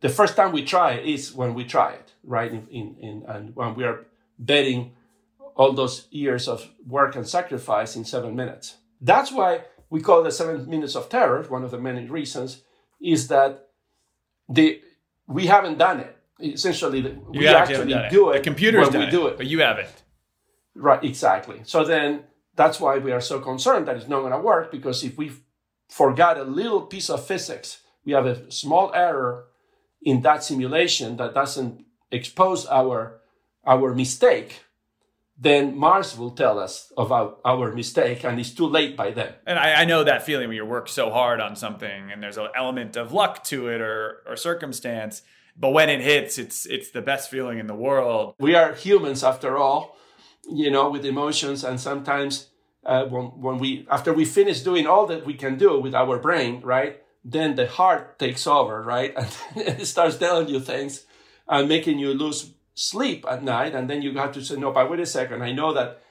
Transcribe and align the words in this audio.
the 0.00 0.08
first 0.08 0.36
time 0.36 0.52
we 0.52 0.64
try 0.64 0.92
it 0.92 1.06
is 1.06 1.32
when 1.34 1.54
we 1.54 1.64
try 1.64 1.92
it, 1.92 2.12
right? 2.22 2.50
In, 2.50 2.66
in, 2.70 2.96
in 3.00 3.22
and 3.26 3.56
when 3.56 3.74
we 3.74 3.84
are 3.84 4.06
betting 4.38 4.92
all 5.56 5.72
those 5.72 6.06
years 6.10 6.46
of 6.46 6.68
work 6.86 7.16
and 7.16 7.26
sacrifice 7.26 7.96
in 7.96 8.04
seven 8.04 8.36
minutes. 8.36 8.76
That's 9.00 9.32
why 9.32 9.62
we 9.90 10.00
call 10.00 10.22
the 10.22 10.30
seven 10.30 10.68
minutes 10.70 10.94
of 10.94 11.08
terror. 11.08 11.42
One 11.42 11.64
of 11.64 11.72
the 11.72 11.78
many 11.78 12.06
reasons 12.06 12.62
is 13.00 13.28
that 13.28 13.68
the 14.48 14.80
we 15.26 15.46
haven't 15.46 15.78
done 15.78 16.00
it. 16.00 16.16
Essentially, 16.40 17.02
we 17.30 17.48
actually 17.48 17.94
do 18.10 18.30
it. 18.30 18.34
The 18.34 18.40
computer's 18.40 18.90
when 18.90 19.00
we 19.00 19.06
it, 19.06 19.10
do 19.10 19.26
it, 19.26 19.36
but 19.36 19.46
you 19.46 19.60
haven't. 19.60 20.02
Right, 20.74 21.02
exactly. 21.02 21.60
So 21.64 21.84
then 21.84 22.22
that's 22.54 22.78
why 22.78 22.98
we 22.98 23.10
are 23.10 23.20
so 23.20 23.40
concerned 23.40 23.88
that 23.88 23.96
it's 23.96 24.08
not 24.08 24.20
going 24.20 24.32
to 24.32 24.38
work 24.38 24.70
because 24.70 25.02
if 25.02 25.18
we 25.18 25.32
forgot 25.88 26.38
a 26.38 26.44
little 26.44 26.82
piece 26.82 27.10
of 27.10 27.26
physics, 27.26 27.80
we 28.04 28.12
have 28.12 28.26
a 28.26 28.50
small 28.52 28.92
error 28.94 29.46
in 30.02 30.22
that 30.22 30.44
simulation 30.44 31.16
that 31.16 31.34
doesn't 31.34 31.84
expose 32.10 32.66
our 32.66 33.20
our 33.66 33.94
mistake 33.94 34.64
then 35.40 35.78
Mars 35.78 36.18
will 36.18 36.32
tell 36.32 36.58
us 36.58 36.92
about 36.98 37.40
our 37.44 37.72
mistake 37.72 38.24
and 38.24 38.40
it's 38.40 38.50
too 38.50 38.66
late 38.66 38.96
by 38.96 39.12
then. 39.12 39.34
And 39.46 39.56
I, 39.56 39.82
I, 39.82 39.84
know 39.84 40.02
that 40.02 40.24
feeling 40.24 40.48
when 40.48 40.56
you 40.56 40.64
work 40.64 40.88
so 40.88 41.10
hard 41.10 41.40
on 41.40 41.54
something 41.54 42.10
and 42.10 42.20
there's 42.20 42.38
an 42.38 42.48
element 42.56 42.96
of 42.96 43.12
luck 43.12 43.44
to 43.44 43.68
it 43.68 43.80
or, 43.80 44.22
or 44.26 44.36
circumstance. 44.36 45.22
But 45.56 45.70
when 45.70 45.90
it 45.90 46.00
hits, 46.00 46.38
it's 46.38 46.66
it's 46.66 46.90
the 46.90 47.02
best 47.02 47.30
feeling 47.30 47.58
in 47.58 47.68
the 47.68 47.74
world. 47.74 48.34
We 48.40 48.56
are 48.56 48.74
humans 48.74 49.22
after 49.22 49.56
all, 49.56 49.96
you 50.48 50.70
know, 50.70 50.90
with 50.90 51.04
emotions 51.04 51.62
and 51.64 51.80
sometimes 51.80 52.48
uh, 52.84 53.04
when, 53.04 53.26
when 53.40 53.58
we 53.58 53.86
after 53.90 54.12
we 54.12 54.24
finish 54.24 54.60
doing 54.60 54.88
all 54.88 55.06
that 55.06 55.24
we 55.24 55.34
can 55.34 55.56
do 55.56 55.80
with 55.80 55.94
our 55.94 56.18
brain, 56.18 56.62
right? 56.62 57.00
Then 57.24 57.56
the 57.56 57.66
heart 57.66 58.18
takes 58.18 58.46
over, 58.46 58.82
right? 58.82 59.14
And 59.56 59.80
it 59.80 59.86
starts 59.86 60.16
telling 60.16 60.48
you 60.48 60.60
things 60.60 61.04
and 61.48 61.68
making 61.68 61.98
you 61.98 62.14
lose 62.14 62.52
sleep 62.74 63.24
at 63.28 63.42
night. 63.42 63.74
And 63.74 63.88
then 63.90 64.02
you 64.02 64.16
have 64.18 64.32
to 64.32 64.42
say, 64.42 64.56
no, 64.56 64.70
but 64.72 64.90
wait 64.90 65.00
a 65.00 65.06
second. 65.06 65.42
I 65.42 65.52
know 65.52 65.74
that 65.74 66.02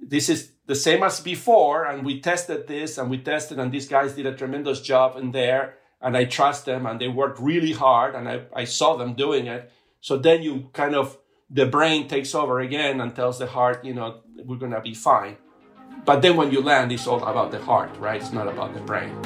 this 0.00 0.28
is 0.28 0.52
the 0.66 0.74
same 0.74 1.02
as 1.02 1.20
before. 1.20 1.84
And 1.84 2.04
we 2.04 2.20
tested 2.20 2.66
this 2.66 2.98
and 2.98 3.10
we 3.10 3.18
tested, 3.18 3.58
and 3.58 3.72
these 3.72 3.88
guys 3.88 4.14
did 4.14 4.26
a 4.26 4.34
tremendous 4.34 4.80
job 4.80 5.16
in 5.16 5.32
there. 5.32 5.76
And 6.00 6.16
I 6.16 6.24
trust 6.24 6.64
them 6.66 6.86
and 6.86 7.00
they 7.00 7.08
worked 7.08 7.40
really 7.40 7.72
hard. 7.72 8.14
And 8.14 8.28
I, 8.28 8.42
I 8.54 8.64
saw 8.64 8.96
them 8.96 9.14
doing 9.14 9.46
it. 9.46 9.70
So 10.00 10.16
then 10.16 10.42
you 10.42 10.70
kind 10.72 10.94
of, 10.94 11.18
the 11.50 11.66
brain 11.66 12.08
takes 12.08 12.34
over 12.34 12.60
again 12.60 13.00
and 13.00 13.14
tells 13.14 13.38
the 13.38 13.46
heart, 13.46 13.84
you 13.84 13.94
know, 13.94 14.20
we're 14.44 14.58
going 14.58 14.72
to 14.72 14.80
be 14.80 14.94
fine. 14.94 15.36
But 16.04 16.22
then 16.22 16.36
when 16.36 16.52
you 16.52 16.62
land, 16.62 16.92
it's 16.92 17.06
all 17.06 17.22
about 17.24 17.50
the 17.50 17.58
heart, 17.58 17.96
right? 17.98 18.20
It's 18.20 18.32
not 18.32 18.48
about 18.48 18.74
the 18.74 18.80
brain. 18.80 19.16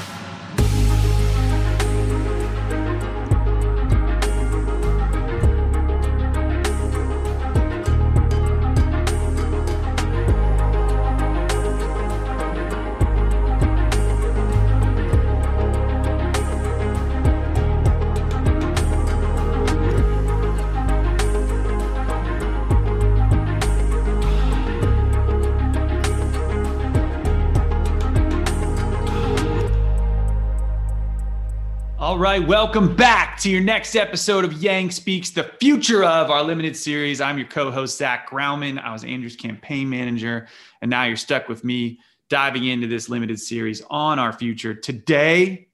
Right, 32.18 32.46
welcome 32.46 32.94
back 32.94 33.38
to 33.41 33.50
your 33.50 33.62
next 33.62 33.96
episode 33.96 34.44
of 34.44 34.52
Yang 34.52 34.92
Speaks, 34.92 35.30
the 35.30 35.44
future 35.58 36.05
of 36.05 36.30
our 36.30 36.42
limited 36.42 36.77
series. 36.77 37.20
I'm 37.20 37.38
your 37.38 37.48
co 37.48 37.70
host, 37.70 37.96
Zach 37.98 38.30
Graumann. 38.30 38.78
I 38.78 38.92
was 38.92 39.02
Andrew's 39.02 39.34
campaign 39.34 39.88
manager, 39.88 40.46
and 40.83 40.90
now 40.90 41.05
you're 41.05 41.16
stuck 41.16 41.48
with 41.48 41.64
me 41.64 41.98
diving 42.28 42.67
into 42.67 42.86
this 42.86 43.08
limited 43.08 43.40
series 43.40 43.83
on 43.90 44.18
our 44.18 44.33
future. 44.33 44.74
Today, 44.74 45.68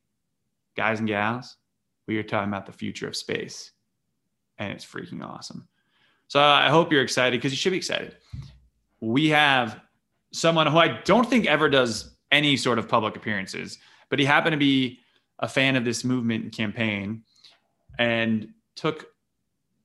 guys 0.76 1.00
and 1.00 1.08
gals, 1.08 1.56
we 2.06 2.16
are 2.18 2.22
talking 2.22 2.48
about 2.48 2.66
the 2.66 2.72
future 2.72 3.08
of 3.08 3.16
space, 3.16 3.72
and 4.58 4.72
it's 4.72 4.86
freaking 4.86 5.22
awesome. 5.22 5.68
So 6.28 6.40
I 6.40 6.68
hope 6.68 6.92
you're 6.92 7.02
excited 7.02 7.36
because 7.36 7.52
you 7.52 7.58
should 7.58 7.72
be 7.72 7.78
excited. 7.78 8.16
We 9.00 9.28
have 9.28 9.80
someone 10.32 10.66
who 10.68 10.78
I 10.78 11.00
don't 11.02 11.28
think 11.28 11.46
ever 11.46 11.68
does 11.68 12.16
any 12.30 12.56
sort 12.56 12.78
of 12.78 12.88
public 12.88 13.16
appearances, 13.16 13.78
but 14.08 14.18
he 14.18 14.24
happened 14.24 14.52
to 14.52 14.58
be 14.58 15.00
a 15.38 15.48
fan 15.48 15.76
of 15.76 15.84
this 15.84 16.04
movement 16.04 16.44
and 16.44 16.52
campaign 16.52 17.22
and 17.98 18.48
took 18.76 19.06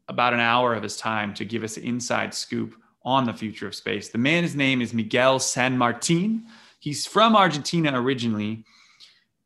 about 0.07 0.33
an 0.33 0.39
hour 0.39 0.73
of 0.73 0.83
his 0.83 0.97
time 0.97 1.33
to 1.33 1.45
give 1.45 1.63
us 1.63 1.77
an 1.77 1.83
inside 1.83 2.33
scoop 2.33 2.75
on 3.03 3.25
the 3.25 3.33
future 3.33 3.67
of 3.67 3.75
space. 3.75 4.09
The 4.09 4.17
man's 4.17 4.55
name 4.55 4.81
is 4.81 4.93
Miguel 4.93 5.39
San 5.39 5.77
Martin. 5.77 6.45
He's 6.79 7.05
from 7.05 7.35
Argentina 7.35 7.99
originally, 7.99 8.65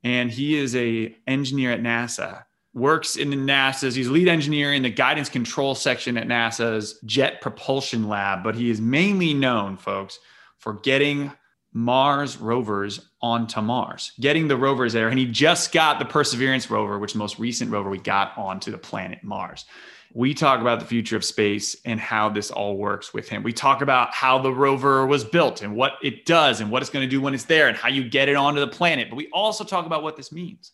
and 0.03 0.31
he 0.31 0.55
is 0.55 0.75
a 0.75 1.15
engineer 1.27 1.71
at 1.71 1.81
NASA. 1.81 2.43
Works 2.73 3.15
in 3.15 3.31
the 3.31 3.35
NASA's, 3.35 3.95
he's 3.95 4.09
lead 4.09 4.27
engineer 4.27 4.73
in 4.73 4.83
the 4.83 4.89
guidance 4.89 5.29
control 5.29 5.73
section 5.73 6.17
at 6.17 6.27
NASA's 6.27 6.99
Jet 7.05 7.41
Propulsion 7.41 8.07
Lab, 8.07 8.43
but 8.43 8.55
he 8.55 8.69
is 8.69 8.79
mainly 8.79 9.33
known, 9.33 9.77
folks, 9.77 10.19
for 10.59 10.73
getting 10.73 11.31
Mars 11.77 12.37
rovers 12.37 13.07
onto 13.21 13.61
Mars, 13.61 14.13
getting 14.19 14.47
the 14.47 14.57
rovers 14.57 14.93
there. 14.93 15.09
And 15.09 15.19
he 15.19 15.27
just 15.27 15.71
got 15.71 15.99
the 15.99 16.05
Perseverance 16.05 16.71
rover, 16.71 16.97
which 16.97 17.13
most 17.13 17.37
recent 17.37 17.69
rover 17.69 17.87
we 17.87 17.99
got 17.99 18.35
onto 18.35 18.71
the 18.71 18.79
planet 18.79 19.23
Mars. 19.23 19.65
We 20.11 20.33
talk 20.33 20.59
about 20.59 20.79
the 20.79 20.87
future 20.87 21.15
of 21.15 21.23
space 21.23 21.75
and 21.85 21.99
how 21.99 22.29
this 22.29 22.49
all 22.49 22.77
works 22.77 23.13
with 23.13 23.29
him. 23.29 23.43
We 23.43 23.53
talk 23.53 23.83
about 23.83 24.11
how 24.11 24.39
the 24.39 24.51
rover 24.51 25.05
was 25.05 25.23
built 25.23 25.61
and 25.61 25.75
what 25.75 25.93
it 26.01 26.25
does 26.25 26.61
and 26.61 26.71
what 26.71 26.81
it's 26.81 26.89
going 26.89 27.07
to 27.07 27.09
do 27.09 27.21
when 27.21 27.35
it's 27.35 27.45
there 27.45 27.67
and 27.67 27.77
how 27.77 27.89
you 27.89 28.09
get 28.09 28.27
it 28.27 28.35
onto 28.35 28.59
the 28.59 28.67
planet. 28.67 29.11
But 29.11 29.17
we 29.17 29.29
also 29.31 29.63
talk 29.63 29.85
about 29.85 30.01
what 30.01 30.17
this 30.17 30.31
means. 30.31 30.71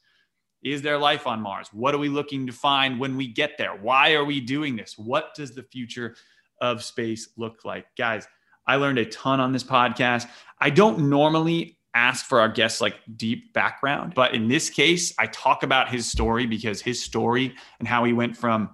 Is 0.64 0.82
there 0.82 0.98
life 0.98 1.28
on 1.28 1.42
Mars? 1.42 1.68
What 1.74 1.94
are 1.94 1.98
we 1.98 2.08
looking 2.08 2.48
to 2.48 2.54
find 2.54 2.98
when 2.98 3.18
we 3.18 3.28
get 3.28 3.58
there? 3.58 3.76
Why 3.76 4.14
are 4.14 4.24
we 4.24 4.40
doing 4.40 4.78
this? 4.78 4.98
What 4.98 5.36
does 5.36 5.54
the 5.54 5.64
future 5.64 6.16
of 6.62 6.82
space 6.82 7.28
look 7.36 7.66
like? 7.66 7.88
Guys, 7.98 8.26
I 8.66 8.78
learned 8.78 9.00
a 9.00 9.06
ton 9.06 9.42
on 9.42 9.52
this 9.52 9.64
podcast. 9.64 10.28
I 10.64 10.70
don't 10.70 11.10
normally 11.10 11.78
ask 11.94 12.26
for 12.26 12.40
our 12.40 12.48
guests 12.48 12.80
like 12.80 12.96
deep 13.18 13.52
background, 13.52 14.14
but 14.16 14.34
in 14.34 14.48
this 14.48 14.70
case, 14.70 15.14
I 15.20 15.28
talk 15.28 15.64
about 15.64 15.90
his 15.90 16.10
story 16.10 16.46
because 16.46 16.82
his 16.82 17.04
story 17.04 17.54
and 17.80 17.88
how 17.88 18.06
he 18.06 18.14
went 18.14 18.38
from 18.38 18.70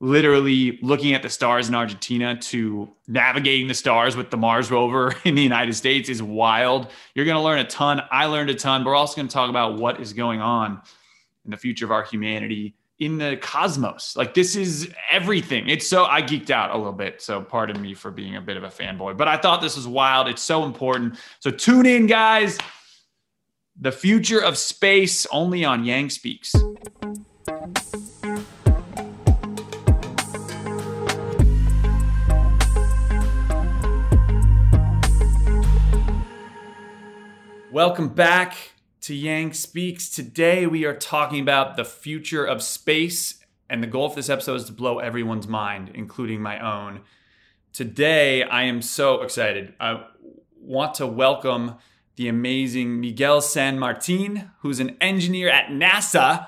literally 0.00 0.78
looking 0.82 1.14
at 1.14 1.22
the 1.22 1.30
stars 1.30 1.66
in 1.66 1.74
Argentina 1.74 2.36
to 2.36 2.90
navigating 3.08 3.68
the 3.68 3.74
stars 3.74 4.18
with 4.18 4.30
the 4.30 4.36
Mars 4.36 4.70
rover 4.70 5.14
in 5.24 5.34
the 5.34 5.42
United 5.42 5.72
States 5.72 6.10
is 6.10 6.22
wild. 6.22 6.90
You're 7.14 7.24
going 7.24 7.38
to 7.38 7.42
learn 7.42 7.60
a 7.60 7.64
ton. 7.64 8.02
I 8.10 8.26
learned 8.26 8.50
a 8.50 8.54
ton. 8.54 8.84
We're 8.84 8.94
also 8.94 9.16
going 9.16 9.28
to 9.28 9.32
talk 9.32 9.48
about 9.48 9.78
what 9.78 10.02
is 10.02 10.12
going 10.12 10.42
on 10.42 10.82
in 11.46 11.52
the 11.52 11.56
future 11.56 11.86
of 11.86 11.90
our 11.90 12.02
humanity 12.02 12.74
in 12.98 13.18
the 13.18 13.36
cosmos. 13.36 14.16
Like 14.16 14.34
this 14.34 14.54
is 14.54 14.92
everything. 15.10 15.68
It's 15.68 15.86
so 15.86 16.04
I 16.04 16.22
geeked 16.22 16.50
out 16.50 16.70
a 16.70 16.76
little 16.76 16.92
bit. 16.92 17.20
So 17.20 17.40
pardon 17.40 17.80
me 17.80 17.94
for 17.94 18.10
being 18.10 18.36
a 18.36 18.40
bit 18.40 18.56
of 18.56 18.62
a 18.62 18.68
fanboy, 18.68 19.16
but 19.16 19.28
I 19.28 19.36
thought 19.36 19.60
this 19.60 19.76
was 19.76 19.88
wild. 19.88 20.28
It's 20.28 20.42
so 20.42 20.64
important. 20.64 21.16
So 21.40 21.50
tune 21.50 21.86
in, 21.86 22.06
guys. 22.06 22.58
The 23.80 23.90
future 23.90 24.38
of 24.38 24.56
space 24.56 25.26
only 25.32 25.64
on 25.64 25.84
Yang 25.84 26.10
Speaks. 26.10 26.54
Welcome 37.72 38.10
back 38.10 38.73
to 39.04 39.14
Yang 39.14 39.52
Speaks. 39.52 40.08
Today 40.08 40.66
we 40.66 40.86
are 40.86 40.96
talking 40.96 41.38
about 41.38 41.76
the 41.76 41.84
future 41.84 42.42
of 42.42 42.62
space, 42.62 43.34
and 43.68 43.82
the 43.82 43.86
goal 43.86 44.08
for 44.08 44.16
this 44.16 44.30
episode 44.30 44.54
is 44.54 44.64
to 44.64 44.72
blow 44.72 44.98
everyone's 44.98 45.46
mind, 45.46 45.90
including 45.92 46.40
my 46.40 46.58
own. 46.58 47.02
Today 47.74 48.44
I 48.44 48.62
am 48.62 48.80
so 48.80 49.20
excited. 49.20 49.74
I 49.78 50.06
want 50.58 50.94
to 50.94 51.06
welcome 51.06 51.74
the 52.16 52.28
amazing 52.28 52.98
Miguel 52.98 53.42
San 53.42 53.78
Martin, 53.78 54.50
who's 54.60 54.80
an 54.80 54.96
engineer 55.02 55.50
at 55.50 55.66
NASA, 55.66 56.46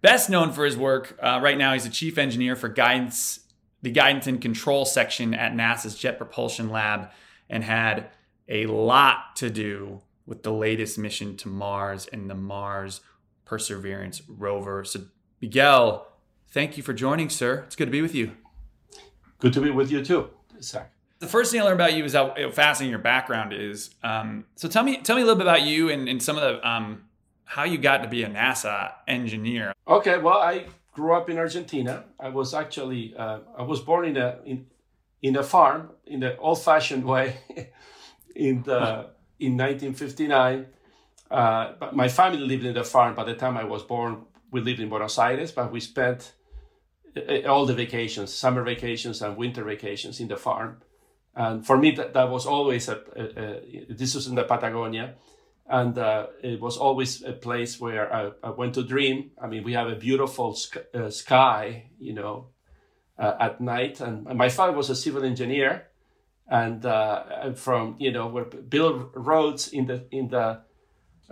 best 0.00 0.30
known 0.30 0.50
for 0.50 0.64
his 0.64 0.78
work. 0.78 1.18
Uh, 1.22 1.40
right 1.42 1.58
now, 1.58 1.74
he's 1.74 1.84
the 1.84 1.90
chief 1.90 2.16
engineer 2.16 2.56
for 2.56 2.70
guidance, 2.70 3.40
the 3.82 3.90
guidance 3.90 4.26
and 4.26 4.40
control 4.40 4.86
section 4.86 5.34
at 5.34 5.52
NASA's 5.52 5.94
Jet 5.94 6.16
Propulsion 6.16 6.70
Lab, 6.70 7.10
and 7.50 7.62
had 7.62 8.08
a 8.48 8.64
lot 8.64 9.36
to 9.36 9.50
do 9.50 10.00
with 10.26 10.42
the 10.42 10.52
latest 10.52 10.98
mission 10.98 11.36
to 11.38 11.48
Mars 11.48 12.08
and 12.12 12.28
the 12.30 12.34
Mars 12.34 13.00
Perseverance 13.44 14.22
rover. 14.28 14.84
So, 14.84 15.00
Miguel, 15.40 16.06
thank 16.48 16.76
you 16.76 16.82
for 16.82 16.92
joining, 16.92 17.28
sir. 17.28 17.64
It's 17.66 17.76
good 17.76 17.86
to 17.86 17.90
be 17.90 18.02
with 18.02 18.14
you. 18.14 18.32
Good 19.38 19.52
to 19.54 19.60
be 19.60 19.70
with 19.70 19.90
you 19.90 20.04
too, 20.04 20.30
Zach. 20.60 20.92
The 21.18 21.26
first 21.26 21.52
thing 21.52 21.60
I 21.60 21.64
learned 21.64 21.80
about 21.80 21.94
you 21.94 22.04
is 22.04 22.14
how 22.14 22.34
fascinating 22.52 22.90
your 22.90 22.98
background 22.98 23.52
is. 23.52 23.90
Um, 24.02 24.44
so 24.56 24.68
tell 24.68 24.82
me, 24.82 24.98
tell 24.98 25.16
me 25.16 25.22
a 25.22 25.24
little 25.24 25.38
bit 25.38 25.46
about 25.46 25.62
you 25.62 25.90
and, 25.90 26.08
and 26.08 26.22
some 26.22 26.36
of 26.36 26.42
the 26.42 26.68
um, 26.68 27.04
how 27.44 27.64
you 27.64 27.78
got 27.78 27.98
to 28.02 28.08
be 28.08 28.22
a 28.22 28.28
NASA 28.28 28.92
engineer. 29.06 29.72
Okay, 29.86 30.18
well, 30.18 30.38
I 30.38 30.66
grew 30.92 31.14
up 31.14 31.28
in 31.28 31.38
Argentina. 31.38 32.04
I 32.18 32.28
was 32.28 32.54
actually 32.54 33.14
uh, 33.16 33.40
I 33.58 33.62
was 33.62 33.80
born 33.80 34.06
in 34.06 34.16
a 34.16 34.38
in, 34.44 34.66
in 35.20 35.36
a 35.36 35.42
farm 35.42 35.90
in 36.06 36.20
the 36.20 36.36
old-fashioned 36.38 37.04
way 37.04 37.36
in 38.36 38.62
the 38.62 39.10
in 39.38 39.56
1959. 39.56 40.66
Uh, 41.30 41.72
but 41.80 41.96
my 41.96 42.08
family 42.08 42.40
lived 42.40 42.64
in 42.64 42.74
the 42.74 42.84
farm. 42.84 43.14
By 43.14 43.24
the 43.24 43.34
time 43.34 43.56
I 43.56 43.64
was 43.64 43.82
born, 43.82 44.26
we 44.50 44.60
lived 44.60 44.80
in 44.80 44.88
Buenos 44.88 45.18
Aires, 45.18 45.52
but 45.52 45.72
we 45.72 45.80
spent 45.80 46.32
uh, 47.16 47.48
all 47.48 47.64
the 47.66 47.74
vacations, 47.74 48.34
summer 48.34 48.62
vacations 48.62 49.22
and 49.22 49.36
winter 49.36 49.64
vacations 49.64 50.20
in 50.20 50.28
the 50.28 50.36
farm. 50.36 50.82
And 51.34 51.66
for 51.66 51.78
me, 51.78 51.92
that, 51.92 52.12
that 52.12 52.28
was 52.28 52.44
always 52.46 52.88
a, 52.88 53.00
a, 53.16 53.22
a 53.22 53.86
this 53.88 54.14
was 54.14 54.26
in 54.26 54.34
the 54.34 54.44
Patagonia 54.44 55.14
and 55.68 55.96
uh, 55.96 56.26
it 56.42 56.60
was 56.60 56.76
always 56.76 57.22
a 57.22 57.32
place 57.32 57.80
where 57.80 58.12
I, 58.12 58.30
I, 58.42 58.50
went 58.50 58.74
to 58.74 58.82
dream. 58.82 59.30
I 59.40 59.46
mean, 59.46 59.62
we 59.64 59.72
have 59.72 59.88
a 59.88 59.94
beautiful 59.94 60.56
uh, 60.94 61.10
sky, 61.10 61.90
you 61.98 62.14
know, 62.14 62.48
uh, 63.18 63.34
at 63.40 63.60
night. 63.60 64.00
And, 64.00 64.26
and, 64.26 64.36
my 64.36 64.48
father 64.48 64.72
was 64.72 64.90
a 64.90 64.96
civil 64.96 65.24
engineer, 65.24 65.88
and 66.52 66.84
uh, 66.84 67.54
from 67.54 67.96
you 67.98 68.12
know, 68.12 68.26
where 68.26 68.44
built 68.44 69.10
roads 69.14 69.68
in 69.68 69.86
the 69.86 70.04
in 70.10 70.28
the 70.28 70.60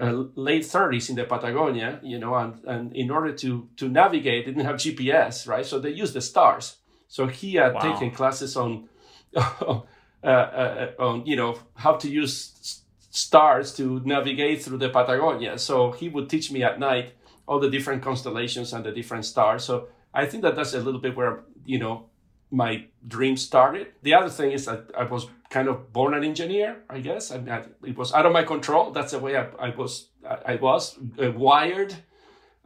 uh, 0.01 0.13
late 0.35 0.63
30s 0.63 1.11
in 1.11 1.17
the 1.17 1.25
Patagonia, 1.25 2.01
you 2.03 2.19
know, 2.19 2.35
and, 2.35 2.65
and 2.65 2.97
in 2.97 3.11
order 3.11 3.33
to 3.35 3.69
to 3.77 3.89
navigate, 3.89 4.47
didn't 4.47 4.65
have 4.65 4.77
GPS, 4.77 5.47
right? 5.47 5.67
So 5.67 5.79
they 5.79 5.91
used 5.91 6.15
the 6.15 6.23
stars. 6.23 6.77
So 7.07 7.27
he 7.27 7.55
had 7.55 7.75
wow. 7.75 7.81
taken 7.81 8.11
classes 8.11 8.57
on. 8.57 8.89
Uh, 10.23 10.89
on 10.99 11.25
you 11.25 11.35
know 11.35 11.59
how 11.75 11.95
to 11.95 12.07
use 12.07 12.83
stars 13.09 13.73
to 13.73 14.03
navigate 14.05 14.63
through 14.63 14.77
the 14.77 14.91
Patagonia. 14.91 15.57
So 15.57 15.93
he 15.93 16.11
would 16.11 16.29
teach 16.29 16.53
me 16.53 16.63
at 16.63 16.79
night 16.79 17.15
all 17.49 17.59
the 17.59 17.71
different 17.71 18.03
constellations 18.03 18.75
and 18.75 18.85
the 18.85 18.93
different 18.93 19.25
stars. 19.25 19.65
So 19.65 19.89
I 20.13 20.27
think 20.27 20.43
that 20.43 20.57
that's 20.57 20.75
a 20.75 20.81
little 20.81 21.01
bit 21.01 21.17
where, 21.17 21.45
you 21.65 21.79
know, 21.79 22.10
my 22.51 22.85
dream 23.07 23.37
started. 23.37 23.89
The 24.03 24.15
other 24.15 24.29
thing 24.29 24.53
is 24.53 24.67
that 24.67 24.91
I 24.97 25.05
was 25.05 25.27
kind 25.51 25.69
of 25.69 25.93
born 25.93 26.15
an 26.15 26.25
engineer, 26.25 26.83
I 26.89 27.01
guess. 27.01 27.31
I 27.31 27.39
mean, 27.39 27.65
it 27.85 27.97
was 27.97 28.13
out 28.13 28.27
of 28.27 28.33
my 28.33 28.43
control. 28.43 28.91
That's 28.91 29.13
the 29.13 29.19
way 29.19 29.37
I, 29.37 29.47
I 29.59 29.71
was, 29.71 30.09
I, 30.25 30.57
was 30.57 30.99
uh, 31.23 31.33
wired. 31.33 31.95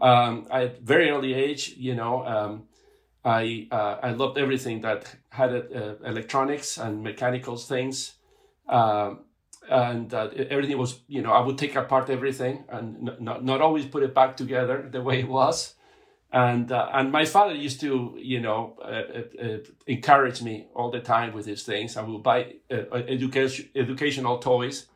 Um, 0.01 0.47
at 0.51 0.81
very 0.81 1.11
early 1.11 1.35
age, 1.35 1.75
you 1.77 1.95
know, 1.95 2.25
um, 2.27 2.65
I, 3.25 3.69
uh, 3.71 3.97
I 4.03 4.11
loved 4.11 4.39
everything 4.39 4.81
that 4.83 5.15
had 5.31 5.51
uh, 5.51 5.95
electronics 6.05 6.79
and 6.79 7.03
mechanical 7.03 7.57
things. 7.57 8.15
Um, 8.69 9.21
and 9.69 10.13
everything 10.13 10.77
was 10.77 11.01
you 11.09 11.23
know 11.23 11.33
i 11.33 11.41
would 11.41 11.57
take 11.57 11.75
apart 11.75 12.11
everything 12.11 12.65
and 12.69 13.11
not, 13.19 13.43
not 13.43 13.63
always 13.63 13.87
put 13.87 14.03
it 14.03 14.15
back 14.15 14.37
together 14.37 14.87
the 14.93 15.01
way 15.01 15.21
it 15.21 15.29
was 15.29 15.75
and 16.35 16.73
uh, 16.73 16.89
and 16.93 17.13
my 17.13 17.25
father 17.25 17.55
used 17.55 17.81
to 17.81 18.19
you 18.19 18.41
know 18.41 18.77
uh, 18.83 18.87
uh, 18.87 19.47
uh 19.47 19.59
encourage 19.87 20.43
me 20.43 20.67
all 20.75 20.91
the 20.91 20.99
time 20.99 21.33
with 21.33 21.47
these 21.47 21.63
things. 21.63 21.97
I 21.97 22.03
would 22.03 22.25
buy 22.25 22.55
uh, 22.73 22.93
education 22.93 23.69
educational 23.77 24.39
toys 24.39 24.87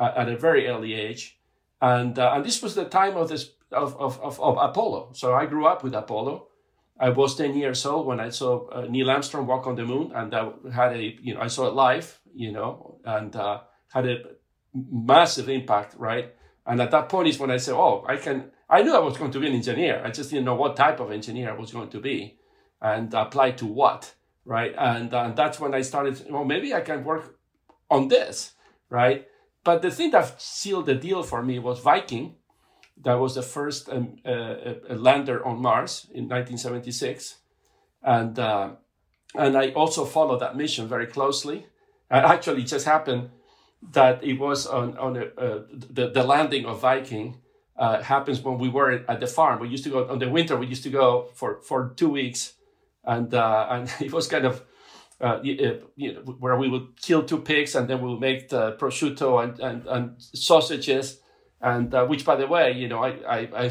at 0.00 0.28
a 0.28 0.36
very 0.36 0.68
early 0.68 0.94
age. 0.94 1.38
And 1.82 2.16
and 2.18 2.44
this 2.44 2.62
was 2.62 2.76
the 2.76 2.84
time 2.84 3.16
of 3.16 3.28
this 3.28 3.50
of, 3.72 3.96
of, 3.96 4.20
of, 4.20 4.40
of 4.40 4.56
apollo. 4.58 5.10
So 5.14 5.34
i 5.34 5.44
grew 5.46 5.66
up 5.66 5.82
with 5.82 5.94
apollo. 5.94 6.46
I 7.00 7.08
was 7.08 7.34
10 7.34 7.56
years 7.56 7.86
old 7.86 8.06
when 8.06 8.20
I 8.20 8.28
saw 8.28 8.84
Neil 8.88 9.10
Armstrong 9.10 9.46
walk 9.46 9.66
on 9.66 9.74
the 9.74 9.86
moon, 9.86 10.12
and 10.14 10.34
I 10.34 10.50
had 10.70 10.92
a, 10.92 11.02
you 11.22 11.34
know, 11.34 11.40
I 11.40 11.46
saw 11.46 11.66
it 11.68 11.74
live, 11.74 12.20
you 12.34 12.52
know, 12.52 13.00
and 13.06 13.34
had 13.88 14.06
a 14.06 14.16
massive 14.74 15.48
impact, 15.48 15.94
right? 15.96 16.34
And 16.66 16.78
at 16.82 16.90
that 16.90 17.08
point 17.08 17.28
is 17.28 17.38
when 17.38 17.50
I 17.50 17.56
said, 17.56 17.74
oh, 17.74 18.04
I 18.06 18.16
can, 18.16 18.50
I 18.70 18.82
knew 18.82 18.94
I 18.94 19.00
was 19.00 19.16
going 19.18 19.32
to 19.32 19.40
be 19.40 19.48
an 19.48 19.54
engineer. 19.54 20.00
I 20.04 20.10
just 20.10 20.30
didn't 20.30 20.44
know 20.44 20.54
what 20.54 20.76
type 20.76 21.00
of 21.00 21.10
engineer 21.10 21.50
I 21.50 21.58
was 21.58 21.72
going 21.72 21.90
to 21.90 22.00
be 22.00 22.38
and 22.80 23.12
apply 23.12 23.50
to 23.52 23.66
what, 23.66 24.14
right? 24.44 24.72
And, 24.78 25.12
and 25.12 25.34
that's 25.36 25.58
when 25.58 25.74
I 25.74 25.82
started, 25.82 26.24
well, 26.30 26.44
maybe 26.44 26.72
I 26.72 26.80
can 26.80 27.02
work 27.02 27.36
on 27.90 28.06
this, 28.06 28.52
right? 28.88 29.26
But 29.64 29.82
the 29.82 29.90
thing 29.90 30.12
that 30.12 30.40
sealed 30.40 30.86
the 30.86 30.94
deal 30.94 31.24
for 31.24 31.42
me 31.42 31.58
was 31.58 31.80
Viking. 31.80 32.36
That 33.02 33.14
was 33.14 33.34
the 33.34 33.42
first 33.42 33.88
um, 33.88 34.16
uh, 34.24 34.74
lander 34.88 35.44
on 35.44 35.60
Mars 35.60 36.06
in 36.14 36.28
1976. 36.28 37.38
And, 38.02 38.38
uh, 38.38 38.70
and 39.34 39.56
I 39.56 39.70
also 39.70 40.04
followed 40.04 40.40
that 40.40 40.56
mission 40.56 40.86
very 40.86 41.06
closely. 41.06 41.66
It 42.10 42.24
actually 42.24 42.64
just 42.64 42.86
happened 42.86 43.30
that 43.92 44.22
it 44.22 44.38
was 44.38 44.66
on 44.66 44.96
on 44.98 45.16
a, 45.16 45.24
uh, 45.40 45.62
the 45.70 46.10
the 46.10 46.22
landing 46.22 46.66
of 46.66 46.80
Viking 46.80 47.38
uh, 47.80 48.02
happens 48.02 48.40
when 48.42 48.58
we 48.58 48.68
were 48.68 49.02
at 49.08 49.18
the 49.20 49.26
farm. 49.26 49.58
We 49.58 49.68
used 49.68 49.84
to 49.84 49.90
go 49.90 50.08
on 50.08 50.18
the 50.20 50.28
winter. 50.28 50.56
We 50.56 50.66
used 50.66 50.84
to 50.84 50.90
go 50.90 51.28
for 51.34 51.60
for 51.62 51.92
two 51.96 52.10
weeks, 52.10 52.52
and 53.04 53.32
uh, 53.34 53.66
and 53.70 53.92
it 54.00 54.12
was 54.12 54.28
kind 54.28 54.46
of. 54.46 54.62
Uh, 55.22 55.38
you 55.42 55.82
know, 55.98 56.14
where 56.38 56.56
we 56.56 56.66
would 56.66 56.98
kill 56.98 57.22
two 57.22 57.36
pigs 57.36 57.74
and 57.74 57.86
then 57.88 58.00
we 58.00 58.08
would 58.08 58.20
make 58.20 58.48
the 58.48 58.72
prosciutto 58.80 59.44
and, 59.44 59.60
and, 59.60 59.86
and 59.86 60.14
sausages 60.16 61.20
and 61.60 61.94
uh, 61.94 62.06
which 62.06 62.24
by 62.24 62.34
the 62.36 62.46
way 62.46 62.72
you 62.72 62.88
know 62.88 63.04
I 63.04 63.10
I, 63.28 63.70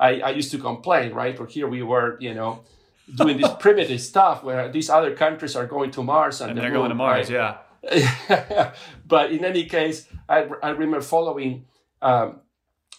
I 0.00 0.20
I 0.26 0.30
used 0.30 0.50
to 0.50 0.58
complain 0.58 1.12
right 1.12 1.36
but 1.36 1.52
here 1.52 1.68
we 1.68 1.84
were 1.84 2.18
you 2.18 2.34
know 2.34 2.64
doing 3.14 3.36
this 3.36 3.52
primitive 3.60 4.00
stuff 4.00 4.42
where 4.42 4.68
these 4.68 4.90
other 4.90 5.14
countries 5.14 5.54
are 5.54 5.66
going 5.66 5.92
to 5.92 6.02
Mars 6.02 6.40
and, 6.40 6.50
and 6.50 6.58
they're 6.58 6.72
moon, 6.72 6.80
going 6.80 6.88
to 6.88 6.96
Mars 6.96 7.30
right? 7.30 7.36
yeah 7.36 7.58
but 9.06 9.32
in 9.32 9.44
any 9.44 9.64
case, 9.64 10.08
I, 10.28 10.48
I 10.62 10.70
remember 10.70 11.00
following 11.00 11.66
um, 12.02 12.40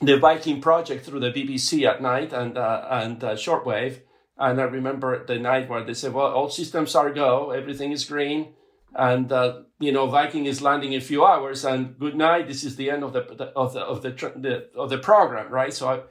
the 0.02 0.18
Viking 0.18 0.62
project 0.62 1.06
through 1.06 1.20
the 1.20 1.32
BBC 1.32 1.88
at 1.88 2.02
night 2.02 2.34
and 2.34 2.58
uh, 2.58 2.88
and 2.90 3.24
uh, 3.24 3.34
shortwave. 3.36 4.02
And 4.38 4.62
I 4.62 4.66
remember 4.66 5.26
the 5.26 5.40
night 5.40 5.70
where 5.70 5.84
they 5.84 5.96
said, 5.96 6.14
"Well, 6.14 6.28
all 6.28 6.50
systems 6.50 6.96
are 6.96 7.12
go, 7.12 7.52
everything 7.52 7.92
is 7.92 8.06
green, 8.06 8.54
and 8.94 9.32
uh, 9.32 9.62
you 9.80 9.92
know 9.92 10.08
Viking 10.08 10.46
is 10.46 10.62
landing 10.62 10.94
in 10.94 11.00
a 11.00 11.04
few 11.04 11.26
hours, 11.26 11.66
and 11.66 11.98
good 11.98 12.16
night. 12.16 12.48
This 12.48 12.64
is 12.64 12.76
the 12.76 12.92
end 12.92 13.04
of 13.04 13.14
the 13.14 13.22
of 13.56 13.74
the 13.74 13.82
of 13.82 14.02
the, 14.04 14.12
the 14.36 14.70
of 14.76 14.90
the 14.90 15.00
program, 15.00 15.52
right?" 15.52 15.74
So 15.74 15.90
I. 15.90 16.02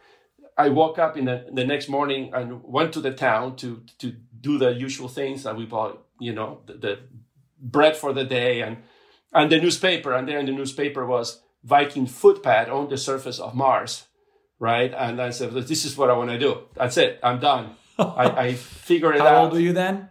I 0.58 0.70
woke 0.70 0.98
up 0.98 1.18
in 1.18 1.26
the, 1.26 1.44
the 1.52 1.66
next 1.66 1.86
morning 1.86 2.32
and 2.32 2.64
went 2.64 2.94
to 2.94 3.02
the 3.02 3.12
town 3.12 3.56
to 3.56 3.82
to 3.98 4.14
do 4.40 4.56
the 4.56 4.70
usual 4.70 5.06
things 5.06 5.42
that 5.42 5.54
we 5.54 5.66
bought, 5.66 6.02
you 6.18 6.32
know, 6.32 6.62
the, 6.64 6.72
the 6.72 6.98
bread 7.60 7.94
for 7.94 8.14
the 8.14 8.24
day 8.24 8.62
and 8.62 8.78
and 9.34 9.52
the 9.52 9.60
newspaper 9.60 10.14
and 10.14 10.26
there 10.26 10.38
in 10.38 10.46
the 10.46 10.52
newspaper 10.52 11.04
was 11.04 11.42
viking 11.66 12.06
footpad 12.06 12.66
on 12.70 12.88
the 12.88 12.96
surface 12.96 13.38
of 13.40 13.54
mars 13.54 14.06
right? 14.58 14.92
And 14.96 15.20
i 15.20 15.30
said 15.30 15.52
this 15.52 15.84
is 15.84 15.96
what 15.96 16.10
i 16.10 16.14
want 16.14 16.30
to 16.30 16.38
do. 16.38 16.52
That's 16.74 16.96
it. 16.96 17.20
I'm 17.22 17.40
done. 17.40 17.64
I, 17.98 18.24
I 18.46 18.54
figured 18.54 19.16
it 19.16 19.20
How 19.20 19.26
out. 19.26 19.34
how 19.34 19.44
old 19.44 19.52
were 19.52 19.60
you 19.68 19.72
then? 19.72 20.10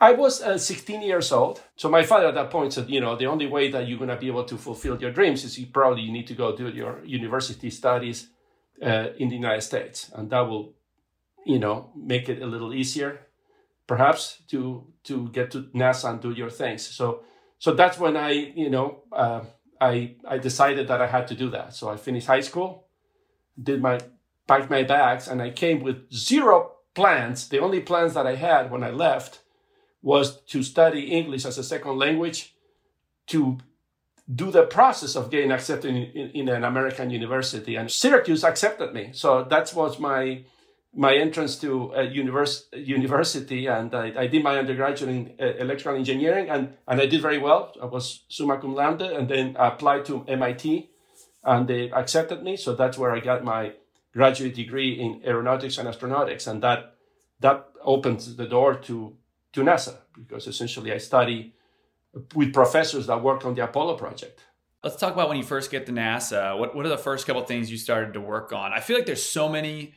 I 0.00 0.12
was 0.12 0.40
uh, 0.40 0.58
16 0.58 1.02
years 1.02 1.32
old. 1.32 1.60
So 1.76 1.88
my 1.88 2.04
father 2.04 2.28
at 2.28 2.34
that 2.34 2.50
point 2.50 2.72
said 2.72 2.88
you 2.88 3.00
know 3.00 3.16
the 3.16 3.26
only 3.26 3.46
way 3.46 3.70
that 3.70 3.86
you're 3.86 3.98
going 3.98 4.10
to 4.10 4.16
be 4.16 4.28
able 4.28 4.44
to 4.44 4.56
fulfill 4.56 4.96
your 5.00 5.12
dreams 5.12 5.44
is 5.44 5.58
you 5.58 5.66
probably 5.66 6.02
you 6.02 6.12
need 6.12 6.26
to 6.28 6.34
go 6.34 6.56
do 6.56 6.68
your 6.68 7.04
university 7.04 7.70
studies 7.70 8.28
uh, 8.82 9.08
in 9.18 9.28
the 9.28 9.36
united 9.36 9.62
states. 9.62 10.10
And 10.14 10.30
that 10.30 10.44
will 10.48 10.74
you 11.44 11.58
know 11.58 11.90
make 11.94 12.28
it 12.28 12.42
a 12.42 12.46
little 12.46 12.72
easier 12.72 13.10
perhaps 13.86 14.42
to 14.50 14.86
to 15.04 15.28
get 15.30 15.50
to 15.50 15.58
NASA 15.74 16.10
and 16.10 16.20
do 16.20 16.30
your 16.30 16.50
things. 16.50 16.86
So 16.86 17.22
so 17.58 17.74
that's 17.74 17.98
when 17.98 18.16
I 18.16 18.30
you 18.30 18.70
know 18.70 19.02
uh, 19.12 19.42
I 19.80 20.16
I 20.26 20.38
decided 20.38 20.88
that 20.88 21.00
I 21.00 21.06
had 21.06 21.28
to 21.28 21.34
do 21.34 21.50
that. 21.50 21.74
So 21.74 21.88
I 21.88 21.96
finished 21.96 22.26
high 22.26 22.40
school, 22.40 22.86
did 23.60 23.80
my 23.82 24.00
packed 24.46 24.70
my 24.70 24.82
bags, 24.82 25.28
and 25.28 25.42
I 25.42 25.50
came 25.50 25.82
with 25.82 26.12
zero 26.12 26.72
plans. 26.94 27.48
The 27.48 27.60
only 27.60 27.80
plans 27.80 28.14
that 28.14 28.26
I 28.26 28.34
had 28.34 28.70
when 28.70 28.82
I 28.82 28.90
left 28.90 29.40
was 30.02 30.40
to 30.42 30.62
study 30.62 31.06
English 31.06 31.44
as 31.44 31.58
a 31.58 31.64
second 31.64 31.98
language, 31.98 32.54
to 33.28 33.58
do 34.32 34.50
the 34.50 34.64
process 34.64 35.16
of 35.16 35.30
getting 35.30 35.50
accepted 35.50 35.90
in, 35.90 35.96
in, 35.96 36.30
in 36.30 36.48
an 36.48 36.64
American 36.64 37.10
university, 37.10 37.76
and 37.76 37.90
Syracuse 37.90 38.44
accepted 38.44 38.92
me. 38.92 39.10
So 39.12 39.44
that 39.44 39.72
was 39.74 39.98
my 39.98 40.44
my 40.94 41.14
entrance 41.14 41.56
to 41.60 41.92
a 41.92 42.04
univers- 42.04 42.66
university 42.72 43.66
and 43.66 43.94
I, 43.94 44.12
I, 44.16 44.26
did 44.26 44.42
my 44.42 44.58
undergraduate 44.58 45.10
in 45.10 45.34
uh, 45.40 45.54
electrical 45.58 45.96
engineering 45.96 46.48
and, 46.48 46.76
and 46.86 47.00
I 47.00 47.06
did 47.06 47.20
very 47.20 47.38
well. 47.38 47.74
I 47.80 47.86
was 47.86 48.24
summa 48.28 48.58
cum 48.58 48.74
laude 48.74 49.02
and 49.02 49.28
then 49.28 49.56
I 49.58 49.68
applied 49.68 50.06
to 50.06 50.24
MIT 50.26 50.90
and 51.44 51.68
they 51.68 51.90
accepted 51.90 52.42
me. 52.42 52.56
So 52.56 52.74
that's 52.74 52.96
where 52.96 53.12
I 53.12 53.20
got 53.20 53.44
my 53.44 53.74
graduate 54.12 54.54
degree 54.54 54.92
in 54.98 55.22
aeronautics 55.24 55.78
and 55.78 55.88
astronautics. 55.88 56.46
And 56.48 56.62
that, 56.62 56.94
that 57.40 57.68
opened 57.84 58.20
the 58.20 58.46
door 58.46 58.74
to, 58.74 59.16
to 59.52 59.60
NASA 59.60 59.98
because 60.16 60.46
essentially 60.46 60.92
I 60.92 60.98
study 60.98 61.54
with 62.34 62.52
professors 62.52 63.06
that 63.06 63.22
worked 63.22 63.44
on 63.44 63.54
the 63.54 63.64
Apollo 63.64 63.98
project. 63.98 64.40
Let's 64.82 64.96
talk 64.96 65.12
about 65.12 65.28
when 65.28 65.36
you 65.36 65.44
first 65.44 65.70
get 65.70 65.86
to 65.86 65.92
NASA. 65.92 66.58
What, 66.58 66.74
what 66.74 66.86
are 66.86 66.88
the 66.88 66.96
first 66.96 67.26
couple 67.26 67.44
things 67.44 67.70
you 67.70 67.76
started 67.76 68.14
to 68.14 68.20
work 68.20 68.52
on? 68.52 68.72
I 68.72 68.80
feel 68.80 68.96
like 68.96 69.06
there's 69.06 69.22
so 69.22 69.48
many 69.48 69.94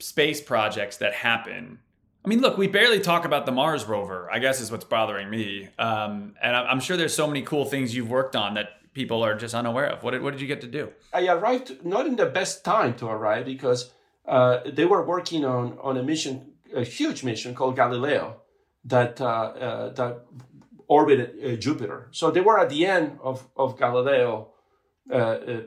space 0.00 0.40
projects 0.40 0.96
that 0.98 1.14
happen. 1.14 1.78
I 2.24 2.28
mean, 2.28 2.40
look, 2.40 2.58
we 2.58 2.66
barely 2.66 3.00
talk 3.00 3.24
about 3.24 3.46
the 3.46 3.52
Mars 3.52 3.84
rover. 3.84 4.28
I 4.30 4.38
guess 4.40 4.60
is 4.60 4.70
what's 4.70 4.84
bothering 4.84 5.30
me. 5.30 5.68
Um, 5.78 6.34
and 6.42 6.54
I'm 6.54 6.80
sure 6.80 6.96
there's 6.96 7.14
so 7.14 7.26
many 7.26 7.42
cool 7.42 7.64
things 7.64 7.94
you've 7.94 8.10
worked 8.10 8.36
on 8.36 8.54
that 8.54 8.92
people 8.92 9.22
are 9.24 9.34
just 9.34 9.54
unaware 9.54 9.86
of. 9.86 10.02
What 10.02 10.10
did, 10.10 10.22
what 10.22 10.32
did 10.32 10.40
you 10.40 10.46
get 10.46 10.60
to 10.62 10.66
do? 10.66 10.90
I 11.12 11.28
arrived 11.28 11.84
not 11.84 12.06
in 12.06 12.16
the 12.16 12.26
best 12.26 12.64
time 12.64 12.94
to 12.96 13.06
arrive 13.06 13.46
because 13.46 13.90
uh, 14.26 14.60
they 14.66 14.84
were 14.84 15.04
working 15.04 15.44
on, 15.44 15.78
on 15.80 15.96
a 15.96 16.02
mission, 16.02 16.52
a 16.74 16.84
huge 16.84 17.24
mission 17.24 17.54
called 17.54 17.76
Galileo 17.76 18.42
that, 18.84 19.20
uh, 19.20 19.24
uh, 19.24 19.92
that 19.94 20.24
orbited 20.88 21.30
uh, 21.42 21.56
Jupiter. 21.56 22.08
So 22.10 22.30
they 22.30 22.40
were 22.40 22.58
at 22.58 22.68
the 22.68 22.84
end 22.84 23.18
of, 23.22 23.48
of 23.56 23.78
Galileo, 23.78 24.48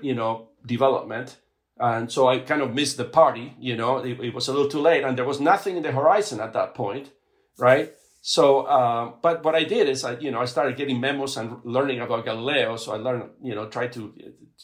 you 0.01 0.13
know, 0.13 0.49
development. 0.65 1.37
And 1.83 2.09
so 2.09 2.29
I 2.29 2.39
kind 2.39 2.61
of 2.61 2.73
missed 2.73 2.95
the 2.95 3.03
party, 3.03 3.57
you 3.59 3.75
know, 3.75 3.97
it, 3.97 4.17
it, 4.17 4.33
was 4.33 4.47
a 4.47 4.53
little 4.53 4.69
too 4.69 4.79
late 4.79 5.03
and 5.03 5.17
there 5.17 5.25
was 5.25 5.41
nothing 5.41 5.75
in 5.75 5.83
the 5.83 5.91
horizon 5.91 6.39
at 6.39 6.53
that 6.53 6.75
point, 6.75 7.11
right? 7.57 7.91
So, 8.21 8.61
uh, 8.61 9.11
but 9.21 9.43
what 9.43 9.53
I 9.53 9.65
did 9.65 9.89
is 9.89 10.05
I, 10.05 10.17
you 10.17 10.31
know, 10.31 10.39
I 10.39 10.45
started 10.45 10.77
getting 10.77 11.01
memos 11.01 11.35
and 11.35 11.57
learning 11.65 11.99
about 11.99 12.23
Galileo. 12.23 12.77
So 12.77 12.93
I 12.93 12.95
learned, 12.95 13.31
you 13.41 13.53
know, 13.53 13.67
try 13.67 13.87
to, 13.87 14.13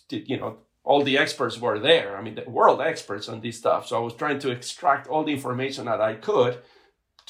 to, 0.08 0.32
you 0.32 0.38
know, 0.38 0.60
all 0.86 1.04
the 1.04 1.18
experts 1.18 1.60
were 1.60 1.78
there. 1.78 2.16
I 2.16 2.22
mean, 2.22 2.36
the 2.36 2.50
world 2.50 2.80
experts 2.80 3.28
on 3.28 3.42
this 3.42 3.58
stuff. 3.58 3.88
So 3.88 3.98
I 3.98 4.00
was 4.00 4.14
trying 4.14 4.40
to 4.40 4.50
extract 4.50 5.10
all 5.10 5.26
the 5.26 5.34
information 5.34 5.88
that 5.88 6.00
I 6.00 6.14
could 6.14 6.60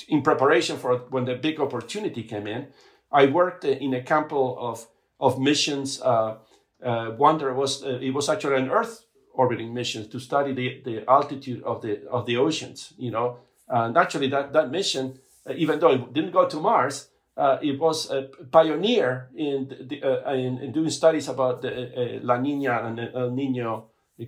in 0.08 0.22
preparation 0.22 0.78
for 0.78 0.98
when 1.10 1.26
the 1.26 1.34
big 1.34 1.60
opportunity 1.60 2.22
came 2.22 2.46
in. 2.46 2.68
I 3.12 3.26
worked 3.26 3.66
in 3.66 3.96
a 3.96 4.04
couple 4.04 4.56
of, 4.60 4.86
of 5.20 5.40
missions. 5.40 6.00
Uh, 6.00 6.38
uh, 6.86 7.10
one 7.14 7.40
there 7.40 7.56
was, 7.56 7.84
uh, 7.84 7.98
it 8.00 8.14
was 8.14 8.30
actually 8.30 8.58
an 8.58 8.70
Earth 8.70 9.04
orbiting 9.42 9.74
missions 9.74 10.06
to 10.14 10.20
study 10.20 10.52
the, 10.54 10.68
the 10.84 11.10
altitude 11.10 11.62
of 11.64 11.82
the, 11.82 11.94
of 12.10 12.26
the 12.26 12.36
oceans, 12.36 12.94
you 12.98 13.12
know. 13.16 13.28
And 13.70 13.98
actually 13.98 14.28
that, 14.36 14.52
that 14.52 14.70
mission, 14.70 15.06
uh, 15.50 15.54
even 15.56 15.80
though 15.80 15.94
it 15.94 16.14
didn't 16.14 16.34
go 16.40 16.46
to 16.54 16.58
Mars, 16.60 17.10
uh, 17.38 17.58
it 17.62 17.80
was 17.80 18.12
a 18.12 18.24
pioneer 18.52 19.30
in, 19.48 19.60
the, 19.90 20.04
uh, 20.04 20.34
in, 20.34 20.58
in, 20.64 20.74
doing 20.74 20.90
studies 20.90 21.30
about 21.30 21.62
the 21.62 21.72
uh, 21.72 22.20
La 22.22 22.38
Nina 22.38 22.74
and 22.88 23.00
El 23.00 23.32
Nino 23.32 23.74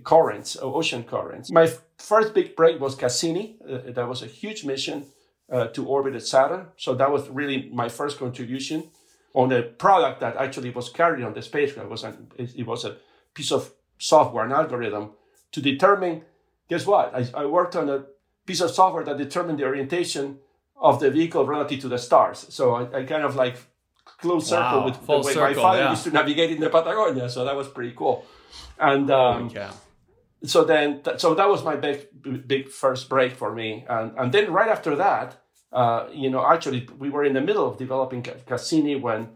currents, 0.02 0.56
ocean 0.62 1.02
currents. 1.04 1.52
My 1.52 1.68
first 1.98 2.32
big 2.32 2.56
break 2.56 2.80
was 2.80 2.94
Cassini. 2.94 3.58
Uh, 3.68 3.92
that 3.96 4.08
was 4.08 4.22
a 4.22 4.26
huge 4.40 4.64
mission 4.64 5.04
uh, 5.52 5.66
to 5.74 5.86
orbit 5.86 6.14
Saturn. 6.26 6.68
So 6.78 6.94
that 6.94 7.10
was 7.12 7.28
really 7.28 7.68
my 7.70 7.90
first 7.90 8.18
contribution 8.18 8.88
on 9.34 9.52
a 9.52 9.62
product 9.62 10.20
that 10.20 10.36
actually 10.36 10.70
was 10.70 10.88
carried 10.88 11.22
on 11.22 11.34
the 11.34 11.42
spacecraft. 11.42 11.86
It 11.86 11.90
was, 11.90 12.04
an, 12.04 12.14
it 12.38 12.66
was 12.66 12.86
a 12.86 12.96
piece 13.34 13.52
of 13.52 13.70
software, 14.02 14.44
an 14.44 14.52
algorithm 14.52 15.12
to 15.52 15.60
determine, 15.60 16.22
guess 16.68 16.86
what? 16.86 17.14
I, 17.14 17.42
I 17.42 17.46
worked 17.46 17.76
on 17.76 17.88
a 17.88 18.04
piece 18.46 18.60
of 18.60 18.70
software 18.70 19.04
that 19.04 19.16
determined 19.16 19.58
the 19.58 19.64
orientation 19.64 20.38
of 20.76 20.98
the 20.98 21.10
vehicle 21.10 21.46
relative 21.46 21.80
to 21.80 21.88
the 21.88 21.98
stars. 21.98 22.46
So 22.48 22.74
I, 22.74 22.82
I 22.98 23.04
kind 23.04 23.22
of 23.22 23.36
like 23.36 23.56
close 24.04 24.48
circle 24.48 24.80
wow, 24.80 24.84
with 24.86 25.06
the 25.06 25.12
way 25.12 25.32
circle, 25.32 25.54
my 25.54 25.54
father 25.54 25.82
yeah. 25.82 25.90
used 25.90 26.04
to 26.04 26.10
navigate 26.10 26.50
in 26.50 26.60
the 26.60 26.68
Patagonia. 26.68 27.28
So 27.28 27.44
that 27.44 27.54
was 27.54 27.68
pretty 27.68 27.94
cool. 27.96 28.26
And 28.78 29.08
um, 29.10 29.50
so 30.42 30.64
then, 30.64 31.02
th- 31.02 31.20
so 31.20 31.34
that 31.34 31.48
was 31.48 31.62
my 31.62 31.76
big, 31.76 32.48
big 32.48 32.68
first 32.68 33.08
break 33.08 33.32
for 33.36 33.54
me. 33.54 33.86
And, 33.88 34.18
and 34.18 34.32
then 34.32 34.52
right 34.52 34.68
after 34.68 34.96
that, 34.96 35.36
uh, 35.72 36.08
you 36.12 36.28
know, 36.28 36.44
actually 36.44 36.88
we 36.98 37.08
were 37.08 37.24
in 37.24 37.34
the 37.34 37.40
middle 37.40 37.66
of 37.70 37.78
developing 37.78 38.22
Cassini 38.22 38.96
when, 38.96 39.28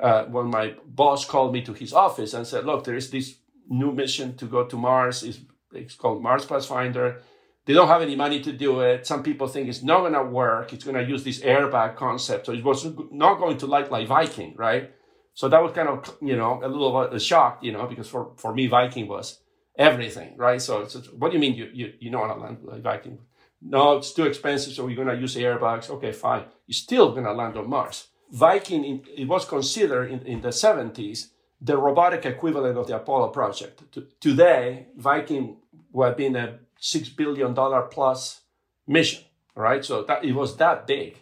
uh, 0.00 0.24
when 0.24 0.46
my 0.46 0.74
boss 0.86 1.26
called 1.26 1.52
me 1.52 1.60
to 1.62 1.74
his 1.74 1.92
office 1.92 2.32
and 2.32 2.46
said, 2.46 2.64
look, 2.64 2.84
there 2.84 2.96
is 2.96 3.10
this 3.10 3.36
new 3.68 3.92
mission 3.92 4.36
to 4.36 4.46
go 4.46 4.64
to 4.66 4.76
Mars. 4.76 5.22
It's, 5.22 5.40
it's 5.72 5.94
called 5.94 6.22
Mars 6.22 6.44
Pathfinder 6.44 7.22
they 7.66 7.72
don't 7.72 7.88
have 7.88 8.00
any 8.00 8.14
money 8.14 8.40
to 8.40 8.52
do 8.52 8.80
it. 8.80 9.06
Some 9.06 9.24
people 9.24 9.48
think 9.48 9.68
it's 9.68 9.82
not 9.82 10.00
going 10.00 10.12
to 10.12 10.22
work. 10.22 10.72
It's 10.72 10.84
going 10.84 10.96
to 10.96 11.04
use 11.04 11.24
this 11.24 11.40
airbag 11.40 11.96
concept. 11.96 12.46
So 12.46 12.52
it 12.52 12.64
was 12.64 12.86
not 13.10 13.38
going 13.38 13.58
to 13.58 13.66
like 13.66 13.90
like 13.90 14.06
Viking, 14.06 14.54
right? 14.56 14.92
So 15.34 15.48
that 15.48 15.60
was 15.62 15.72
kind 15.72 15.88
of, 15.88 16.16
you 16.22 16.36
know, 16.36 16.60
a 16.62 16.68
little 16.68 16.98
a 17.02 17.20
shock, 17.20 17.58
you 17.62 17.72
know, 17.72 17.86
because 17.86 18.08
for, 18.08 18.32
for 18.36 18.54
me, 18.54 18.68
Viking 18.68 19.08
was 19.08 19.40
everything, 19.76 20.36
right? 20.38 20.62
So 20.62 20.82
it's, 20.82 20.94
what 21.12 21.30
do 21.30 21.34
you 21.34 21.40
mean 21.40 21.54
you, 21.54 21.68
you, 21.74 21.92
you 21.98 22.10
know 22.10 22.26
how 22.26 22.34
to 22.34 22.40
land 22.40 22.58
like 22.62 22.82
Viking? 22.82 23.18
No, 23.60 23.96
it's 23.96 24.12
too 24.12 24.24
expensive. 24.24 24.72
So 24.72 24.86
we're 24.86 24.96
going 24.96 25.08
to 25.08 25.16
use 25.16 25.34
airbags. 25.34 25.90
Okay, 25.90 26.12
fine. 26.12 26.44
You're 26.66 26.74
still 26.74 27.10
going 27.10 27.24
to 27.24 27.32
land 27.32 27.58
on 27.58 27.68
Mars. 27.68 28.08
Viking, 28.30 29.04
it 29.14 29.26
was 29.26 29.44
considered 29.44 30.10
in, 30.10 30.20
in 30.20 30.40
the 30.40 30.48
70s 30.48 31.30
the 31.60 31.76
robotic 31.76 32.26
equivalent 32.26 32.76
of 32.76 32.86
the 32.86 32.96
Apollo 32.96 33.28
project. 33.28 33.82
today, 34.20 34.88
Viking 34.96 35.56
would 35.92 36.08
have 36.08 36.16
been 36.16 36.36
a 36.36 36.58
six 36.78 37.08
billion 37.08 37.54
dollar 37.54 37.82
plus 37.82 38.42
mission, 38.86 39.24
right? 39.54 39.84
So 39.84 40.02
that 40.04 40.24
it 40.24 40.32
was 40.32 40.56
that 40.56 40.86
big, 40.86 41.18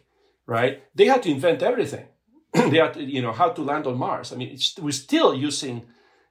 right? 0.47 0.83
They 0.95 1.07
had 1.07 1.23
to 1.23 1.31
invent 1.31 1.62
everything. 1.62 2.07
they 2.53 2.79
had 2.79 2.95
to, 2.95 3.03
you 3.03 3.23
know, 3.23 3.33
how 3.33 3.50
to 3.50 3.62
land 3.62 3.87
on 3.87 3.97
Mars. 3.97 4.33
I 4.33 4.37
mean, 4.37 4.59
we're 4.81 4.91
still 4.93 5.35
using, 5.35 5.87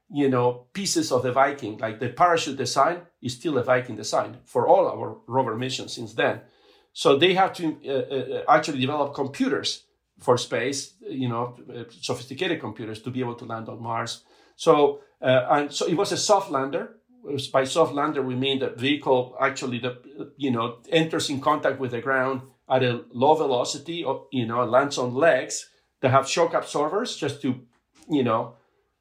you 0.09 0.29
know, 0.29 0.67
pieces 0.73 1.11
of 1.11 1.23
the 1.23 1.31
Viking, 1.31 1.77
like 1.77 1.99
the 1.99 2.09
parachute 2.09 2.57
design 2.57 3.01
is 3.21 3.33
still 3.33 3.57
a 3.57 3.63
Viking 3.63 3.95
design 3.95 4.37
for 4.45 4.67
all 4.67 4.87
our 4.87 5.17
rover 5.27 5.55
missions 5.55 5.93
since 5.93 6.13
then. 6.13 6.41
So 6.93 7.17
they 7.17 7.33
have 7.33 7.53
to 7.53 7.77
uh, 7.87 7.91
uh, 7.91 8.43
actually 8.47 8.79
develop 8.79 9.15
computers 9.15 9.83
for 10.19 10.37
space, 10.37 10.93
you 11.01 11.29
know, 11.29 11.55
sophisticated 11.89 12.59
computers 12.59 13.01
to 13.01 13.11
be 13.11 13.19
able 13.19 13.35
to 13.35 13.45
land 13.45 13.69
on 13.69 13.81
Mars. 13.81 14.23
So 14.55 15.01
uh, 15.21 15.47
and 15.49 15.73
so 15.73 15.85
it 15.87 15.95
was 15.95 16.11
a 16.11 16.17
soft 16.17 16.51
lander, 16.51 16.97
by 17.51 17.63
soft 17.63 17.93
lander 17.93 18.21
we 18.21 18.35
mean 18.35 18.59
the 18.59 18.69
vehicle 18.69 19.35
actually 19.39 19.79
the 19.79 19.97
you 20.35 20.51
know 20.51 20.79
enters 20.89 21.29
in 21.29 21.39
contact 21.39 21.79
with 21.79 21.91
the 21.91 22.01
ground 22.01 22.41
at 22.69 22.83
a 22.83 23.05
low 23.13 23.33
velocity 23.33 24.03
or 24.03 24.27
you 24.31 24.45
know 24.45 24.65
lands 24.65 24.97
on 24.97 25.15
legs 25.15 25.69
that 26.01 26.11
have 26.11 26.27
shock 26.27 26.53
absorbers 26.53 27.15
just 27.15 27.41
to 27.41 27.61
you 28.09 28.23
know 28.23 28.55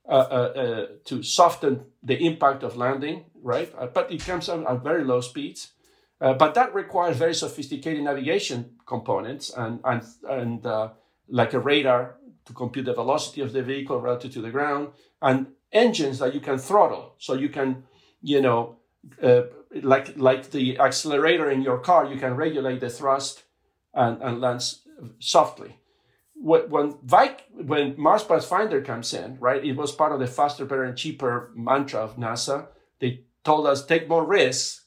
uh, 0.08 0.12
uh, 0.12 0.52
uh, 0.62 0.86
to 1.04 1.22
soften 1.22 1.84
the 2.02 2.16
impact 2.24 2.62
of 2.62 2.76
landing 2.76 3.24
right? 3.42 3.72
Uh, 3.76 3.86
but 3.86 4.10
it 4.10 4.24
comes 4.24 4.48
out 4.48 4.66
at 4.66 4.82
very 4.82 5.04
low 5.04 5.20
speeds. 5.20 5.72
Uh, 6.20 6.32
but 6.34 6.54
that 6.54 6.72
requires 6.72 7.16
very 7.16 7.34
sophisticated 7.34 8.02
navigation 8.04 8.76
components 8.86 9.52
and 9.56 9.80
and 9.84 10.02
and 10.28 10.66
like 11.32 11.52
a 11.54 11.60
radar 11.60 12.16
to 12.44 12.52
compute 12.52 12.86
the 12.86 12.94
velocity 12.94 13.40
of 13.40 13.52
the 13.52 13.62
vehicle 13.62 14.00
relative 14.00 14.32
to 14.32 14.42
the 14.42 14.50
ground 14.50 14.88
and 15.20 15.46
engines 15.72 16.18
that 16.18 16.34
you 16.34 16.40
can 16.40 16.58
throttle 16.58 17.14
so 17.18 17.34
you 17.34 17.48
can 17.48 17.84
you 18.22 18.40
know, 18.40 18.76
uh, 19.22 19.42
like 19.82 20.16
like 20.16 20.50
the 20.52 20.78
accelerator 20.78 21.50
in 21.50 21.62
your 21.62 21.78
car, 21.78 22.06
you 22.06 22.18
can 22.18 22.36
regulate 22.36 22.80
the 22.80 22.88
thrust 22.88 23.42
and, 23.92 24.22
and 24.22 24.40
land 24.40 24.62
softly. 25.18 25.78
When 26.34 26.92
when 27.52 27.94
Mars 27.98 28.24
Pathfinder 28.24 28.80
comes 28.80 29.12
in, 29.12 29.38
right, 29.40 29.62
it 29.64 29.76
was 29.76 29.92
part 29.92 30.12
of 30.12 30.20
the 30.20 30.26
faster, 30.26 30.64
better, 30.64 30.84
and 30.84 30.96
cheaper 30.96 31.50
mantra 31.54 32.00
of 32.00 32.16
NASA. 32.16 32.68
They 33.00 33.24
told 33.44 33.66
us 33.66 33.84
take 33.84 34.08
more 34.08 34.24
risks 34.24 34.82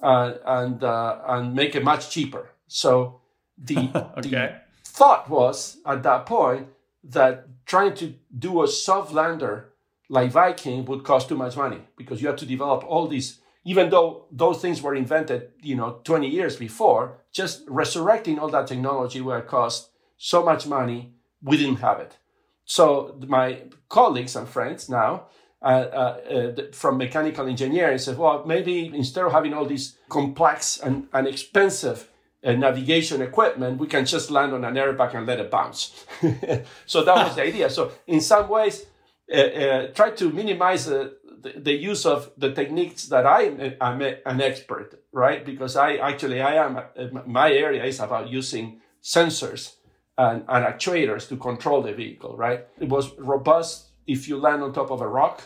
uh, 0.00 0.34
and 0.46 0.84
uh, 0.84 1.20
and 1.26 1.54
make 1.54 1.74
it 1.74 1.82
much 1.84 2.10
cheaper. 2.10 2.50
So 2.68 3.20
the, 3.56 3.76
okay. 4.18 4.28
the 4.28 4.60
thought 4.94 5.28
was 5.28 5.78
at 5.84 6.04
that 6.04 6.24
point 6.24 6.68
that 7.02 7.48
trying 7.66 7.94
to 7.94 8.14
do 8.38 8.62
a 8.62 8.68
soft 8.68 9.12
lander 9.12 9.72
like 10.08 10.30
Viking 10.30 10.84
would 10.84 11.02
cost 11.02 11.28
too 11.28 11.36
much 11.36 11.56
money 11.56 11.80
because 11.96 12.22
you 12.22 12.28
had 12.28 12.38
to 12.38 12.46
develop 12.46 12.84
all 12.84 13.08
these, 13.08 13.40
even 13.64 13.90
though 13.90 14.26
those 14.30 14.60
things 14.60 14.80
were 14.80 14.94
invented, 14.94 15.50
you 15.62 15.74
know, 15.74 16.00
20 16.04 16.28
years 16.28 16.56
before, 16.56 17.18
just 17.32 17.64
resurrecting 17.66 18.38
all 18.38 18.48
that 18.48 18.68
technology 18.68 19.20
would 19.20 19.46
cost 19.48 19.90
so 20.16 20.44
much 20.44 20.64
money, 20.66 21.12
we 21.42 21.56
didn't 21.56 21.80
have 21.80 21.98
it. 21.98 22.16
So 22.64 23.18
my 23.26 23.62
colleagues 23.88 24.36
and 24.36 24.48
friends 24.48 24.88
now 24.88 25.26
uh, 25.60 25.64
uh, 25.64 26.20
uh, 26.30 26.62
from 26.72 26.98
mechanical 26.98 27.48
engineering 27.48 27.98
said, 27.98 28.16
well, 28.16 28.44
maybe 28.46 28.92
instead 28.94 29.24
of 29.24 29.32
having 29.32 29.54
all 29.54 29.66
these 29.66 29.98
complex 30.08 30.78
and, 30.78 31.08
and 31.12 31.26
expensive 31.26 32.10
navigation 32.52 33.22
equipment, 33.22 33.78
we 33.78 33.86
can 33.86 34.04
just 34.04 34.30
land 34.30 34.52
on 34.52 34.64
an 34.64 34.74
airbag 34.74 35.14
and 35.14 35.26
let 35.26 35.40
it 35.40 35.50
bounce. 35.50 36.04
so 36.86 37.02
that 37.02 37.26
was 37.26 37.34
the 37.36 37.42
idea. 37.42 37.70
So 37.70 37.92
in 38.06 38.20
some 38.20 38.48
ways, 38.48 38.84
uh, 39.32 39.36
uh, 39.36 39.86
try 39.88 40.10
to 40.10 40.30
minimize 40.30 40.86
uh, 40.86 41.08
the, 41.40 41.54
the, 41.56 41.72
use 41.72 42.04
of 42.04 42.30
the 42.36 42.52
techniques 42.52 43.06
that 43.06 43.24
I 43.24 43.42
am 43.80 44.02
an 44.02 44.40
expert, 44.42 45.02
right? 45.12 45.44
Because 45.44 45.76
I 45.76 45.96
actually 45.96 46.42
I 46.42 46.56
am 46.56 46.78
my 47.26 47.50
area 47.50 47.84
is 47.84 48.00
about 48.00 48.28
using 48.28 48.82
sensors 49.02 49.76
and, 50.18 50.44
and 50.46 50.66
actuators 50.66 51.26
to 51.28 51.38
control 51.38 51.80
the 51.80 51.94
vehicle, 51.94 52.36
right? 52.36 52.66
It 52.78 52.90
was 52.90 53.18
robust 53.18 53.92
if 54.06 54.28
you 54.28 54.36
land 54.36 54.62
on 54.62 54.74
top 54.74 54.90
of 54.90 55.00
a 55.00 55.08
rock, 55.08 55.42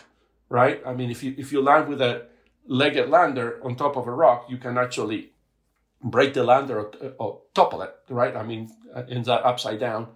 right? 0.49 0.81
I 0.85 0.93
mean, 0.93 1.09
if 1.09 1.23
you 1.23 1.33
if 1.37 1.53
you 1.53 1.61
land 1.61 1.87
with 1.87 2.01
a 2.01 2.25
legged 2.67 3.09
lander 3.09 3.61
on 3.63 3.77
top 3.77 3.95
of 3.95 4.07
a 4.07 4.11
rock, 4.11 4.47
you 4.49 4.57
can 4.57 4.77
actually 4.77 5.31
break 6.03 6.33
the 6.33 6.43
lander 6.43 6.79
or, 6.79 6.91
or 7.19 7.41
topple 7.53 7.81
it, 7.81 7.93
right? 8.09 8.35
I 8.35 8.43
mean, 8.43 8.69
ends 9.09 9.27
up 9.27 9.45
upside 9.45 9.79
down. 9.79 10.07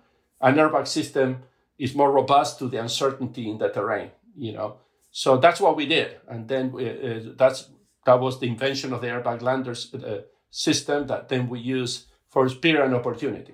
An 0.42 0.56
airbag 0.56 0.88
system 0.88 1.44
is 1.78 1.96
more 1.96 2.12
robust 2.12 2.60
to 2.60 2.68
the 2.68 2.78
uncertainty 2.78 3.50
in 3.50 3.58
the 3.58 3.70
terrain, 3.70 4.12
you 4.36 4.54
know. 4.54 4.78
So 5.12 5.38
that's 5.38 5.62
what 5.62 5.76
we 5.76 5.86
did, 5.86 6.20
and 6.28 6.48
then 6.48 6.74
uh, 6.74 6.80
uh, 6.80 7.20
that's 7.38 7.70
that 8.06 8.20
was 8.20 8.40
the 8.40 8.48
invention 8.48 8.94
of 8.94 9.02
the 9.02 9.08
airbag 9.08 9.42
landers 9.42 9.94
uh, 9.94 10.22
system 10.50 11.08
that 11.08 11.30
then 11.30 11.50
we 11.50 11.60
use 11.60 12.08
for 12.28 12.50
Spirit 12.50 12.86
and 12.86 12.96
opportunity. 12.96 13.54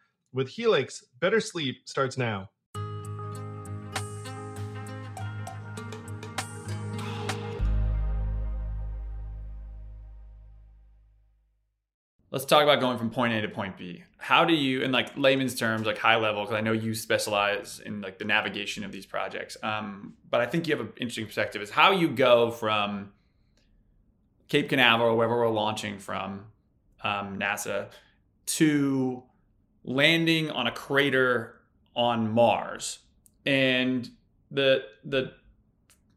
With 0.33 0.47
Helix, 0.47 1.03
better 1.19 1.41
sleep 1.41 1.89
starts 1.89 2.17
now. 2.17 2.49
Let's 12.31 12.45
talk 12.45 12.63
about 12.63 12.79
going 12.79 12.97
from 12.97 13.09
point 13.09 13.33
A 13.33 13.41
to 13.41 13.49
point 13.49 13.77
B. 13.77 14.05
How 14.17 14.45
do 14.45 14.53
you, 14.53 14.83
in 14.83 14.93
like 14.93 15.17
layman's 15.17 15.53
terms, 15.53 15.85
like 15.85 15.97
high 15.97 16.15
level, 16.15 16.43
because 16.43 16.55
I 16.55 16.61
know 16.61 16.71
you 16.71 16.95
specialize 16.95 17.81
in 17.85 17.99
like 17.99 18.17
the 18.17 18.23
navigation 18.23 18.85
of 18.85 18.93
these 18.93 19.05
projects. 19.05 19.57
Um, 19.61 20.13
but 20.29 20.39
I 20.39 20.45
think 20.45 20.65
you 20.65 20.77
have 20.77 20.85
an 20.85 20.93
interesting 20.95 21.25
perspective. 21.25 21.61
Is 21.61 21.69
how 21.69 21.91
you 21.91 22.07
go 22.07 22.51
from 22.51 23.11
Cape 24.47 24.69
Canaveral, 24.69 25.17
wherever 25.17 25.37
we're 25.37 25.49
launching 25.49 25.99
from, 25.99 26.45
um, 27.03 27.37
NASA, 27.37 27.89
to 28.45 29.23
landing 29.83 30.49
on 30.51 30.67
a 30.67 30.71
crater 30.71 31.61
on 31.95 32.31
Mars. 32.31 32.99
And 33.45 34.09
the 34.49 34.83
the 35.03 35.33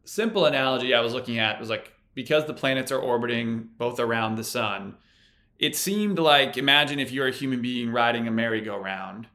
simple 0.04 0.44
analogy 0.44 0.94
I 0.94 1.00
was 1.00 1.14
looking 1.14 1.38
at 1.38 1.58
was 1.58 1.70
like 1.70 1.92
because 2.14 2.46
the 2.46 2.54
planets 2.54 2.92
are 2.92 2.98
orbiting 2.98 3.68
both 3.78 3.98
around 3.98 4.36
the 4.36 4.44
sun, 4.44 4.96
it 5.58 5.76
seemed 5.76 6.18
like 6.18 6.56
imagine 6.56 6.98
if 6.98 7.10
you're 7.12 7.28
a 7.28 7.32
human 7.32 7.62
being 7.62 7.90
riding 7.90 8.28
a 8.28 8.30
merry-go-round 8.30 9.28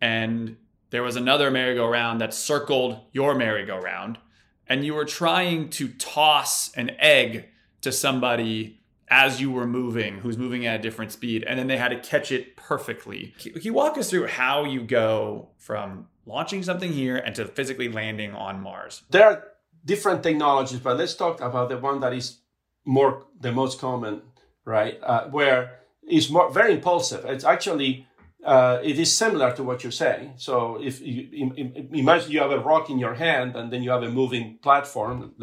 and 0.00 0.56
there 0.90 1.02
was 1.02 1.16
another 1.16 1.50
merry-go-round 1.50 2.20
that 2.20 2.34
circled 2.34 3.00
your 3.12 3.34
merry-go-round 3.34 4.18
and 4.66 4.84
you 4.84 4.94
were 4.94 5.04
trying 5.04 5.68
to 5.68 5.88
toss 5.88 6.72
an 6.74 6.90
egg 6.98 7.48
to 7.80 7.92
somebody 7.92 8.81
as 9.12 9.42
you 9.42 9.50
were 9.50 9.66
moving, 9.66 10.18
who's 10.20 10.38
moving 10.38 10.64
at 10.64 10.80
a 10.80 10.82
different 10.82 11.12
speed, 11.12 11.44
and 11.46 11.58
then 11.58 11.66
they 11.66 11.76
had 11.76 11.90
to 11.90 12.00
catch 12.00 12.32
it 12.32 12.56
perfectly. 12.56 13.34
Can 13.38 13.60
you 13.60 13.74
walk 13.74 13.98
us 13.98 14.08
through 14.08 14.26
how 14.26 14.64
you 14.64 14.80
go 14.80 15.50
from 15.58 16.06
launching 16.24 16.62
something 16.62 16.90
here 16.90 17.18
and 17.18 17.34
to 17.34 17.44
physically 17.44 17.90
landing 17.92 18.32
on 18.32 18.62
Mars? 18.62 19.02
There 19.10 19.26
are 19.26 19.44
different 19.84 20.22
technologies, 20.22 20.80
but 20.80 20.96
let's 20.96 21.14
talk 21.14 21.42
about 21.42 21.68
the 21.68 21.76
one 21.76 22.00
that 22.00 22.14
is 22.14 22.38
more 22.86 23.26
the 23.38 23.52
most 23.52 23.78
common, 23.78 24.22
right? 24.64 24.98
Uh, 25.02 25.28
where 25.28 25.80
it's 26.02 26.30
more 26.30 26.50
very 26.50 26.72
impulsive. 26.72 27.26
It's 27.26 27.44
actually 27.44 28.06
uh, 28.42 28.78
it 28.82 28.98
is 28.98 29.14
similar 29.14 29.54
to 29.56 29.62
what 29.62 29.84
you're 29.84 29.92
saying. 29.92 30.32
So 30.36 30.82
if 30.82 31.02
you 31.02 31.52
imagine 31.92 32.32
you 32.32 32.40
have 32.40 32.50
a 32.50 32.60
rock 32.60 32.88
in 32.88 32.98
your 32.98 33.14
hand 33.14 33.56
and 33.56 33.70
then 33.70 33.82
you 33.82 33.90
have 33.90 34.02
a 34.02 34.10
moving 34.10 34.58
platform, 34.62 35.34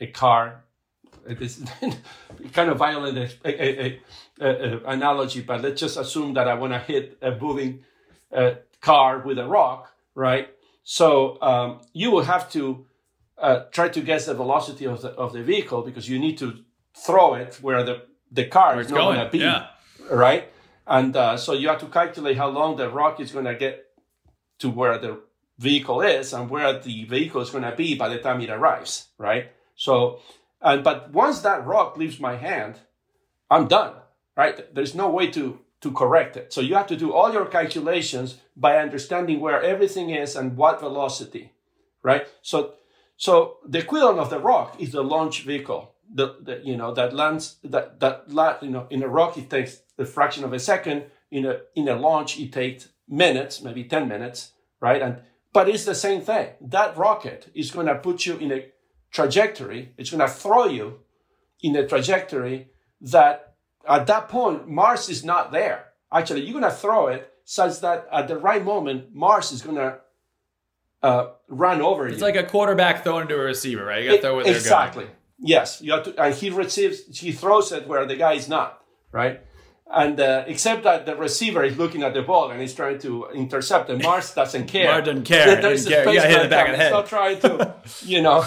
a 0.00 0.08
car 0.08 0.65
it 1.28 1.40
is 1.40 1.64
kind 2.52 2.70
of 2.70 2.78
violent 2.78 3.18
a, 3.44 3.46
a, 3.46 4.00
a, 4.40 4.80
analogy, 4.86 5.42
but 5.42 5.62
let's 5.62 5.80
just 5.80 5.96
assume 5.96 6.34
that 6.34 6.48
I 6.48 6.54
want 6.54 6.72
to 6.72 6.78
hit 6.78 7.18
a 7.22 7.32
moving 7.36 7.84
uh, 8.32 8.52
car 8.80 9.20
with 9.20 9.38
a 9.38 9.46
rock, 9.46 9.92
right? 10.14 10.48
So 10.82 11.40
um, 11.42 11.80
you 11.92 12.10
will 12.10 12.24
have 12.24 12.50
to 12.52 12.86
uh, 13.38 13.64
try 13.70 13.88
to 13.88 14.00
guess 14.00 14.26
the 14.26 14.34
velocity 14.34 14.86
of 14.86 15.02
the 15.02 15.10
of 15.10 15.32
the 15.32 15.42
vehicle 15.42 15.82
because 15.82 16.08
you 16.08 16.18
need 16.18 16.38
to 16.38 16.64
throw 16.94 17.34
it 17.34 17.58
where 17.60 17.82
the 17.82 18.02
the 18.30 18.46
car 18.46 18.74
where 18.74 18.84
is 18.84 18.90
not 18.90 18.98
going 18.98 19.24
to 19.24 19.30
be, 19.30 19.38
yeah. 19.38 19.66
right? 20.10 20.50
And 20.86 21.16
uh, 21.16 21.36
so 21.36 21.52
you 21.52 21.68
have 21.68 21.80
to 21.80 21.86
calculate 21.86 22.36
how 22.36 22.48
long 22.48 22.76
the 22.76 22.88
rock 22.88 23.20
is 23.20 23.32
going 23.32 23.46
to 23.46 23.54
get 23.54 23.86
to 24.60 24.70
where 24.70 24.98
the 24.98 25.20
vehicle 25.58 26.00
is 26.00 26.32
and 26.32 26.48
where 26.48 26.78
the 26.78 27.04
vehicle 27.04 27.40
is 27.40 27.50
going 27.50 27.64
to 27.64 27.74
be 27.74 27.96
by 27.96 28.08
the 28.08 28.18
time 28.18 28.40
it 28.40 28.50
arrives, 28.50 29.08
right? 29.18 29.50
So 29.74 30.20
and 30.60 30.82
but 30.82 31.12
once 31.12 31.40
that 31.40 31.66
rock 31.66 31.96
leaves 31.96 32.20
my 32.20 32.36
hand, 32.36 32.80
I'm 33.50 33.68
done. 33.68 33.94
Right? 34.36 34.74
There's 34.74 34.94
no 34.94 35.08
way 35.08 35.30
to 35.32 35.60
to 35.80 35.92
correct 35.92 36.36
it. 36.36 36.52
So 36.52 36.60
you 36.60 36.74
have 36.74 36.86
to 36.88 36.96
do 36.96 37.12
all 37.12 37.32
your 37.32 37.46
calculations 37.46 38.38
by 38.56 38.78
understanding 38.78 39.40
where 39.40 39.62
everything 39.62 40.10
is 40.10 40.36
and 40.36 40.56
what 40.56 40.80
velocity. 40.80 41.52
Right? 42.02 42.26
So 42.42 42.74
so 43.16 43.58
the 43.66 43.78
equivalent 43.78 44.18
of 44.18 44.30
the 44.30 44.38
rock 44.40 44.80
is 44.80 44.92
the 44.92 45.02
launch 45.02 45.42
vehicle. 45.42 45.92
The, 46.12 46.36
the 46.40 46.60
you 46.62 46.76
know 46.76 46.94
that 46.94 47.14
lands 47.14 47.56
that 47.64 48.00
that 48.00 48.32
la, 48.32 48.56
you 48.62 48.70
know 48.70 48.86
in 48.90 49.02
a 49.02 49.08
rock 49.08 49.36
it 49.36 49.50
takes 49.50 49.82
a 49.98 50.04
fraction 50.04 50.44
of 50.44 50.52
a 50.52 50.58
second. 50.58 51.04
In 51.30 51.44
a 51.44 51.60
in 51.74 51.88
a 51.88 51.96
launch 51.96 52.38
it 52.38 52.52
takes 52.52 52.88
minutes, 53.08 53.62
maybe 53.62 53.84
ten 53.84 54.06
minutes, 54.06 54.52
right? 54.80 55.02
And 55.02 55.22
but 55.52 55.68
it's 55.68 55.84
the 55.84 55.94
same 55.94 56.20
thing. 56.20 56.50
That 56.60 56.96
rocket 56.96 57.50
is 57.54 57.70
going 57.70 57.86
to 57.86 57.94
put 57.94 58.26
you 58.26 58.36
in 58.36 58.52
a 58.52 58.66
trajectory, 59.16 59.92
it's 59.96 60.10
going 60.10 60.20
to 60.20 60.28
throw 60.28 60.66
you 60.66 61.00
in 61.62 61.74
a 61.74 61.86
trajectory 61.86 62.68
that 63.00 63.54
at 63.88 64.06
that 64.06 64.28
point, 64.28 64.68
Mars 64.68 65.08
is 65.08 65.24
not 65.24 65.52
there. 65.52 65.86
Actually, 66.12 66.42
you're 66.42 66.60
going 66.60 66.70
to 66.70 66.78
throw 66.84 67.06
it 67.06 67.32
such 67.44 67.80
that 67.80 68.06
at 68.12 68.28
the 68.28 68.36
right 68.36 68.62
moment, 68.62 69.14
Mars 69.14 69.52
is 69.52 69.62
going 69.62 69.76
to 69.76 69.98
uh, 71.02 71.30
run 71.48 71.80
over 71.80 72.06
it's 72.06 72.12
you. 72.12 72.14
It's 72.16 72.22
like 72.22 72.36
a 72.36 72.46
quarterback 72.48 73.04
throwing 73.04 73.26
to 73.28 73.34
a 73.34 73.38
receiver, 73.38 73.84
right? 73.86 74.02
You 74.02 74.10
got 74.10 74.16
to 74.16 74.22
throw 74.22 74.40
it 74.40 74.48
exactly. 74.48 75.06
Yes, 75.38 75.80
you 75.80 75.92
have 75.92 76.04
to, 76.04 76.22
and 76.22 76.34
he 76.34 76.50
receives, 76.50 77.18
he 77.18 77.32
throws 77.32 77.72
it 77.72 77.86
where 77.88 78.04
the 78.06 78.16
guy 78.16 78.34
is 78.34 78.48
not, 78.48 78.82
right? 79.12 79.40
And 79.88 80.18
uh, 80.18 80.44
except 80.48 80.82
that 80.82 81.06
the 81.06 81.14
receiver 81.14 81.62
is 81.62 81.78
looking 81.78 82.02
at 82.02 82.12
the 82.12 82.22
ball 82.22 82.50
and 82.50 82.60
he's 82.60 82.74
trying 82.74 82.98
to 83.00 83.28
intercept, 83.32 83.88
and 83.88 84.02
Mars 84.02 84.34
doesn't 84.34 84.66
care. 84.74 84.90
Mars 84.90 85.04
doesn't 85.06 85.24
care. 85.24 85.60
There's 85.60 85.86
a 85.86 86.02
space 86.02 86.22
hit 86.24 86.42
the 86.42 86.48
back 86.48 86.68
of 86.68 86.72
the 86.72 86.82
head. 86.82 86.90
Not 86.90 87.06
trying 87.06 87.38
to, 87.40 87.74
you 88.02 88.20
know. 88.20 88.44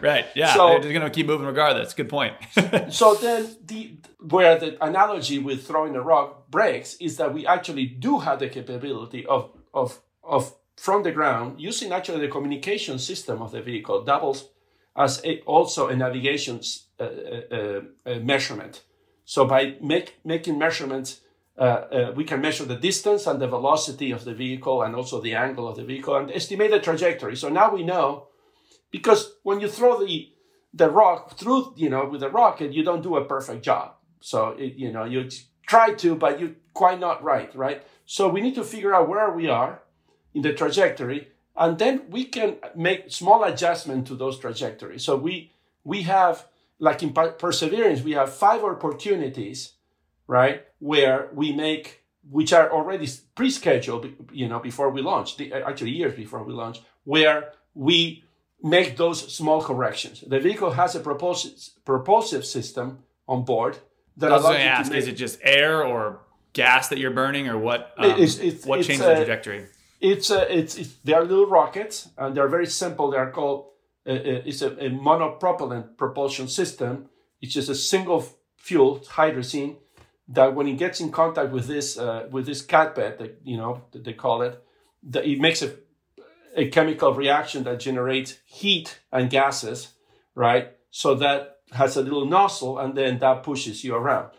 right. 0.00 0.26
Yeah. 0.34 0.54
So, 0.54 0.68
they're 0.68 0.80
just 0.80 0.92
going 0.94 1.02
to 1.02 1.10
keep 1.10 1.26
moving 1.26 1.46
regardless. 1.46 1.92
Good 1.92 2.08
point. 2.08 2.34
so 2.90 3.14
then, 3.14 3.56
the 3.66 3.96
where 4.20 4.58
the 4.58 4.82
analogy 4.84 5.38
with 5.38 5.66
throwing 5.66 5.94
a 5.96 6.00
rock 6.00 6.50
breaks 6.50 6.94
is 6.94 7.16
that 7.18 7.34
we 7.34 7.46
actually 7.46 7.86
do 7.86 8.20
have 8.20 8.38
the 8.38 8.48
capability 8.48 9.26
of 9.26 9.50
of 9.74 10.00
of 10.24 10.54
from 10.76 11.02
the 11.02 11.12
ground 11.12 11.60
using 11.60 11.92
actually 11.92 12.20
the 12.20 12.28
communication 12.28 12.98
system 12.98 13.42
of 13.42 13.52
the 13.52 13.60
vehicle 13.60 14.02
doubles 14.02 14.48
as 14.96 15.20
a, 15.24 15.40
also 15.42 15.88
a 15.88 15.96
navigation 15.96 16.60
uh, 16.98 17.04
uh, 17.04 17.80
uh, 18.06 18.14
measurement. 18.20 18.82
So 19.30 19.44
by 19.44 19.76
make, 19.80 20.18
making 20.24 20.58
measurements, 20.58 21.20
uh, 21.56 21.62
uh, 21.62 22.12
we 22.16 22.24
can 22.24 22.40
measure 22.40 22.64
the 22.64 22.74
distance 22.74 23.28
and 23.28 23.40
the 23.40 23.46
velocity 23.46 24.10
of 24.10 24.24
the 24.24 24.34
vehicle 24.34 24.82
and 24.82 24.92
also 24.96 25.20
the 25.20 25.36
angle 25.36 25.68
of 25.68 25.76
the 25.76 25.84
vehicle 25.84 26.16
and 26.16 26.32
estimate 26.32 26.72
the 26.72 26.80
trajectory. 26.80 27.36
So 27.36 27.48
now 27.48 27.72
we 27.72 27.84
know, 27.84 28.26
because 28.90 29.34
when 29.44 29.60
you 29.60 29.68
throw 29.68 30.04
the, 30.04 30.32
the 30.74 30.90
rock 30.90 31.38
through, 31.38 31.74
you 31.76 31.88
know, 31.88 32.06
with 32.06 32.24
a 32.24 32.28
rocket, 32.28 32.72
you 32.72 32.82
don't 32.82 33.04
do 33.04 33.14
a 33.14 33.24
perfect 33.24 33.62
job. 33.62 33.94
So, 34.18 34.48
it, 34.58 34.74
you 34.74 34.90
know, 34.90 35.04
you 35.04 35.28
try 35.64 35.94
to, 35.94 36.16
but 36.16 36.40
you're 36.40 36.56
quite 36.74 36.98
not 36.98 37.22
right, 37.22 37.54
right? 37.54 37.84
So 38.06 38.28
we 38.28 38.40
need 38.40 38.56
to 38.56 38.64
figure 38.64 38.92
out 38.92 39.08
where 39.08 39.30
we 39.30 39.48
are 39.48 39.80
in 40.34 40.42
the 40.42 40.54
trajectory 40.54 41.28
and 41.56 41.78
then 41.78 42.02
we 42.10 42.24
can 42.24 42.56
make 42.74 43.12
small 43.12 43.44
adjustment 43.44 44.08
to 44.08 44.16
those 44.16 44.40
trajectories. 44.40 45.04
So 45.04 45.14
we, 45.14 45.52
we 45.84 46.02
have 46.02 46.46
like 46.80 47.02
in 47.02 47.12
perseverance, 47.12 48.02
we 48.02 48.12
have 48.12 48.32
five 48.32 48.64
opportunities, 48.64 49.74
right, 50.26 50.64
where 50.80 51.28
we 51.32 51.52
make 51.52 52.00
which 52.28 52.52
are 52.52 52.70
already 52.70 53.08
pre-scheduled, 53.34 54.06
you 54.32 54.46
know, 54.46 54.58
before 54.58 54.90
we 54.90 55.00
launch, 55.00 55.40
actually 55.52 55.90
years 55.90 56.14
before 56.14 56.42
we 56.44 56.52
launch, 56.52 56.80
where 57.04 57.52
we 57.74 58.22
make 58.62 58.96
those 58.96 59.32
small 59.32 59.62
corrections. 59.62 60.22
The 60.26 60.38
vehicle 60.38 60.72
has 60.72 60.94
a 60.94 61.00
propulsive, 61.00 61.52
propulsive 61.84 62.44
system 62.44 63.04
on 63.26 63.44
board 63.44 63.78
that 64.18 64.30
was 64.30 64.42
going 64.42 64.56
to 64.56 64.62
ask: 64.62 64.92
Is 64.92 65.08
it 65.08 65.12
just 65.12 65.38
air 65.42 65.82
or 65.82 66.20
gas 66.52 66.88
that 66.88 66.98
you're 66.98 67.10
burning, 67.10 67.48
or 67.48 67.58
what? 67.58 67.94
Um, 67.96 68.10
it's, 68.18 68.38
it's, 68.38 68.66
what 68.66 68.82
changes 68.82 69.06
the 69.06 69.14
trajectory? 69.14 69.66
It's, 70.00 70.30
uh, 70.30 70.46
it's, 70.48 70.76
it's 70.76 70.94
they 71.04 71.12
are 71.14 71.24
little 71.24 71.46
rockets, 71.46 72.08
and 72.18 72.36
they're 72.36 72.48
very 72.48 72.66
simple. 72.66 73.10
They 73.10 73.18
are 73.18 73.30
called 73.30 73.66
it's 74.14 74.62
a, 74.62 74.68
a 74.68 74.90
monopropellant 74.90 75.96
propulsion 75.96 76.48
system. 76.48 77.08
It's 77.40 77.54
just 77.54 77.68
a 77.68 77.74
single 77.74 78.26
fuel 78.56 79.00
hydrazine 79.00 79.76
that 80.28 80.54
when 80.54 80.68
it 80.68 80.78
gets 80.78 81.00
in 81.00 81.10
contact 81.10 81.52
with 81.52 81.66
this 81.66 81.98
uh, 81.98 82.28
with 82.30 82.46
this 82.46 82.62
cat 82.62 82.94
bed, 82.94 83.18
that 83.18 83.40
you 83.44 83.56
know 83.56 83.82
that 83.92 84.04
they 84.04 84.12
call 84.12 84.42
it, 84.42 84.62
that 85.02 85.24
it 85.26 85.40
makes 85.40 85.62
a 85.62 85.74
a 86.56 86.68
chemical 86.68 87.14
reaction 87.14 87.64
that 87.64 87.80
generates 87.80 88.38
heat 88.44 89.00
and 89.12 89.30
gases, 89.30 89.94
right? 90.34 90.72
So 90.90 91.14
that 91.16 91.58
has 91.72 91.96
a 91.96 92.02
little 92.02 92.26
nozzle, 92.26 92.78
and 92.78 92.96
then 92.96 93.18
that 93.18 93.42
pushes 93.42 93.84
you 93.84 93.94
around. 93.94 94.30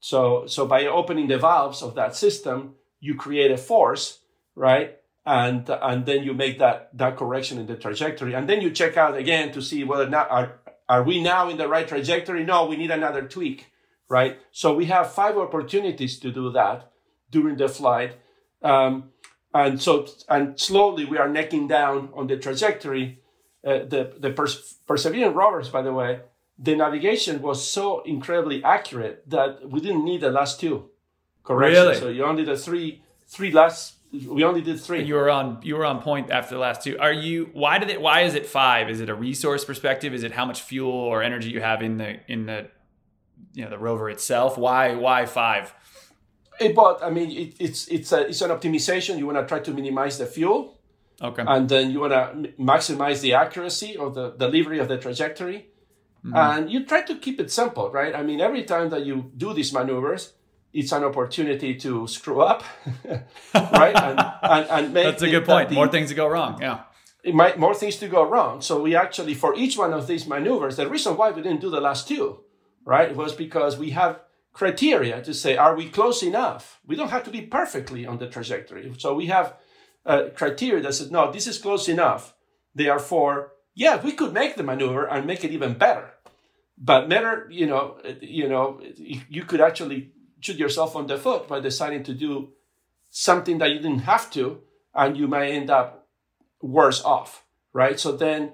So 0.00 0.46
so 0.46 0.66
by 0.66 0.86
opening 0.86 1.28
the 1.28 1.38
valves 1.38 1.82
of 1.82 1.94
that 1.94 2.16
system, 2.16 2.74
you 3.00 3.14
create 3.14 3.50
a 3.50 3.56
force, 3.56 4.20
right? 4.54 4.99
And 5.26 5.68
and 5.68 6.06
then 6.06 6.22
you 6.24 6.32
make 6.34 6.58
that 6.58 6.96
that 6.96 7.16
correction 7.16 7.58
in 7.58 7.66
the 7.66 7.76
trajectory, 7.76 8.34
and 8.34 8.48
then 8.48 8.60
you 8.62 8.70
check 8.70 8.96
out 8.96 9.16
again 9.16 9.52
to 9.52 9.60
see 9.60 9.84
whether 9.84 10.08
now 10.08 10.26
are 10.30 10.60
are 10.88 11.02
we 11.02 11.22
now 11.22 11.50
in 11.50 11.58
the 11.58 11.68
right 11.68 11.86
trajectory? 11.86 12.42
No, 12.42 12.66
we 12.66 12.76
need 12.76 12.90
another 12.90 13.22
tweak 13.28 13.70
right? 14.10 14.38
So 14.50 14.74
we 14.74 14.86
have 14.86 15.14
five 15.14 15.38
opportunities 15.38 16.18
to 16.18 16.30
do 16.30 16.50
that 16.52 16.90
during 17.30 17.56
the 17.56 17.68
flight. 17.68 18.16
Um, 18.60 19.10
and 19.54 19.80
so, 19.80 20.06
and 20.28 20.60
slowly 20.60 21.06
we 21.06 21.16
are 21.16 21.28
necking 21.28 21.68
down 21.68 22.10
on 22.14 22.26
the 22.26 22.36
trajectory. 22.36 23.20
Uh, 23.64 23.84
the 23.92 24.14
the 24.18 24.30
pers- 24.30 24.78
Perseverance 24.86 25.34
rovers, 25.34 25.68
by 25.68 25.82
the 25.82 25.92
way, 25.92 26.20
the 26.58 26.74
navigation 26.74 27.40
was 27.40 27.58
so 27.68 28.02
incredibly 28.02 28.62
accurate 28.64 29.22
that 29.28 29.68
we 29.70 29.80
didn't 29.80 30.04
need 30.04 30.20
the 30.20 30.30
last 30.30 30.60
two 30.60 30.90
corrections. 31.44 31.86
Really? 31.86 32.00
So 32.00 32.08
you 32.08 32.24
only 32.24 32.44
did 32.44 32.58
three, 32.58 33.02
three 33.26 33.52
last. 33.52 33.94
We 34.12 34.42
only 34.42 34.60
did 34.60 34.80
three. 34.80 35.04
You 35.04 35.14
were 35.14 35.30
on. 35.30 35.60
You 35.62 35.76
were 35.76 35.84
on 35.84 36.02
point 36.02 36.30
after 36.30 36.54
the 36.54 36.60
last 36.60 36.82
two. 36.82 36.98
Are 36.98 37.12
you? 37.12 37.50
Why 37.52 37.78
did 37.78 37.90
it? 37.90 38.00
Why 38.00 38.22
is 38.22 38.34
it 38.34 38.44
five? 38.44 38.90
Is 38.90 39.00
it 39.00 39.08
a 39.08 39.14
resource 39.14 39.64
perspective? 39.64 40.12
Is 40.12 40.24
it 40.24 40.32
how 40.32 40.44
much 40.44 40.62
fuel 40.62 40.90
or 40.90 41.22
energy 41.22 41.50
you 41.50 41.60
have 41.60 41.80
in 41.80 41.98
the 41.98 42.18
in 42.26 42.46
the 42.46 42.68
you 43.54 43.62
know 43.64 43.70
the 43.70 43.78
rover 43.78 44.10
itself? 44.10 44.58
Why 44.58 44.96
why 44.96 45.26
five? 45.26 45.72
It, 46.60 46.74
but 46.74 47.02
I 47.04 47.10
mean, 47.10 47.30
it, 47.30 47.54
it's 47.60 47.86
it's 47.86 48.10
a, 48.12 48.26
it's 48.26 48.42
an 48.42 48.50
optimization. 48.50 49.16
You 49.16 49.26
want 49.26 49.38
to 49.38 49.46
try 49.46 49.60
to 49.60 49.72
minimize 49.72 50.18
the 50.18 50.26
fuel, 50.26 50.80
okay, 51.22 51.44
and 51.46 51.68
then 51.68 51.92
you 51.92 52.00
want 52.00 52.12
to 52.12 52.52
maximize 52.58 53.20
the 53.20 53.34
accuracy 53.34 53.96
of 53.96 54.14
the 54.14 54.30
delivery 54.30 54.80
of 54.80 54.88
the 54.88 54.98
trajectory, 54.98 55.68
mm-hmm. 56.24 56.34
and 56.34 56.70
you 56.70 56.84
try 56.84 57.02
to 57.02 57.14
keep 57.16 57.38
it 57.40 57.52
simple, 57.52 57.90
right? 57.92 58.14
I 58.14 58.24
mean, 58.24 58.40
every 58.40 58.64
time 58.64 58.90
that 58.90 59.06
you 59.06 59.30
do 59.36 59.54
these 59.54 59.72
maneuvers, 59.72 60.32
it's 60.72 60.92
an 60.92 61.04
opportunity 61.04 61.74
to 61.76 62.06
screw 62.06 62.40
up, 62.40 62.62
right? 63.54 63.96
And, 63.96 64.20
and, 64.42 64.66
and 64.70 64.94
make 64.94 65.04
that's 65.04 65.22
a 65.22 65.30
good 65.30 65.44
point. 65.44 65.68
The, 65.68 65.74
more 65.74 65.88
things 65.88 66.10
to 66.10 66.14
go 66.14 66.28
wrong. 66.28 66.60
Yeah. 66.60 66.82
It 67.22 67.34
might 67.34 67.58
more 67.58 67.74
things 67.74 67.96
to 67.96 68.08
go 68.08 68.22
wrong. 68.26 68.62
So 68.62 68.80
we 68.80 68.96
actually, 68.96 69.34
for 69.34 69.54
each 69.54 69.76
one 69.76 69.92
of 69.92 70.06
these 70.06 70.26
maneuvers, 70.26 70.76
the 70.76 70.88
reason 70.88 71.16
why 71.16 71.30
we 71.30 71.42
didn't 71.42 71.60
do 71.60 71.68
the 71.68 71.80
last 71.80 72.08
two 72.08 72.40
right, 72.84 73.14
was 73.14 73.34
because 73.34 73.78
we 73.78 73.90
have 73.90 74.20
criteria 74.52 75.22
to 75.22 75.34
say, 75.34 75.56
are 75.56 75.76
we 75.76 75.88
close 75.88 76.22
enough? 76.22 76.80
We 76.86 76.96
don't 76.96 77.10
have 77.10 77.24
to 77.24 77.30
be 77.30 77.42
perfectly 77.42 78.06
on 78.06 78.18
the 78.18 78.28
trajectory. 78.28 78.92
So 78.98 79.14
we 79.14 79.26
have 79.26 79.54
a 80.04 80.30
criteria 80.30 80.82
that 80.82 80.94
says, 80.94 81.10
no, 81.10 81.30
this 81.30 81.46
is 81.46 81.58
close 81.58 81.88
enough. 81.88 82.34
Therefore, 82.74 83.52
yeah, 83.74 84.00
we 84.02 84.12
could 84.12 84.32
make 84.32 84.56
the 84.56 84.62
maneuver 84.62 85.06
and 85.06 85.26
make 85.26 85.44
it 85.44 85.52
even 85.52 85.74
better. 85.74 86.14
But 86.76 87.08
better, 87.08 87.46
you 87.50 87.66
know, 87.66 87.98
you 88.20 88.48
know, 88.48 88.80
you 88.96 89.44
could 89.44 89.60
actually 89.60 90.12
shoot 90.40 90.56
yourself 90.56 90.96
on 90.96 91.06
the 91.06 91.18
foot 91.18 91.48
by 91.48 91.60
deciding 91.60 92.02
to 92.04 92.14
do 92.14 92.50
something 93.10 93.58
that 93.58 93.70
you 93.70 93.78
didn't 93.78 94.00
have 94.00 94.30
to, 94.32 94.60
and 94.94 95.16
you 95.16 95.28
might 95.28 95.50
end 95.50 95.70
up 95.70 96.08
worse 96.60 97.02
off, 97.02 97.44
right? 97.72 97.98
So 97.98 98.12
then 98.12 98.52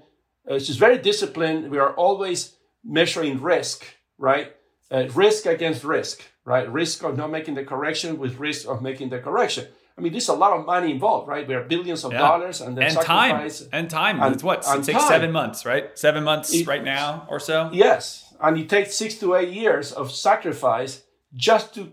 uh, 0.50 0.54
it's 0.54 0.66
just 0.66 0.78
very 0.78 0.98
disciplined. 0.98 1.70
We 1.70 1.78
are 1.78 1.92
always 1.94 2.56
measuring 2.84 3.40
risk 3.40 3.84
right? 4.18 4.54
Uh, 4.90 5.08
risk 5.14 5.46
against 5.46 5.84
risk, 5.84 6.22
right? 6.44 6.70
Risk 6.70 7.02
of 7.02 7.16
not 7.16 7.30
making 7.30 7.54
the 7.54 7.64
correction 7.64 8.18
with 8.18 8.38
risk 8.38 8.68
of 8.68 8.82
making 8.82 9.10
the 9.10 9.18
correction. 9.18 9.66
I 9.98 10.02
mean, 10.02 10.12
there's 10.12 10.28
a 10.28 10.34
lot 10.34 10.52
of 10.52 10.66
money 10.66 10.92
involved, 10.92 11.26
right? 11.26 11.48
We 11.48 11.54
are 11.54 11.62
billions 11.62 12.04
of 12.04 12.12
yeah. 12.12 12.18
dollars, 12.18 12.60
and 12.60 12.76
then 12.76 12.84
and 12.84 13.00
time 13.00 13.50
and 13.72 13.88
time. 13.88 14.20
And, 14.20 14.34
it's 14.34 14.44
what 14.44 14.58
it 14.58 14.84
takes 14.84 14.98
time. 14.98 15.08
seven 15.08 15.32
months, 15.32 15.64
right? 15.64 15.98
Seven 15.98 16.22
months 16.22 16.52
it, 16.52 16.66
right 16.66 16.84
now 16.84 17.26
or 17.30 17.40
so. 17.40 17.70
Yes, 17.72 18.34
and 18.40 18.58
it 18.58 18.68
takes 18.68 18.94
six 18.94 19.14
to 19.16 19.34
eight 19.34 19.48
years 19.48 19.92
of 19.92 20.12
sacrifice 20.12 21.02
just 21.36 21.74
to 21.74 21.92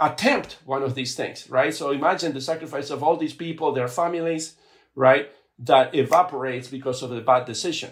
attempt 0.00 0.58
one 0.64 0.82
of 0.82 0.94
these 0.94 1.14
things, 1.14 1.48
right? 1.48 1.72
So 1.72 1.90
imagine 1.90 2.34
the 2.34 2.40
sacrifice 2.40 2.90
of 2.90 3.02
all 3.02 3.16
these 3.16 3.32
people, 3.32 3.72
their 3.72 3.88
families, 3.88 4.56
right? 4.94 5.30
That 5.58 5.94
evaporates 5.94 6.68
because 6.68 7.02
of 7.02 7.10
the 7.10 7.20
bad 7.20 7.46
decision. 7.46 7.90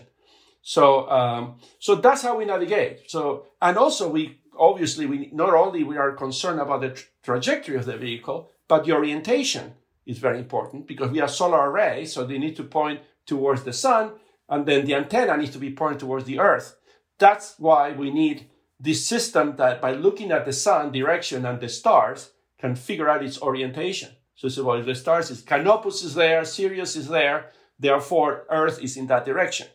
So, 0.61 1.09
um, 1.11 1.57
so 1.79 1.95
that's 1.95 2.23
how 2.23 2.37
we 2.39 2.45
navigate. 2.45 3.11
So, 3.11 3.47
and 3.61 3.77
also 3.79 4.09
we 4.09 4.41
obviously 4.59 5.07
we 5.07 5.31
not 5.33 5.55
only 5.55 5.85
we 5.85 5.97
are 5.97 6.13
concerned 6.13 6.61
about 6.61 6.81
the 6.81 6.91
tra- 6.91 7.07
trajectory 7.23 7.77
of 7.77 7.87
the 7.87 7.97
vehicle, 7.97 8.51
but 8.69 8.85
the 8.85 8.93
orientation 8.93 9.75
is 10.07 10.19
very 10.19 10.39
important 10.39 10.87
because 10.87 11.11
we 11.11 11.19
have 11.19 11.31
solar 11.31 11.71
array, 11.71 12.05
so 12.05 12.25
they 12.25 12.39
need 12.39 12.57
to 12.57 12.65
point 12.65 13.01
towards 13.27 13.63
the 13.63 13.73
sun, 13.73 14.13
and 14.49 14.67
then 14.67 14.85
the 14.85 14.95
antenna 14.95 15.37
needs 15.37 15.53
to 15.53 15.59
be 15.59 15.73
pointed 15.73 16.01
towards 16.01 16.25
the 16.25 16.39
earth. 16.39 16.77
That's 17.19 17.55
why 17.59 17.93
we 17.93 18.11
need 18.11 18.47
this 18.85 19.07
system 19.07 19.57
that 19.57 19.81
by 19.81 19.93
looking 19.93 20.31
at 20.31 20.45
the 20.45 20.53
sun 20.53 20.93
direction 20.93 21.47
and 21.47 21.59
the 21.59 21.69
stars 21.69 22.33
can 22.59 22.77
figure 22.77 23.09
out 23.09 23.25
its 23.25 23.41
orientation. 23.41 24.11
So, 24.35 24.63
well, 24.63 24.79
if 24.79 24.85
the 24.85 24.95
stars 24.95 25.31
is 25.31 25.41
Canopus 25.41 26.05
is 26.05 26.15
there, 26.15 26.45
Sirius 26.45 26.95
is 26.95 27.09
there, 27.09 27.51
therefore 27.79 28.45
Earth 28.51 28.83
is 28.83 28.97
in 28.97 29.07
that 29.07 29.25
direction. 29.25 29.69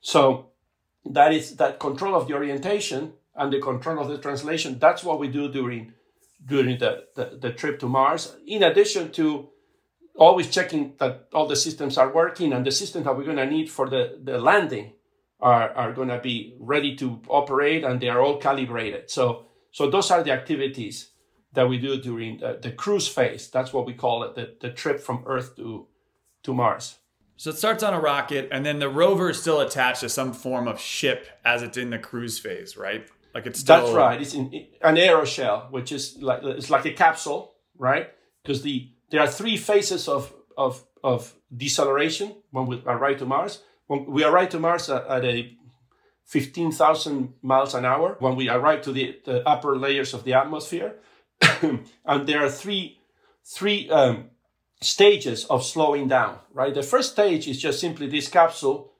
So 0.00 0.50
that 1.04 1.32
is 1.32 1.56
that 1.56 1.78
control 1.78 2.14
of 2.16 2.26
the 2.26 2.34
orientation 2.34 3.12
and 3.36 3.52
the 3.52 3.60
control 3.60 4.00
of 4.00 4.08
the 4.08 4.18
translation. 4.18 4.78
That's 4.78 5.04
what 5.04 5.20
we 5.20 5.28
do 5.28 5.50
during 5.50 5.92
during 6.44 6.78
the, 6.78 7.04
the, 7.14 7.38
the 7.40 7.52
trip 7.52 7.78
to 7.80 7.86
Mars. 7.86 8.34
In 8.46 8.64
addition 8.64 9.12
to 9.12 9.50
always 10.16 10.50
checking 10.50 10.94
that 10.98 11.28
all 11.32 11.46
the 11.46 11.56
systems 11.56 11.96
are 11.96 12.12
working 12.12 12.52
and 12.52 12.66
the 12.66 12.72
systems 12.72 13.04
that 13.04 13.16
we're 13.16 13.24
going 13.24 13.36
to 13.36 13.46
need 13.46 13.70
for 13.70 13.88
the, 13.88 14.18
the 14.22 14.38
landing 14.38 14.92
are, 15.42 15.70
are 15.70 15.92
going 15.92 16.08
to 16.08 16.18
be 16.20 16.54
ready 16.58 16.96
to 16.96 17.20
operate 17.28 17.84
and 17.84 18.00
they 18.00 18.08
are 18.08 18.20
all 18.20 18.38
calibrated. 18.38 19.10
So, 19.10 19.46
so 19.72 19.90
those 19.90 20.10
are 20.10 20.22
the 20.22 20.30
activities 20.30 21.08
that 21.52 21.68
we 21.68 21.78
do 21.78 22.00
during 22.00 22.38
the, 22.38 22.58
the 22.62 22.70
cruise 22.70 23.08
phase. 23.08 23.50
That's 23.50 23.72
what 23.72 23.84
we 23.84 23.92
call 23.92 24.22
it, 24.22 24.34
the, 24.34 24.54
the 24.60 24.70
trip 24.72 25.00
from 25.00 25.24
Earth 25.26 25.56
to, 25.56 25.86
to 26.44 26.54
Mars. 26.54 26.96
So 27.36 27.50
it 27.50 27.56
starts 27.56 27.82
on 27.82 27.92
a 27.92 28.00
rocket, 28.00 28.50
and 28.52 28.64
then 28.64 28.78
the 28.78 28.88
rover 28.88 29.30
is 29.30 29.40
still 29.40 29.60
attached 29.60 30.00
to 30.00 30.08
some 30.08 30.32
form 30.32 30.68
of 30.68 30.78
ship 30.78 31.26
as 31.44 31.62
it's 31.62 31.76
in 31.76 31.90
the 31.90 31.98
cruise 31.98 32.38
phase, 32.38 32.76
right? 32.76 33.04
Like 33.34 33.46
it's 33.46 33.58
still... 33.58 33.80
that's 33.80 33.92
right. 33.92 34.20
It's 34.20 34.34
in 34.34 34.66
an 34.80 34.96
aeroshell, 34.96 35.70
which 35.72 35.90
is 35.90 36.18
like 36.20 36.44
it's 36.44 36.70
like 36.70 36.84
a 36.84 36.92
capsule, 36.92 37.54
right? 37.76 38.10
Because 38.42 38.62
the 38.62 38.90
there 39.10 39.20
are 39.20 39.26
three 39.26 39.56
phases 39.56 40.06
of 40.06 40.32
of 40.56 40.84
of 41.02 41.34
deceleration 41.54 42.36
when 42.50 42.66
we 42.66 42.80
arrive 42.86 43.18
to 43.18 43.26
Mars. 43.26 43.62
When 43.86 44.06
we 44.06 44.24
arrive 44.24 44.50
to 44.50 44.60
Mars 44.60 44.88
at, 44.88 45.06
at 45.06 45.24
a 45.24 45.56
15,000 46.32 47.34
miles 47.42 47.74
an 47.74 47.84
hour 47.84 48.16
when 48.18 48.36
we 48.36 48.48
arrive 48.48 48.80
to 48.82 48.92
the, 48.92 49.16
the 49.26 49.46
upper 49.46 49.76
layers 49.76 50.14
of 50.14 50.24
the 50.24 50.32
atmosphere. 50.32 50.94
and 51.62 52.26
there 52.26 52.42
are 52.42 52.48
three, 52.48 53.00
three 53.44 53.90
um, 53.90 54.30
stages 54.80 55.44
of 55.46 55.64
slowing 55.64 56.08
down, 56.08 56.38
right? 56.54 56.74
The 56.74 56.82
first 56.82 57.12
stage 57.12 57.48
is 57.48 57.60
just 57.60 57.80
simply 57.80 58.08
this 58.08 58.28
capsule 58.28 58.92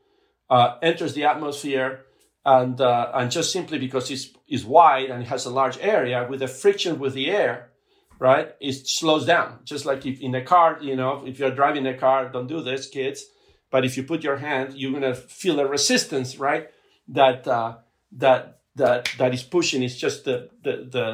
uh, 0.50 0.76
enters 0.82 1.14
the 1.14 1.24
atmosphere 1.24 2.04
and 2.44 2.80
uh, 2.80 3.12
and 3.14 3.30
just 3.30 3.52
simply 3.52 3.78
because 3.78 4.10
it's, 4.10 4.28
it's 4.48 4.64
wide 4.64 5.10
and 5.10 5.22
it 5.22 5.28
has 5.28 5.46
a 5.46 5.50
large 5.50 5.78
area 5.78 6.26
with 6.28 6.40
the 6.40 6.48
friction 6.48 6.98
with 6.98 7.14
the 7.14 7.30
air, 7.30 7.70
right? 8.18 8.52
It 8.60 8.86
slows 8.86 9.24
down. 9.24 9.60
Just 9.64 9.86
like 9.86 10.04
if 10.04 10.20
in 10.20 10.34
a 10.34 10.42
car, 10.42 10.78
you 10.82 10.96
know, 10.96 11.24
if 11.24 11.38
you're 11.38 11.54
driving 11.54 11.86
a 11.86 11.96
car, 11.96 12.28
don't 12.28 12.48
do 12.48 12.60
this, 12.60 12.88
kids. 12.88 13.24
But 13.72 13.84
if 13.84 13.96
you 13.96 14.04
put 14.04 14.22
your 14.22 14.36
hand, 14.36 14.74
you're 14.74 14.92
gonna 14.92 15.16
feel 15.42 15.58
a 15.58 15.66
resistance, 15.66 16.38
right? 16.38 16.70
That 17.08 17.48
uh, 17.48 17.70
that 18.12 18.60
that 18.76 19.10
that 19.18 19.34
is 19.34 19.42
pushing. 19.42 19.82
It's 19.82 19.96
just 19.96 20.24
the 20.24 20.50
the 20.62 20.74
the 20.96 21.06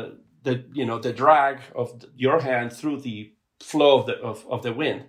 the 0.42 0.64
you 0.78 0.84
know 0.84 0.98
the 0.98 1.14
drag 1.14 1.60
of 1.74 2.04
your 2.16 2.40
hand 2.40 2.72
through 2.72 3.00
the 3.00 3.32
flow 3.60 4.00
of 4.00 4.06
the 4.06 4.16
of, 4.30 4.46
of 4.48 4.62
the 4.62 4.72
wind 4.72 5.04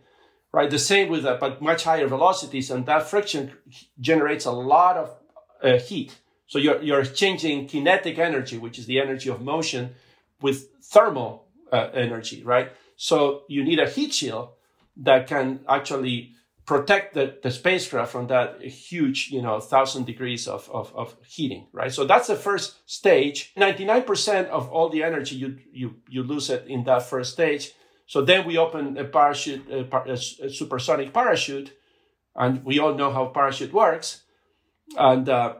right 0.51 0.71
the 0.71 0.79
same 0.79 1.07
with 1.07 1.21
that 1.21 1.39
but 1.39 1.62
much 1.62 1.83
higher 1.83 2.07
velocities 2.07 2.71
and 2.71 2.88
that 2.88 3.07
friction 3.07 3.51
generates 3.99 4.45
a 4.45 4.51
lot 4.51 4.97
of 4.97 5.07
uh, 5.62 5.77
heat 5.77 6.17
so 6.47 6.57
you're 6.57 6.81
you're 6.81 7.01
exchanging 7.01 7.67
kinetic 7.67 8.17
energy 8.17 8.57
which 8.57 8.79
is 8.79 8.88
the 8.88 8.99
energy 8.99 9.29
of 9.29 9.39
motion 9.39 9.93
with 10.41 10.69
thermal 10.81 11.45
uh, 11.71 11.89
energy, 11.93 12.43
right? 12.43 12.71
So 12.95 13.43
you 13.47 13.63
need 13.63 13.79
a 13.79 13.89
heat 13.89 14.13
shield 14.13 14.49
that 14.97 15.27
can 15.27 15.62
actually 15.67 16.33
protect 16.69 17.15
the, 17.15 17.36
the 17.41 17.49
spacecraft 17.49 18.12
from 18.12 18.27
that 18.27 18.62
huge, 18.62 19.32
you 19.32 19.41
know, 19.41 19.60
thousand 19.60 20.05
degrees 20.05 20.47
of, 20.47 20.69
of, 20.69 20.95
of 20.95 21.15
heating, 21.25 21.65
right? 21.73 21.91
So 21.91 22.05
that's 22.05 22.27
the 22.27 22.36
first 22.36 22.88
stage. 22.88 23.51
99% 23.58 24.45
of 24.49 24.69
all 24.69 24.88
the 24.88 25.01
energy, 25.01 25.36
you, 25.36 25.58
you, 25.71 25.95
you 26.08 26.21
lose 26.21 26.51
it 26.51 26.67
in 26.67 26.84
that 26.84 27.10
first 27.10 27.34
stage. 27.34 27.71
So 28.05 28.21
then 28.21 28.45
we 28.45 28.60
open 28.60 28.99
a 28.99 29.03
parachute, 29.03 29.67
a, 29.71 30.12
a 30.12 30.15
supersonic 30.15 31.12
parachute, 31.12 31.75
and 32.36 32.63
we 32.63 32.77
all 32.77 32.93
know 32.93 33.12
how 33.12 33.25
parachute 33.25 33.73
works. 33.73 34.21
And, 34.95 35.27
uh, 35.27 35.55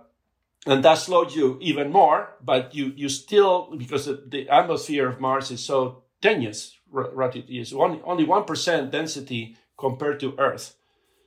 and 0.67 0.84
that 0.86 1.00
slows 1.00 1.36
you 1.36 1.58
even 1.60 1.91
more, 1.91 2.36
but 2.39 2.76
you, 2.76 2.93
you 2.95 3.10
still, 3.10 3.74
because 3.76 4.06
the 4.06 4.48
atmosphere 4.48 5.10
of 5.10 5.19
Mars 5.19 5.50
is 5.50 5.65
so 5.65 6.04
tenuous, 6.22 6.78
relatively, 6.91 7.58
is 7.58 7.74
only, 7.74 8.00
only 8.06 8.28
1% 8.28 8.91
density 8.91 9.58
compared 9.76 10.19
to 10.19 10.36
Earth. 10.38 10.76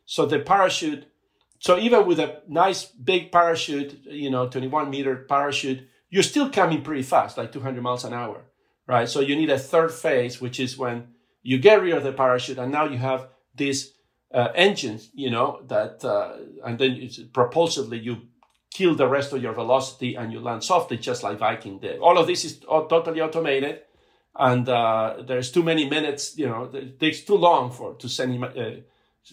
So 0.05 0.27
the 0.27 0.39
parachute, 0.39 1.07
so 1.59 1.79
even 1.79 2.07
with 2.07 2.19
a 2.19 2.43
nice 2.49 2.85
big 2.85 3.33
parachute, 3.33 4.05
you 4.05 4.31
know, 4.31 4.49
21 4.49 4.91
meter 4.91 5.17
parachute, 5.29 5.89
you're 6.11 6.23
still 6.23 6.51
coming 6.51 6.83
pretty 6.83 7.03
fast, 7.03 7.39
like 7.39 7.53
200 7.53 7.81
miles 7.83 8.05
an 8.05 8.13
hour, 8.13 8.45
right? 8.87 9.09
So 9.09 9.21
you 9.21 9.37
need 9.37 9.51
a 9.51 9.59
third 9.59 9.93
phase, 9.93 10.41
which 10.41 10.61
is 10.61 10.77
when 10.77 11.09
you 11.43 11.59
get 11.59 11.81
rid 11.81 11.95
of 11.95 12.03
the 12.03 12.13
parachute 12.13 12.59
and 12.59 12.71
now 12.71 12.85
you 12.85 12.99
have 12.99 13.29
this 13.55 13.93
uh, 14.33 14.49
engine, 14.55 15.01
you 15.15 15.31
know, 15.31 15.63
that, 15.69 16.05
uh, 16.05 16.37
and 16.65 16.79
then 16.79 16.93
it's 16.93 17.19
propulsively 17.19 18.03
you 18.03 18.23
kill 18.73 18.95
the 18.95 19.09
rest 19.09 19.33
of 19.33 19.43
your 19.43 19.53
velocity 19.53 20.15
and 20.15 20.33
you 20.33 20.41
land 20.41 20.65
softly, 20.65 20.97
just 20.97 21.23
like 21.23 21.39
Viking 21.39 21.79
did. 21.79 21.99
All 22.01 22.19
of 22.19 22.27
this 22.27 22.45
is 22.45 22.59
totally 22.59 23.21
automated 23.21 23.83
and 24.35 24.69
uh, 24.69 25.17
there's 25.27 25.51
too 25.53 25.63
many 25.63 25.89
minutes, 25.89 26.37
you 26.39 26.47
know, 26.47 26.65
it 26.73 26.99
takes 26.99 27.21
too 27.21 27.37
long 27.37 27.71
for 27.71 27.95
to 27.95 28.09
send 28.09 28.43
uh, 28.43 28.71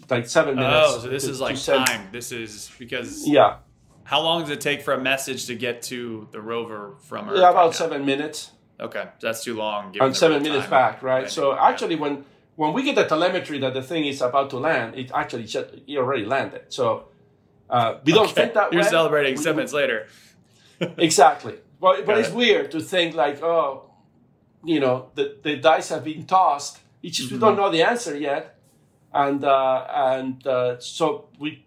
like 0.09 0.27
seven 0.27 0.55
minutes. 0.55 0.87
Oh, 0.87 0.99
so 0.99 1.07
this 1.07 1.25
to, 1.25 1.31
is 1.31 1.39
like 1.39 1.57
send... 1.57 1.85
time. 1.85 2.07
This 2.11 2.31
is 2.31 2.71
because 2.77 3.27
yeah. 3.27 3.57
How 4.03 4.21
long 4.21 4.41
does 4.41 4.49
it 4.49 4.61
take 4.61 4.81
for 4.81 4.93
a 4.93 4.99
message 4.99 5.45
to 5.47 5.55
get 5.55 5.83
to 5.83 6.27
the 6.31 6.41
rover 6.41 6.95
from 7.01 7.29
Earth? 7.29 7.37
Yeah, 7.37 7.51
about 7.51 7.67
right 7.67 7.75
seven 7.75 8.05
minutes. 8.05 8.51
Okay, 8.79 9.07
that's 9.19 9.43
too 9.43 9.55
long. 9.55 9.95
And 9.99 10.15
seven 10.15 10.41
minutes 10.41 10.63
time. 10.63 10.69
back, 10.69 11.03
right? 11.03 11.23
right? 11.23 11.31
So 11.31 11.57
actually, 11.57 11.95
when 11.95 12.25
when 12.55 12.73
we 12.73 12.83
get 12.83 12.95
the 12.95 13.05
telemetry 13.05 13.59
that 13.59 13.73
the 13.73 13.81
thing 13.81 14.05
is 14.05 14.21
about 14.21 14.49
to 14.51 14.57
land, 14.57 14.95
it 14.95 15.11
actually 15.13 15.45
just 15.45 15.69
it 15.87 15.97
already 15.97 16.25
landed. 16.25 16.65
So 16.69 17.09
uh, 17.69 17.99
we 18.03 18.13
don't 18.13 18.29
think 18.29 18.53
that 18.53 18.73
You're 18.73 18.83
way. 18.83 18.89
celebrating 18.89 19.33
we, 19.35 19.43
seven 19.43 19.57
minutes 19.57 19.73
later. 19.73 20.07
exactly, 20.97 21.55
but 21.79 22.05
but 22.05 22.17
it's 22.19 22.31
weird 22.31 22.71
to 22.71 22.79
think 22.79 23.15
like, 23.15 23.43
oh, 23.43 23.91
you 24.63 24.79
know, 24.79 25.09
the 25.15 25.37
the 25.43 25.57
dice 25.57 25.89
have 25.89 26.03
been 26.03 26.25
tossed. 26.25 26.79
It's 27.01 27.17
just 27.17 27.29
mm-hmm. 27.29 27.35
we 27.35 27.39
don't 27.39 27.57
know 27.57 27.69
the 27.69 27.83
answer 27.83 28.17
yet 28.17 28.58
and 29.13 29.43
uh, 29.43 29.85
and 29.93 30.45
uh, 30.45 30.79
so 30.79 31.29
we 31.39 31.65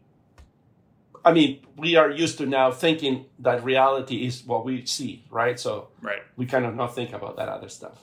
i 1.24 1.32
mean 1.32 1.60
we 1.76 1.96
are 1.96 2.10
used 2.10 2.38
to 2.38 2.46
now 2.46 2.70
thinking 2.70 3.26
that 3.38 3.62
reality 3.64 4.26
is 4.26 4.44
what 4.44 4.64
we 4.64 4.84
see 4.86 5.24
right? 5.30 5.58
So 5.58 5.88
right. 6.00 6.22
we 6.36 6.46
kind 6.46 6.64
of 6.64 6.74
not 6.74 6.94
think 6.94 7.12
about 7.12 7.36
that 7.36 7.48
other 7.48 7.68
stuff 7.68 8.02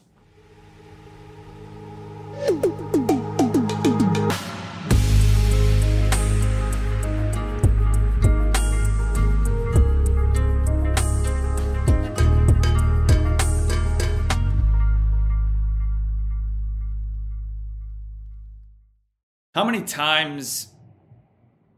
How 19.56 19.64
many 19.64 19.82
times 19.82 20.68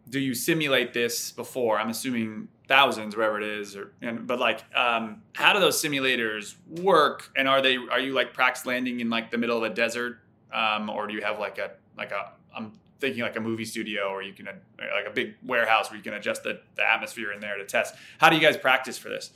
do 0.10 0.20
you 0.20 0.34
simulate 0.34 0.94
this 0.94 1.32
before? 1.32 1.80
I'm 1.80 1.90
assuming 1.90 2.50
thousands, 2.68 3.16
wherever 3.16 3.40
it 3.40 3.48
is, 3.48 3.76
or 3.76 3.94
and, 4.02 4.28
but 4.28 4.40
like, 4.40 4.64
um, 4.76 5.22
how 5.34 5.54
do 5.54 5.60
those 5.60 5.82
simulators 5.82 6.56
work? 6.82 7.32
And 7.36 7.48
are 7.48 7.62
they 7.62 7.78
are 7.78 8.00
you 8.00 8.14
like 8.14 8.34
practice 8.34 8.66
landing 8.66 9.00
in 9.00 9.10
like 9.10 9.32
the 9.32 9.38
middle 9.38 9.58
of 9.58 9.64
a 9.64 9.74
desert, 9.74 10.20
um, 10.54 10.90
or 10.90 11.08
do 11.08 11.14
you 11.14 11.22
have 11.22 11.40
like 11.40 11.58
a 11.60 11.72
like 11.98 12.12
a 12.12 12.34
I'm 12.56 12.74
thinking 13.00 13.24
like 13.24 13.38
a 13.38 13.42
movie 13.42 13.66
studio, 13.66 14.10
or 14.10 14.22
you 14.22 14.34
can 14.34 14.48
like 14.48 15.08
a 15.08 15.12
big 15.12 15.36
warehouse 15.44 15.90
where 15.90 15.98
you 15.98 16.04
can 16.04 16.14
adjust 16.14 16.44
the, 16.44 16.60
the 16.76 16.88
atmosphere 16.88 17.32
in 17.32 17.40
there 17.40 17.58
to 17.58 17.66
test. 17.66 17.96
How 18.18 18.30
do 18.30 18.36
you 18.36 18.42
guys 18.42 18.58
practice 18.58 18.98
for 18.98 19.08
this? 19.08 19.32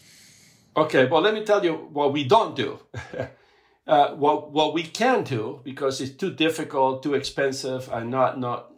Okay, 0.78 1.06
well, 1.06 1.21
let 1.21 1.34
me 1.34 1.45
tell 1.45 1.63
you 1.63 1.74
what 1.74 2.12
we 2.12 2.26
don't 2.26 2.56
do. 2.56 2.80
Uh, 3.88 4.15
what 4.15 4.52
what 4.52 4.74
we 4.74 4.82
can 4.82 5.24
do 5.24 5.62
because 5.63 6.02
it's 6.02 6.15
too 6.15 6.32
difficult, 6.32 7.04
too 7.04 7.13
expensive, 7.13 7.88
and 7.91 8.10
not 8.10 8.39
not 8.39 8.71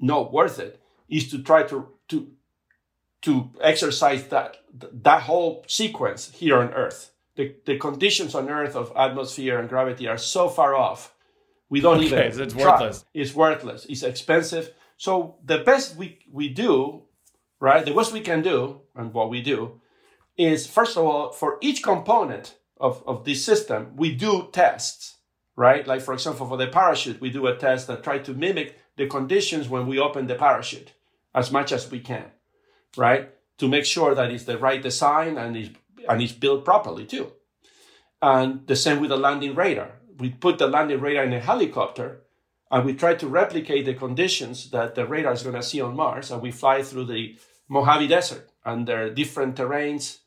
not 0.00 0.32
worth 0.32 0.58
it 0.58 0.80
is 1.08 1.30
to 1.30 1.42
try 1.42 1.62
to 1.62 1.88
to 2.08 2.28
to 3.22 3.50
exercise 3.60 4.28
that 4.28 4.56
that 4.72 5.22
whole 5.22 5.64
sequence 5.68 6.30
here 6.32 6.58
on 6.58 6.72
Earth. 6.72 7.12
The 7.36 7.54
the 7.66 7.78
conditions 7.78 8.34
on 8.34 8.48
Earth 8.48 8.74
of 8.74 8.92
atmosphere 8.96 9.58
and 9.58 9.68
gravity 9.68 10.08
are 10.08 10.18
so 10.18 10.48
far 10.48 10.74
off, 10.74 11.14
we 11.68 11.80
don't 11.80 11.98
okay, 11.98 12.06
even. 12.28 12.32
So 12.32 12.42
it's 12.42 12.54
try. 12.54 12.64
worthless. 12.64 13.04
It's 13.12 13.34
worthless. 13.34 13.86
It's 13.86 14.02
expensive. 14.02 14.72
So 14.96 15.36
the 15.44 15.58
best 15.58 15.96
we 15.96 16.20
we 16.30 16.48
do, 16.48 17.02
right? 17.60 17.84
The 17.84 17.92
best 17.92 18.12
we 18.12 18.20
can 18.20 18.42
do, 18.42 18.80
and 18.94 19.12
what 19.12 19.28
we 19.28 19.42
do, 19.42 19.80
is 20.36 20.66
first 20.66 20.96
of 20.96 21.04
all 21.04 21.32
for 21.32 21.58
each 21.60 21.82
component 21.82 22.56
of, 22.78 23.02
of 23.06 23.24
this 23.24 23.44
system, 23.44 23.92
we 23.96 24.14
do 24.14 24.48
tests, 24.52 25.18
right? 25.56 25.86
Like, 25.86 26.00
for 26.00 26.14
example, 26.14 26.46
for 26.46 26.56
the 26.56 26.66
parachute, 26.66 27.20
we 27.20 27.30
do 27.30 27.46
a 27.46 27.56
test 27.56 27.86
that 27.86 28.02
try 28.02 28.18
to 28.18 28.34
mimic 28.34 28.78
the 28.96 29.06
conditions 29.06 29.68
when 29.68 29.86
we 29.86 29.98
open 29.98 30.26
the 30.26 30.34
parachute 30.34 30.92
as 31.34 31.50
much 31.50 31.72
as 31.72 31.90
we 31.90 32.00
can, 32.00 32.26
right? 32.96 33.30
To 33.58 33.68
make 33.68 33.84
sure 33.84 34.14
that 34.14 34.30
it's 34.30 34.44
the 34.44 34.58
right 34.58 34.82
design 34.82 35.36
and 35.36 35.56
it's, 35.56 35.70
and 36.08 36.22
it's 36.22 36.32
built 36.32 36.64
properly 36.64 37.06
too. 37.06 37.32
And 38.20 38.66
the 38.66 38.76
same 38.76 39.00
with 39.00 39.10
the 39.10 39.16
landing 39.16 39.54
radar. 39.54 39.92
We 40.18 40.30
put 40.30 40.58
the 40.58 40.68
landing 40.68 41.00
radar 41.00 41.24
in 41.24 41.32
a 41.32 41.40
helicopter 41.40 42.22
and 42.70 42.84
we 42.84 42.94
try 42.94 43.14
to 43.14 43.26
replicate 43.26 43.84
the 43.84 43.94
conditions 43.94 44.70
that 44.70 44.94
the 44.94 45.06
radar 45.06 45.32
is 45.32 45.42
going 45.42 45.56
to 45.56 45.62
see 45.62 45.80
on 45.80 45.96
Mars. 45.96 46.30
And 46.30 46.40
we 46.40 46.50
fly 46.50 46.82
through 46.82 47.06
the 47.06 47.36
Mojave 47.68 48.08
Desert 48.08 48.50
and 48.64 48.86
there 48.86 49.04
are 49.04 49.10
different 49.10 49.56
terrains, 49.56 50.18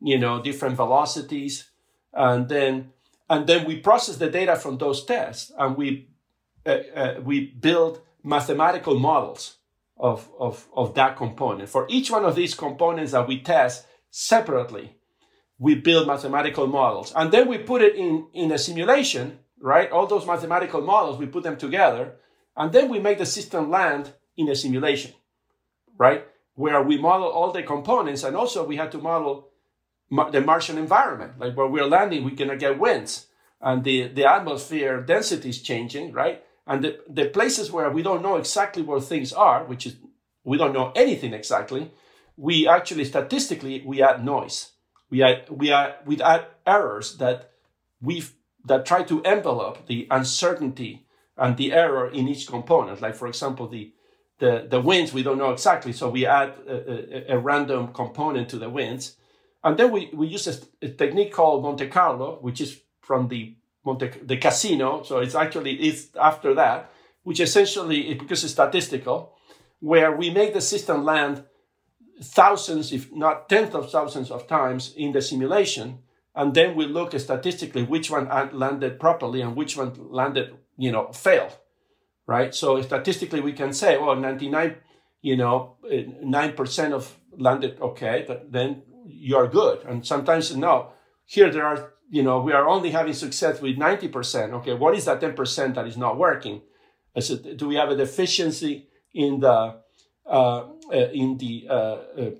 you 0.00 0.18
know, 0.18 0.42
different 0.42 0.76
velocities 0.76 1.70
and 2.16 2.48
then 2.48 2.92
and 3.28 3.46
then 3.46 3.66
we 3.66 3.78
process 3.78 4.16
the 4.16 4.30
data 4.30 4.56
from 4.56 4.78
those 4.78 5.04
tests 5.04 5.52
and 5.58 5.76
we 5.76 6.08
uh, 6.64 6.78
uh, 6.94 7.20
we 7.22 7.46
build 7.46 8.00
mathematical 8.22 8.98
models 8.98 9.58
of, 9.98 10.28
of, 10.38 10.66
of 10.74 10.94
that 10.94 11.16
component. 11.16 11.68
For 11.68 11.86
each 11.88 12.10
one 12.10 12.24
of 12.24 12.34
these 12.34 12.54
components 12.54 13.12
that 13.12 13.28
we 13.28 13.40
test 13.40 13.86
separately, 14.10 14.96
we 15.58 15.74
build 15.76 16.06
mathematical 16.06 16.66
models. 16.66 17.12
And 17.16 17.32
then 17.32 17.48
we 17.48 17.58
put 17.58 17.82
it 17.82 17.96
in, 17.96 18.26
in 18.34 18.52
a 18.52 18.58
simulation, 18.58 19.38
right? 19.60 19.90
All 19.90 20.06
those 20.06 20.26
mathematical 20.26 20.82
models, 20.82 21.18
we 21.18 21.26
put 21.26 21.44
them 21.44 21.56
together, 21.56 22.16
and 22.56 22.72
then 22.72 22.90
we 22.90 22.98
make 22.98 23.18
the 23.18 23.26
system 23.26 23.70
land 23.70 24.12
in 24.36 24.48
a 24.48 24.56
simulation, 24.56 25.12
right? 25.96 26.26
Where 26.54 26.82
we 26.82 26.98
model 26.98 27.28
all 27.28 27.52
the 27.52 27.62
components, 27.62 28.22
and 28.22 28.36
also 28.36 28.66
we 28.66 28.76
had 28.76 28.92
to 28.92 28.98
model 28.98 29.45
the 30.10 30.40
Martian 30.40 30.78
environment. 30.78 31.38
Like 31.38 31.56
where 31.56 31.66
we're 31.66 31.86
landing, 31.86 32.24
we're 32.24 32.34
gonna 32.34 32.56
get 32.56 32.78
winds, 32.78 33.26
and 33.60 33.84
the 33.84 34.08
the 34.08 34.24
atmosphere 34.24 35.00
density 35.00 35.50
is 35.50 35.62
changing, 35.62 36.12
right? 36.12 36.42
And 36.66 36.82
the, 36.82 36.98
the 37.08 37.26
places 37.26 37.70
where 37.70 37.90
we 37.90 38.02
don't 38.02 38.22
know 38.22 38.36
exactly 38.36 38.82
where 38.82 39.00
things 39.00 39.32
are, 39.32 39.64
which 39.64 39.86
is 39.86 39.96
we 40.44 40.58
don't 40.58 40.72
know 40.72 40.92
anything 40.96 41.32
exactly, 41.32 41.92
we 42.36 42.66
actually 42.66 43.04
statistically 43.04 43.82
we 43.86 44.02
add 44.02 44.24
noise. 44.24 44.72
We 45.10 45.22
add 45.22 45.48
we 45.48 45.72
add 45.72 45.96
we 46.04 46.20
add 46.20 46.46
errors 46.66 47.16
that 47.18 47.50
we 48.00 48.24
that 48.64 48.84
try 48.84 49.04
to 49.04 49.22
envelope 49.24 49.86
the 49.86 50.08
uncertainty 50.10 51.06
and 51.36 51.56
the 51.56 51.72
error 51.72 52.08
in 52.10 52.28
each 52.28 52.46
component. 52.46 53.00
Like 53.00 53.14
for 53.14 53.28
example, 53.28 53.68
the 53.68 53.92
the, 54.38 54.66
the 54.68 54.80
winds 54.80 55.14
we 55.14 55.22
don't 55.22 55.38
know 55.38 55.50
exactly, 55.50 55.94
so 55.94 56.10
we 56.10 56.26
add 56.26 56.54
a, 56.68 57.32
a, 57.32 57.36
a 57.36 57.38
random 57.38 57.88
component 57.94 58.50
to 58.50 58.58
the 58.58 58.68
winds 58.68 59.16
and 59.66 59.76
then 59.76 59.90
we, 59.90 60.10
we 60.14 60.28
use 60.28 60.46
a, 60.46 60.86
a 60.86 60.90
technique 60.90 61.32
called 61.32 61.64
Monte 61.64 61.88
Carlo, 61.88 62.38
which 62.40 62.60
is 62.60 62.80
from 63.00 63.26
the 63.26 63.56
Monte, 63.84 64.12
the 64.22 64.36
casino. 64.36 65.02
So 65.02 65.18
it's 65.18 65.34
actually 65.34 65.74
it's 65.74 66.14
after 66.14 66.54
that, 66.54 66.92
which 67.24 67.40
essentially 67.40 68.14
because 68.14 68.44
it's 68.44 68.52
statistical, 68.52 69.34
where 69.80 70.16
we 70.16 70.30
make 70.30 70.54
the 70.54 70.60
system 70.60 71.04
land 71.04 71.42
thousands, 72.22 72.92
if 72.92 73.12
not 73.12 73.48
tens 73.48 73.74
of 73.74 73.90
thousands 73.90 74.30
of 74.30 74.46
times 74.46 74.94
in 74.96 75.10
the 75.10 75.20
simulation, 75.20 75.98
and 76.36 76.54
then 76.54 76.76
we 76.76 76.86
look 76.86 77.18
statistically 77.18 77.82
which 77.82 78.08
one 78.08 78.28
landed 78.56 79.00
properly 79.00 79.40
and 79.40 79.56
which 79.56 79.76
one 79.76 79.92
landed, 80.12 80.54
you 80.76 80.92
know, 80.92 81.10
failed, 81.10 81.56
right? 82.28 82.54
So 82.54 82.80
statistically 82.82 83.40
we 83.40 83.52
can 83.52 83.72
say, 83.72 83.98
well, 83.98 84.14
99, 84.14 84.76
you 85.22 85.36
know, 85.36 85.78
eh, 85.90 86.04
9% 86.22 86.92
of 86.92 87.16
landed 87.36 87.80
okay, 87.80 88.24
but 88.28 88.52
then 88.52 88.82
you 89.06 89.36
are 89.36 89.46
good. 89.46 89.84
And 89.84 90.06
sometimes, 90.06 90.54
no, 90.56 90.90
here 91.24 91.50
there 91.50 91.66
are 91.66 91.92
you 92.08 92.22
know, 92.22 92.40
we 92.40 92.52
are 92.52 92.68
only 92.68 92.90
having 92.90 93.14
success 93.14 93.60
with 93.60 93.76
90%. 93.76 94.52
Okay, 94.54 94.74
what 94.74 94.94
is 94.94 95.04
that 95.06 95.20
10% 95.20 95.74
that 95.74 95.86
is 95.86 95.96
not 95.96 96.18
working? 96.18 96.62
I 97.16 97.20
said, 97.20 97.56
do 97.56 97.68
we 97.68 97.76
have 97.76 97.90
a 97.90 97.96
deficiency 97.96 98.88
in 99.12 99.40
the 99.40 99.80
uh, 100.26 100.66
uh, 100.92 101.08
in 101.12 101.38
the 101.38 101.66
uh, 101.70 101.72
uh 101.72 102.30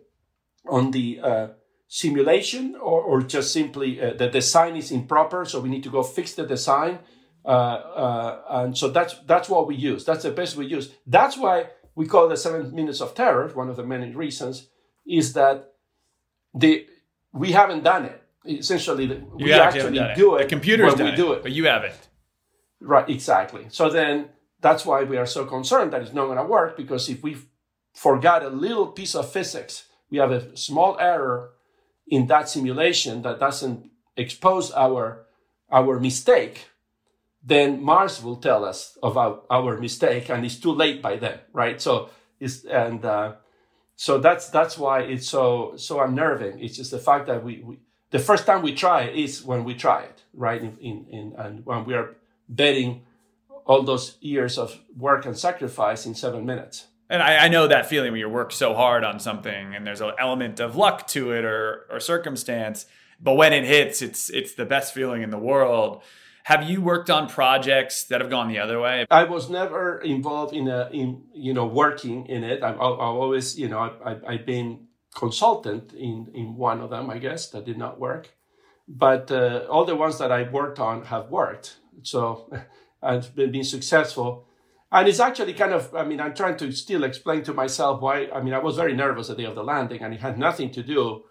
on 0.68 0.90
the 0.90 1.20
uh, 1.22 1.48
simulation, 1.86 2.74
or, 2.74 3.00
or 3.00 3.22
just 3.22 3.52
simply 3.52 4.00
the 4.18 4.28
design 4.28 4.76
is 4.76 4.90
improper, 4.90 5.44
so 5.44 5.60
we 5.60 5.68
need 5.68 5.84
to 5.84 5.90
go 5.90 6.02
fix 6.02 6.34
the 6.34 6.44
design? 6.44 6.98
and 7.44 8.76
so 8.76 8.88
that's 8.88 9.14
that's 9.26 9.48
what 9.48 9.68
we 9.68 9.76
use. 9.76 10.04
That's 10.04 10.24
the 10.24 10.32
best 10.32 10.56
we 10.56 10.66
use. 10.66 10.92
That's 11.06 11.38
why 11.38 11.68
we 11.94 12.06
call 12.06 12.28
the 12.28 12.36
seven 12.36 12.74
minutes 12.74 13.00
of 13.00 13.14
terror. 13.14 13.48
One 13.54 13.70
of 13.70 13.76
the 13.76 13.84
many 13.84 14.12
reasons 14.12 14.68
is 15.06 15.32
that 15.34 15.72
the 16.56 16.86
we 17.32 17.52
haven't 17.52 17.84
done 17.84 18.06
it 18.06 18.22
essentially 18.48 19.04
you 19.04 19.46
we 19.46 19.52
actually 19.52 20.00
do 20.14 20.36
it. 20.36 20.44
The 20.44 20.48
computer's 20.48 20.94
done 20.94 21.10
we 21.10 21.16
do 21.16 21.32
it, 21.32 21.42
but 21.42 21.52
you 21.52 21.66
haven't. 21.66 22.08
Right, 22.80 23.08
exactly. 23.08 23.66
So 23.68 23.88
then 23.88 24.30
that's 24.60 24.84
why 24.86 25.04
we 25.04 25.16
are 25.16 25.26
so 25.26 25.44
concerned 25.44 25.92
that 25.92 26.02
it's 26.02 26.12
not 26.12 26.26
going 26.26 26.38
to 26.38 26.44
work 26.44 26.76
because 26.76 27.08
if 27.08 27.22
we 27.22 27.36
forgot 27.94 28.42
a 28.42 28.48
little 28.48 28.88
piece 28.88 29.14
of 29.14 29.30
physics, 29.30 29.84
we 30.10 30.18
have 30.18 30.30
a 30.30 30.56
small 30.56 30.96
error 30.98 31.50
in 32.06 32.26
that 32.28 32.48
simulation 32.48 33.22
that 33.22 33.40
doesn't 33.40 33.90
expose 34.16 34.70
our 34.72 35.26
our 35.70 35.98
mistake, 35.98 36.68
then 37.42 37.82
Mars 37.82 38.22
will 38.22 38.36
tell 38.36 38.64
us 38.64 38.96
about 39.02 39.46
our 39.50 39.78
mistake, 39.78 40.30
and 40.30 40.44
it's 40.46 40.60
too 40.60 40.70
late 40.70 41.02
by 41.02 41.16
then, 41.16 41.40
right? 41.52 41.80
So 41.80 42.10
it's 42.38 42.64
and 42.64 43.04
uh, 43.04 43.32
so 43.96 44.18
that's 44.18 44.50
that's 44.50 44.76
why 44.78 45.00
it's 45.00 45.28
so 45.28 45.74
so 45.76 46.00
unnerving. 46.00 46.60
It's 46.60 46.76
just 46.76 46.90
the 46.90 46.98
fact 46.98 47.26
that 47.26 47.42
we, 47.42 47.62
we 47.62 47.78
the 48.10 48.18
first 48.18 48.46
time 48.46 48.62
we 48.62 48.74
try 48.74 49.02
it 49.02 49.16
is 49.16 49.42
when 49.42 49.64
we 49.64 49.74
try 49.74 50.02
it, 50.02 50.22
right? 50.34 50.60
In, 50.60 50.76
in, 50.80 51.06
in, 51.10 51.32
and 51.36 51.66
when 51.66 51.84
we 51.84 51.94
are 51.94 52.14
betting 52.48 53.02
all 53.64 53.82
those 53.82 54.16
years 54.20 54.58
of 54.58 54.78
work 54.96 55.26
and 55.26 55.36
sacrifice 55.36 56.06
in 56.06 56.14
seven 56.14 56.46
minutes. 56.46 56.86
And 57.10 57.22
I, 57.22 57.46
I, 57.46 57.48
know 57.48 57.66
that 57.68 57.86
feeling 57.86 58.12
when 58.12 58.20
you 58.20 58.28
work 58.28 58.52
so 58.52 58.74
hard 58.74 59.04
on 59.04 59.18
something 59.18 59.74
and 59.74 59.86
there's 59.86 60.00
an 60.00 60.12
element 60.18 60.60
of 60.60 60.76
luck 60.76 61.06
to 61.08 61.32
it 61.32 61.44
or, 61.44 61.86
or 61.90 62.00
circumstance, 62.00 62.86
but 63.20 63.34
when 63.34 63.52
it 63.52 63.64
hits, 63.64 64.02
it's 64.02 64.28
it's 64.30 64.54
the 64.54 64.64
best 64.64 64.92
feeling 64.92 65.22
in 65.22 65.30
the 65.30 65.38
world. 65.38 66.02
Have 66.46 66.70
you 66.70 66.80
worked 66.80 67.10
on 67.10 67.28
projects 67.28 68.04
that 68.04 68.20
have 68.20 68.30
gone 68.30 68.46
the 68.46 68.60
other 68.60 68.80
way? 68.80 69.04
I 69.10 69.24
was 69.24 69.50
never 69.50 69.98
involved 69.98 70.54
in 70.54 70.68
a 70.68 70.88
in 70.92 71.24
you 71.34 71.52
know 71.52 71.66
working 71.66 72.26
in 72.26 72.44
it. 72.44 72.62
I've, 72.62 72.76
I've 72.76 73.00
always 73.00 73.58
you 73.58 73.68
know 73.68 73.80
I, 73.80 74.16
I've 74.24 74.46
been 74.46 74.86
consultant 75.16 75.92
in, 75.94 76.28
in 76.34 76.54
one 76.56 76.80
of 76.80 76.90
them, 76.90 77.10
I 77.10 77.18
guess, 77.18 77.48
that 77.50 77.64
did 77.64 77.78
not 77.78 77.98
work. 77.98 78.36
But 78.86 79.32
uh, 79.32 79.66
all 79.68 79.84
the 79.84 79.96
ones 79.96 80.18
that 80.18 80.30
I 80.30 80.42
worked 80.44 80.78
on 80.78 81.06
have 81.06 81.30
worked. 81.30 81.78
So 82.02 82.48
I've 83.02 83.34
been, 83.34 83.50
been 83.50 83.64
successful. 83.64 84.46
And 84.92 85.08
it's 85.08 85.18
actually 85.18 85.54
kind 85.54 85.72
of, 85.72 85.92
I 85.94 86.04
mean, 86.04 86.20
I'm 86.20 86.34
trying 86.34 86.56
to 86.58 86.70
still 86.70 87.02
explain 87.02 87.42
to 87.44 87.52
myself 87.52 88.00
why, 88.00 88.28
I 88.32 88.40
mean, 88.40 88.54
I 88.54 88.58
was 88.58 88.76
very 88.76 88.94
nervous 88.94 89.26
the 89.26 89.34
day 89.34 89.46
of 89.46 89.56
the 89.56 89.64
landing 89.64 90.00
and 90.02 90.14
it 90.14 90.20
had 90.20 90.38
nothing 90.38 90.70
to 90.72 90.82
do 90.82 91.24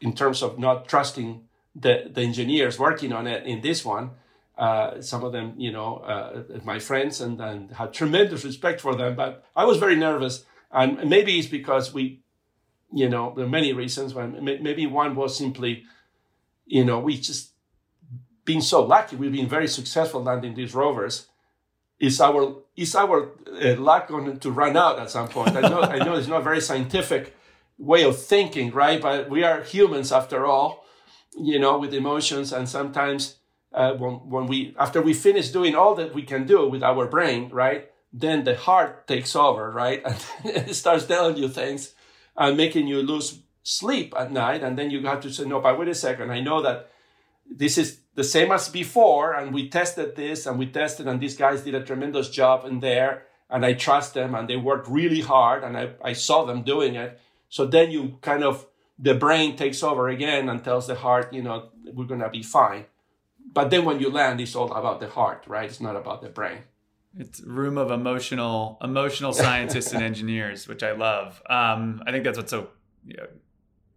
in 0.00 0.12
terms 0.14 0.42
of 0.42 0.58
not 0.58 0.88
trusting 0.88 1.44
the, 1.74 2.10
the 2.12 2.22
engineers 2.22 2.78
working 2.78 3.12
on 3.12 3.26
it 3.26 3.46
in 3.46 3.60
this 3.60 3.84
one. 3.84 4.10
Uh, 4.56 5.00
some 5.00 5.24
of 5.24 5.32
them, 5.32 5.54
you 5.56 5.72
know, 5.72 5.96
uh, 5.96 6.42
my 6.64 6.78
friends 6.78 7.20
and, 7.20 7.40
and 7.40 7.72
had 7.72 7.92
tremendous 7.92 8.44
respect 8.44 8.80
for 8.80 8.94
them, 8.94 9.16
but 9.16 9.44
I 9.56 9.64
was 9.64 9.78
very 9.78 9.96
nervous. 9.96 10.44
And 10.70 11.08
maybe 11.08 11.38
it's 11.38 11.48
because 11.48 11.92
we 11.92 12.22
you 12.92 13.08
know, 13.08 13.32
there 13.34 13.46
are 13.46 13.48
many 13.48 13.72
reasons. 13.72 14.14
Maybe 14.14 14.86
one 14.86 15.14
was 15.14 15.36
simply, 15.36 15.84
you 16.66 16.84
know, 16.84 16.98
we 16.98 17.16
just 17.18 17.52
been 18.44 18.60
so 18.60 18.84
lucky. 18.84 19.16
We've 19.16 19.32
been 19.32 19.48
very 19.48 19.68
successful 19.68 20.22
landing 20.22 20.54
these 20.54 20.74
rovers. 20.74 21.28
Is 21.98 22.20
our 22.20 22.56
is 22.76 22.94
our 22.94 23.30
uh, 23.62 23.76
luck 23.76 24.08
going 24.08 24.38
to 24.38 24.50
run 24.50 24.76
out 24.76 24.98
at 24.98 25.10
some 25.10 25.28
point? 25.28 25.56
I 25.56 25.60
know 25.60 25.80
I 25.80 25.98
know 25.98 26.14
it's 26.14 26.28
not 26.28 26.40
a 26.40 26.44
very 26.44 26.60
scientific 26.60 27.34
way 27.78 28.02
of 28.04 28.20
thinking, 28.20 28.72
right? 28.72 29.00
But 29.00 29.30
we 29.30 29.44
are 29.44 29.62
humans 29.62 30.12
after 30.12 30.44
all, 30.44 30.84
you 31.38 31.58
know, 31.58 31.78
with 31.78 31.94
emotions, 31.94 32.52
and 32.52 32.68
sometimes 32.68 33.36
uh, 33.72 33.94
when 33.94 34.14
when 34.28 34.46
we 34.46 34.74
after 34.78 35.00
we 35.00 35.14
finish 35.14 35.50
doing 35.50 35.74
all 35.74 35.94
that 35.94 36.14
we 36.14 36.22
can 36.22 36.46
do 36.46 36.68
with 36.68 36.82
our 36.82 37.06
brain, 37.06 37.48
right? 37.50 37.88
Then 38.12 38.44
the 38.44 38.56
heart 38.56 39.06
takes 39.06 39.34
over, 39.34 39.70
right, 39.70 40.02
and 40.44 40.68
it 40.68 40.74
starts 40.74 41.06
telling 41.06 41.36
you 41.36 41.48
things 41.48 41.94
and 42.36 42.56
making 42.56 42.86
you 42.86 43.02
lose 43.02 43.42
sleep 43.62 44.14
at 44.16 44.32
night. 44.32 44.62
And 44.62 44.78
then 44.78 44.90
you 44.90 45.04
have 45.06 45.20
to 45.20 45.32
say, 45.32 45.44
no, 45.44 45.60
but 45.60 45.78
wait 45.78 45.88
a 45.88 45.94
second. 45.94 46.30
I 46.30 46.40
know 46.40 46.62
that 46.62 46.90
this 47.48 47.78
is 47.78 48.00
the 48.14 48.24
same 48.24 48.52
as 48.52 48.68
before. 48.68 49.34
And 49.34 49.54
we 49.54 49.68
tested 49.68 50.16
this 50.16 50.46
and 50.46 50.58
we 50.58 50.66
tested, 50.66 51.06
and 51.06 51.20
these 51.20 51.36
guys 51.36 51.62
did 51.62 51.74
a 51.74 51.84
tremendous 51.84 52.30
job 52.30 52.64
in 52.66 52.80
there. 52.80 53.24
And 53.50 53.66
I 53.66 53.74
trust 53.74 54.14
them 54.14 54.34
and 54.34 54.48
they 54.48 54.56
worked 54.56 54.88
really 54.88 55.20
hard. 55.20 55.62
And 55.62 55.76
I, 55.76 55.90
I 56.02 56.12
saw 56.14 56.44
them 56.44 56.62
doing 56.62 56.94
it. 56.94 57.20
So 57.48 57.66
then 57.66 57.90
you 57.90 58.18
kind 58.22 58.42
of, 58.44 58.66
the 59.02 59.14
brain 59.14 59.56
takes 59.56 59.82
over 59.82 60.08
again 60.08 60.48
and 60.48 60.62
tells 60.62 60.86
the 60.86 60.94
heart, 60.94 61.32
you 61.34 61.42
know, 61.42 61.70
we're 61.92 62.06
going 62.06 62.20
to 62.20 62.30
be 62.30 62.42
fine. 62.42 62.86
But 63.52 63.70
then 63.70 63.84
when 63.84 64.00
you 64.00 64.08
land, 64.08 64.40
it's 64.40 64.54
all 64.54 64.72
about 64.72 65.00
the 65.00 65.08
heart, 65.08 65.44
right? 65.46 65.68
It's 65.68 65.80
not 65.80 65.96
about 65.96 66.22
the 66.22 66.28
brain. 66.28 66.60
It's 67.18 67.40
room 67.42 67.76
of 67.76 67.90
emotional 67.90 68.78
emotional 68.80 69.34
scientists 69.34 69.92
and 69.92 70.02
engineers, 70.10 70.66
which 70.66 70.82
I 70.82 70.92
love. 70.92 71.42
Um, 71.50 72.02
I 72.06 72.12
think 72.12 72.24
that's 72.24 72.38
what's 72.38 72.50
so 72.50 72.68
you 73.04 73.16
know, 73.18 73.26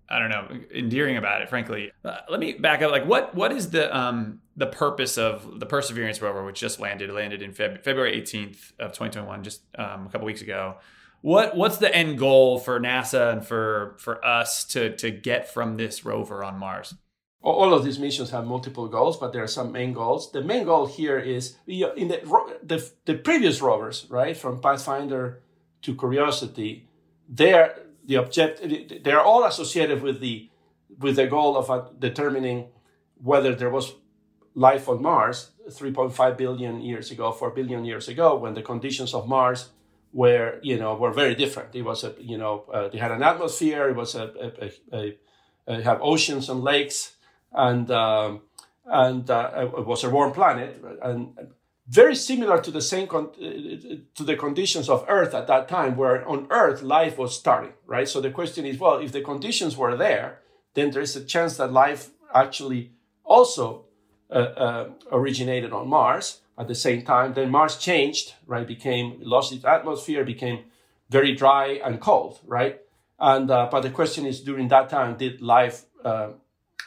I 0.09 0.19
don't 0.19 0.29
know 0.29 0.49
endearing 0.73 1.15
about 1.15 1.41
it. 1.41 1.47
Frankly, 1.47 1.91
uh, 2.03 2.17
let 2.29 2.41
me 2.41 2.53
back 2.53 2.81
up. 2.81 2.91
Like, 2.91 3.05
what 3.05 3.33
what 3.33 3.53
is 3.53 3.69
the 3.69 3.95
um, 3.95 4.41
the 4.57 4.67
purpose 4.67 5.17
of 5.17 5.61
the 5.61 5.65
Perseverance 5.65 6.21
rover, 6.21 6.43
which 6.43 6.59
just 6.59 6.81
landed 6.81 7.09
landed 7.09 7.41
in 7.41 7.53
Feb- 7.53 7.85
February 7.85 8.15
eighteenth 8.15 8.73
of 8.79 8.91
twenty 8.91 9.13
twenty 9.13 9.27
one, 9.27 9.43
just 9.43 9.61
um, 9.77 10.07
a 10.07 10.09
couple 10.09 10.25
weeks 10.25 10.41
ago? 10.41 10.75
What 11.25 11.57
what's 11.57 11.77
the 11.77 11.91
end 11.91 12.19
goal 12.19 12.59
for 12.59 12.79
NASA 12.79 13.33
and 13.33 13.43
for 13.43 13.95
for 13.97 14.23
us 14.23 14.63
to 14.65 14.95
to 14.97 15.09
get 15.09 15.51
from 15.51 15.75
this 15.75 16.05
rover 16.05 16.43
on 16.43 16.59
Mars? 16.59 16.93
all 17.41 17.73
of 17.75 17.83
these 17.83 17.99
missions 17.99 18.31
have 18.31 18.45
multiple 18.45 18.87
goals, 18.87 19.17
but 19.17 19.31
there 19.31 19.43
are 19.43 19.55
some 19.59 19.71
main 19.71 19.93
goals. 19.93 20.31
The 20.31 20.41
main 20.41 20.65
goal 20.65 20.87
here 20.87 21.19
is 21.19 21.57
in 21.67 22.07
the, 22.07 22.19
the, 22.63 22.91
the 23.05 23.13
previous 23.15 23.61
rovers, 23.61 24.07
right, 24.09 24.35
from 24.35 24.59
Pathfinder 24.59 25.43
to 25.83 25.95
Curiosity, 25.95 26.87
they're 27.29 27.75
the 28.03 28.17
object. 28.17 28.55
They're 29.03 29.21
all 29.21 29.43
associated 29.45 30.01
with 30.01 30.19
the 30.19 30.49
with 30.99 31.15
the 31.15 31.27
goal 31.27 31.57
of 31.57 31.69
uh, 31.71 31.85
determining 31.97 32.67
whether 33.21 33.55
there 33.55 33.71
was 33.71 33.93
life 34.53 34.87
on 34.89 35.01
Mars 35.01 35.51
3.5 35.69 36.37
billion 36.37 36.81
years 36.81 37.09
ago, 37.11 37.31
4 37.31 37.51
billion 37.51 37.83
years 37.83 38.07
ago, 38.07 38.35
when 38.35 38.53
the 38.53 38.61
conditions 38.61 39.13
of 39.13 39.27
Mars 39.27 39.69
were, 40.15 40.59
you 40.63 40.77
know, 40.79 40.95
were 40.95 41.11
very 41.11 41.35
different. 41.35 41.75
It 41.75 41.83
was 41.83 42.03
a, 42.03 42.11
you 42.19 42.37
know, 42.37 42.63
uh, 42.73 42.87
they 42.89 42.99
had 43.05 43.11
an 43.11 43.21
atmosphere. 43.21 43.89
It 43.89 43.95
was 43.95 44.15
a, 44.15 44.25
a, 44.45 44.97
a, 44.97 45.17
a 45.67 45.81
have 45.81 45.99
oceans 46.01 46.49
and 46.49 46.61
lakes 46.63 47.15
and 47.55 47.89
um, 47.91 48.41
and 48.85 49.29
uh, 49.29 49.69
it 49.77 49.85
was 49.85 50.03
a 50.03 50.09
warm 50.09 50.31
planet 50.31 50.83
and 51.01 51.33
very 51.87 52.15
similar 52.15 52.61
to 52.61 52.71
the 52.71 52.81
same 52.81 53.07
con- 53.07 53.31
to 53.33 54.23
the 54.23 54.35
conditions 54.35 54.89
of 54.89 55.05
earth 55.07 55.33
at 55.33 55.47
that 55.47 55.67
time 55.67 55.95
where 55.95 56.27
on 56.27 56.47
earth 56.49 56.81
life 56.81 57.17
was 57.17 57.37
starting 57.37 57.73
right 57.85 58.07
so 58.07 58.21
the 58.21 58.31
question 58.31 58.65
is 58.65 58.79
well 58.79 58.97
if 58.97 59.11
the 59.11 59.21
conditions 59.21 59.75
were 59.77 59.95
there 59.95 60.39
then 60.73 60.91
there's 60.91 61.15
a 61.15 61.23
chance 61.23 61.57
that 61.57 61.71
life 61.71 62.09
actually 62.33 62.91
also 63.23 63.85
uh, 64.29 64.33
uh, 64.33 64.89
originated 65.11 65.71
on 65.71 65.87
mars 65.87 66.41
at 66.57 66.67
the 66.67 66.75
same 66.75 67.01
time 67.03 67.33
then 67.33 67.49
mars 67.49 67.77
changed 67.77 68.33
right 68.47 68.67
became 68.67 69.19
lost 69.21 69.53
its 69.53 69.65
atmosphere 69.65 70.23
became 70.23 70.65
very 71.09 71.33
dry 71.35 71.79
and 71.83 71.99
cold 71.99 72.39
right 72.45 72.81
and 73.19 73.49
uh, 73.51 73.67
but 73.71 73.81
the 73.81 73.89
question 73.89 74.25
is 74.25 74.41
during 74.41 74.67
that 74.67 74.89
time 74.89 75.15
did 75.17 75.41
life 75.41 75.85
uh, 76.03 76.29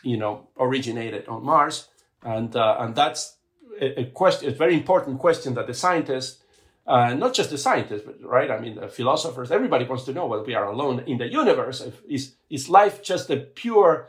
you 0.03 0.17
know, 0.17 0.49
originated 0.59 1.29
on 1.29 1.45
Mars, 1.45 1.89
and 2.23 2.55
uh, 2.55 2.77
and 2.81 2.95
that's 2.95 3.37
a, 3.81 4.01
a, 4.01 4.05
question, 4.07 4.49
a 4.49 4.53
very 4.53 4.75
important 4.75 5.19
question 5.19 5.55
that 5.55 5.67
the 5.67 5.75
scientists, 5.75 6.43
uh, 6.87 7.15
not 7.15 7.35
just 7.35 7.51
the 7.51 7.59
scientists, 7.59 8.03
but, 8.05 8.23
right? 8.23 8.51
I 8.51 8.59
mean, 8.61 8.77
the 8.77 8.89
philosophers, 8.89 9.51
everybody 9.51 9.85
wants 9.85 10.05
to 10.05 10.13
know 10.13 10.27
whether 10.27 10.45
we 10.45 10.55
are 10.55 10.67
alone 10.67 11.03
in 11.07 11.19
the 11.19 11.27
universe. 11.27 11.87
Is 12.09 12.35
is 12.49 12.69
life 12.69 13.03
just 13.03 13.31
a 13.31 13.37
pure 13.37 14.09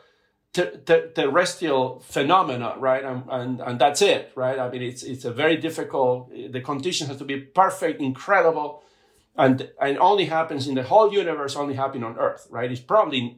ter- 0.54 0.78
ter- 0.78 1.12
terrestrial 1.12 2.00
phenomena, 2.00 2.76
right? 2.78 3.04
And, 3.04 3.24
and 3.30 3.62
and 3.62 3.80
that's 3.80 4.02
it, 4.02 4.32
right? 4.36 4.60
I 4.60 4.70
mean, 4.70 4.82
it's 4.82 5.04
it's 5.04 5.26
a 5.26 5.32
very 5.32 5.58
difficult. 5.58 6.32
The 6.32 6.62
conditions 6.62 7.10
have 7.10 7.20
to 7.20 7.26
be 7.26 7.39
perfect, 7.39 8.02
incredible, 8.02 8.84
and 9.36 9.70
and 9.82 9.97
only 10.00 10.26
happens 10.26 10.68
in 10.68 10.76
the 10.76 10.84
whole 10.84 11.14
universe. 11.14 11.56
Only 11.56 11.76
happen 11.76 12.04
on 12.04 12.18
Earth, 12.18 12.47
right? 12.50 12.72
It's 12.72 12.82
probably 12.82 13.38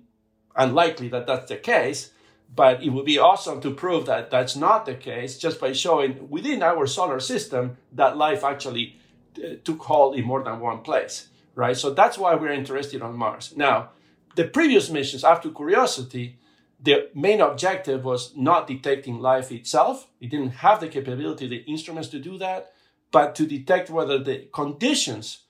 unlikely 0.55 1.09
that 1.09 1.28
that's 1.28 1.47
the 1.47 1.57
case 1.57 2.12
but 2.53 2.84
it 2.84 2.89
would 2.89 3.05
be 3.05 3.18
awesome 3.18 3.62
to 3.62 3.72
prove 3.72 4.05
that 4.05 4.30
that's 4.30 4.55
not 4.55 4.86
the 4.86 4.93
case 4.93 5.38
just 5.38 5.59
by 5.59 5.72
showing 5.72 6.30
within 6.30 6.62
our 6.62 6.86
solar 6.86 7.20
system 7.20 7.78
that 7.93 8.18
life 8.18 8.43
actually 8.43 8.97
uh, 9.38 9.55
took 9.64 9.80
hold 9.84 10.16
in 10.16 10.26
more 10.26 10.43
than 10.43 10.59
one 10.59 10.80
place, 10.80 11.30
right? 11.55 11.78
So 11.78 11.91
that's 11.91 12.18
why 12.18 12.36
we're 12.36 12.51
interested 12.51 13.01
on 13.01 13.16
Mars. 13.16 13.53
Now, 13.55 13.91
the 14.36 14.43
previous 14.45 14.89
missions 14.89 15.24
after 15.24 15.49
Curiosity, 15.49 16.38
the 16.82 17.09
main 17.13 17.41
objective 17.41 18.03
was 18.03 18.36
not 18.36 18.67
detecting 18.67 19.19
life 19.19 19.51
itself. 19.51 20.07
It 20.19 20.32
didn't 20.32 20.55
have 20.65 20.79
the 20.79 20.88
capability, 20.88 21.47
the 21.47 21.63
instruments 21.67 22.09
to 22.09 22.19
do 22.19 22.38
that, 22.39 22.73
but 23.11 23.36
to 23.36 23.45
detect 23.45 23.89
whether 23.89 24.17
the 24.17 24.47
conditions 24.53 25.43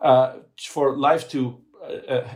uh, 0.00 0.34
for 0.58 0.96
life 0.96 1.28
to 1.30 1.58
uh, 1.82 2.28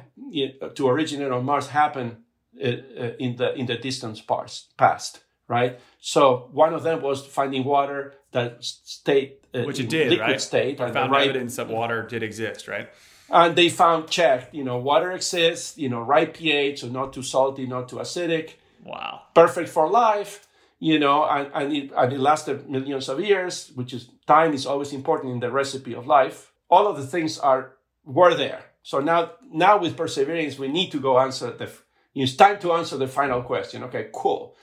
uh 0.62 0.68
to 0.74 0.88
originate 0.88 1.30
on 1.30 1.44
Mars 1.44 1.68
happen 1.68 2.24
uh, 2.62 2.66
uh, 2.66 3.10
in 3.18 3.36
the 3.36 3.54
in 3.54 3.66
the 3.66 3.76
distant 3.76 4.26
past, 4.26 5.20
right? 5.48 5.78
So 6.00 6.48
one 6.52 6.72
of 6.74 6.82
them 6.82 7.02
was 7.02 7.26
finding 7.26 7.64
water 7.64 8.14
that 8.32 8.64
stayed 8.64 9.36
uh, 9.54 9.62
which 9.62 9.80
it 9.80 9.88
did, 9.88 10.10
liquid 10.10 10.28
right? 10.28 10.40
state, 10.40 10.80
and 10.80 10.94
found 10.94 11.12
right, 11.12 11.28
evidence 11.28 11.56
that 11.56 11.68
water 11.68 12.02
did 12.02 12.22
exist, 12.22 12.68
right? 12.68 12.88
And 13.30 13.54
they 13.54 13.68
found 13.68 14.08
checked, 14.10 14.54
you 14.54 14.64
know, 14.64 14.78
water 14.78 15.12
exists, 15.12 15.78
you 15.78 15.88
know, 15.88 16.00
right 16.00 16.34
pH, 16.34 16.80
so 16.80 16.88
not 16.88 17.12
too 17.12 17.22
salty, 17.22 17.66
not 17.66 17.88
too 17.88 17.96
acidic. 17.96 18.54
Wow. 18.84 19.22
Perfect 19.34 19.68
for 19.68 19.88
life, 19.88 20.48
you 20.80 20.98
know, 20.98 21.24
and, 21.24 21.50
and, 21.54 21.72
it, 21.72 21.92
and 21.96 22.12
it 22.12 22.18
lasted 22.18 22.68
millions 22.68 23.08
of 23.08 23.20
years, 23.20 23.70
which 23.76 23.94
is 23.94 24.08
time 24.26 24.52
is 24.52 24.66
always 24.66 24.92
important 24.92 25.32
in 25.32 25.40
the 25.40 25.50
recipe 25.50 25.94
of 25.94 26.06
life. 26.06 26.52
All 26.68 26.88
of 26.88 26.96
the 26.96 27.06
things 27.06 27.38
are 27.38 27.74
were 28.04 28.34
there. 28.34 28.64
So 28.82 28.98
now, 29.00 29.32
now 29.52 29.78
with 29.78 29.96
perseverance, 29.96 30.58
we 30.58 30.68
need 30.68 30.90
to 30.92 31.00
go 31.00 31.18
answer 31.18 31.50
the. 31.52 31.70
It's 32.14 32.34
time 32.34 32.58
to 32.60 32.72
answer 32.72 32.96
the 32.96 33.06
final 33.06 33.42
question. 33.42 33.84
Okay, 33.84 34.08
cool. 34.12 34.56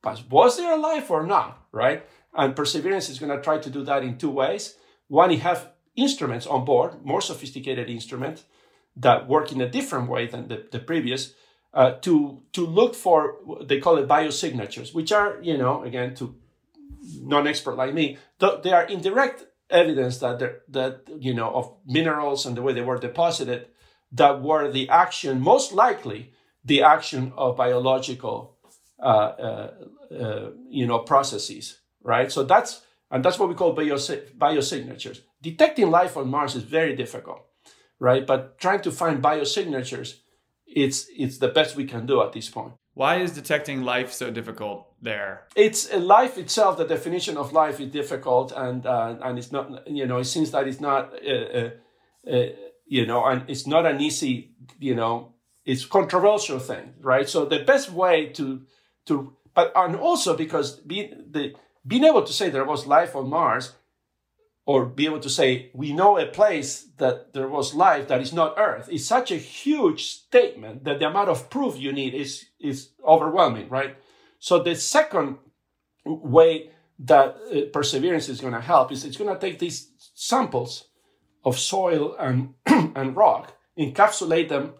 But 0.00 0.22
was 0.30 0.56
there 0.56 0.74
a 0.74 0.80
life 0.80 1.10
or 1.10 1.26
not? 1.26 1.66
Right? 1.72 2.06
And 2.34 2.56
perseverance 2.56 3.10
is 3.10 3.18
going 3.18 3.36
to 3.36 3.42
try 3.42 3.58
to 3.58 3.70
do 3.70 3.84
that 3.84 4.02
in 4.02 4.16
two 4.16 4.30
ways. 4.30 4.76
One, 5.08 5.30
you 5.30 5.40
have 5.40 5.72
instruments 5.98 6.46
on 6.46 6.64
board, 6.64 7.04
more 7.04 7.20
sophisticated 7.20 7.88
instruments 7.90 8.44
that 8.96 9.28
work 9.28 9.52
in 9.52 9.60
a 9.60 9.68
different 9.68 10.08
way 10.08 10.26
than 10.26 10.48
the, 10.48 10.66
the 10.70 10.78
previous, 10.78 11.34
uh, 11.74 11.92
to 12.00 12.42
to 12.52 12.66
look 12.66 12.94
for 12.94 13.36
they 13.62 13.78
call 13.78 13.98
it 13.98 14.08
biosignatures, 14.08 14.94
which 14.94 15.12
are 15.12 15.38
you 15.42 15.56
know 15.56 15.82
again 15.82 16.14
to 16.14 16.34
non-expert 17.22 17.76
like 17.76 17.94
me, 17.94 18.18
they 18.62 18.72
are 18.72 18.84
indirect 18.84 19.44
evidence 19.70 20.18
that 20.18 20.62
that 20.68 21.02
you 21.18 21.34
know 21.34 21.50
of 21.50 21.74
minerals 21.86 22.46
and 22.46 22.56
the 22.56 22.62
way 22.62 22.72
they 22.72 22.82
were 22.82 22.98
deposited 22.98 23.66
that 24.10 24.40
were 24.40 24.70
the 24.72 24.88
action 24.88 25.38
most 25.40 25.72
likely 25.72 26.32
the 26.64 26.82
action 26.82 27.32
of 27.36 27.56
biological 27.56 28.56
uh, 28.98 29.32
uh, 29.48 29.70
uh, 30.10 30.50
you 30.70 30.86
know 30.86 31.00
processes 31.00 31.78
right? 32.02 32.32
So 32.32 32.42
that's 32.42 32.82
and 33.10 33.24
that's 33.24 33.38
what 33.38 33.48
we 33.48 33.54
call 33.54 33.72
bios- 33.72 34.10
biosignatures 34.36 35.20
detecting 35.42 35.90
life 35.90 36.16
on 36.16 36.28
mars 36.28 36.54
is 36.54 36.62
very 36.62 36.94
difficult 36.94 37.44
right 37.98 38.26
but 38.26 38.58
trying 38.58 38.80
to 38.80 38.90
find 38.90 39.22
biosignatures 39.22 40.20
it's 40.66 41.06
it's 41.16 41.38
the 41.38 41.48
best 41.48 41.76
we 41.76 41.84
can 41.84 42.06
do 42.06 42.22
at 42.22 42.32
this 42.32 42.48
point 42.48 42.74
why 42.98 43.18
is 43.18 43.30
detecting 43.30 43.82
life 43.82 44.12
so 44.12 44.28
difficult 44.28 44.88
there? 45.00 45.46
It's 45.54 45.88
uh, 45.88 45.98
life 45.98 46.36
itself. 46.36 46.78
The 46.78 46.84
definition 46.84 47.36
of 47.36 47.52
life 47.52 47.78
is 47.78 47.92
difficult, 47.92 48.50
and 48.50 48.84
uh, 48.84 49.14
and 49.22 49.38
it's 49.38 49.52
not. 49.52 49.86
You 49.86 50.04
know, 50.04 50.18
it 50.18 50.24
seems 50.24 50.50
that 50.50 50.66
it's 50.66 50.80
not. 50.80 51.14
Uh, 51.24 51.30
uh, 51.30 51.70
uh, 52.28 52.46
you 52.86 53.06
know, 53.06 53.24
and 53.24 53.48
it's 53.48 53.68
not 53.68 53.86
an 53.86 54.00
easy. 54.00 54.50
You 54.80 54.96
know, 54.96 55.34
it's 55.64 55.84
controversial 55.84 56.58
thing, 56.58 56.94
right? 57.00 57.28
So 57.28 57.44
the 57.44 57.60
best 57.60 57.92
way 57.92 58.30
to 58.30 58.62
to, 59.06 59.32
but 59.54 59.70
and 59.76 59.94
also 59.94 60.36
because 60.36 60.80
being 60.80 61.26
the 61.30 61.54
being 61.86 62.02
able 62.02 62.24
to 62.24 62.32
say 62.32 62.50
there 62.50 62.64
was 62.64 62.88
life 62.88 63.14
on 63.14 63.30
Mars 63.30 63.74
or 64.68 64.84
be 64.84 65.06
able 65.06 65.18
to 65.18 65.30
say, 65.30 65.70
we 65.72 65.94
know 65.94 66.18
a 66.18 66.26
place 66.26 66.88
that 66.98 67.32
there 67.32 67.48
was 67.48 67.72
life 67.72 68.06
that 68.06 68.20
is 68.20 68.34
not 68.34 68.52
Earth, 68.58 68.86
is 68.90 69.08
such 69.08 69.30
a 69.30 69.36
huge 69.36 70.04
statement 70.04 70.84
that 70.84 70.98
the 70.98 71.08
amount 71.08 71.30
of 71.30 71.48
proof 71.48 71.78
you 71.78 71.90
need 71.90 72.12
is, 72.12 72.44
is 72.60 72.90
overwhelming, 73.02 73.66
right? 73.70 73.96
So 74.38 74.62
the 74.62 74.74
second 74.74 75.38
way 76.04 76.70
that 76.98 77.38
uh, 77.50 77.60
perseverance 77.72 78.28
is 78.28 78.42
going 78.42 78.52
to 78.52 78.60
help 78.60 78.92
is 78.92 79.06
it's 79.06 79.16
going 79.16 79.34
to 79.34 79.40
take 79.40 79.58
these 79.58 79.88
samples 80.14 80.84
of 81.46 81.58
soil 81.58 82.14
and, 82.20 82.52
and 82.66 83.16
rock, 83.16 83.56
encapsulate 83.78 84.50
them 84.50 84.74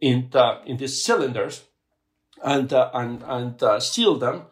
in, 0.00 0.28
the, 0.30 0.60
in 0.64 0.76
these 0.76 1.02
cylinders, 1.02 1.64
and, 2.44 2.72
uh, 2.72 2.88
and, 2.94 3.24
and 3.24 3.60
uh, 3.64 3.80
seal 3.80 4.16
them 4.16 4.42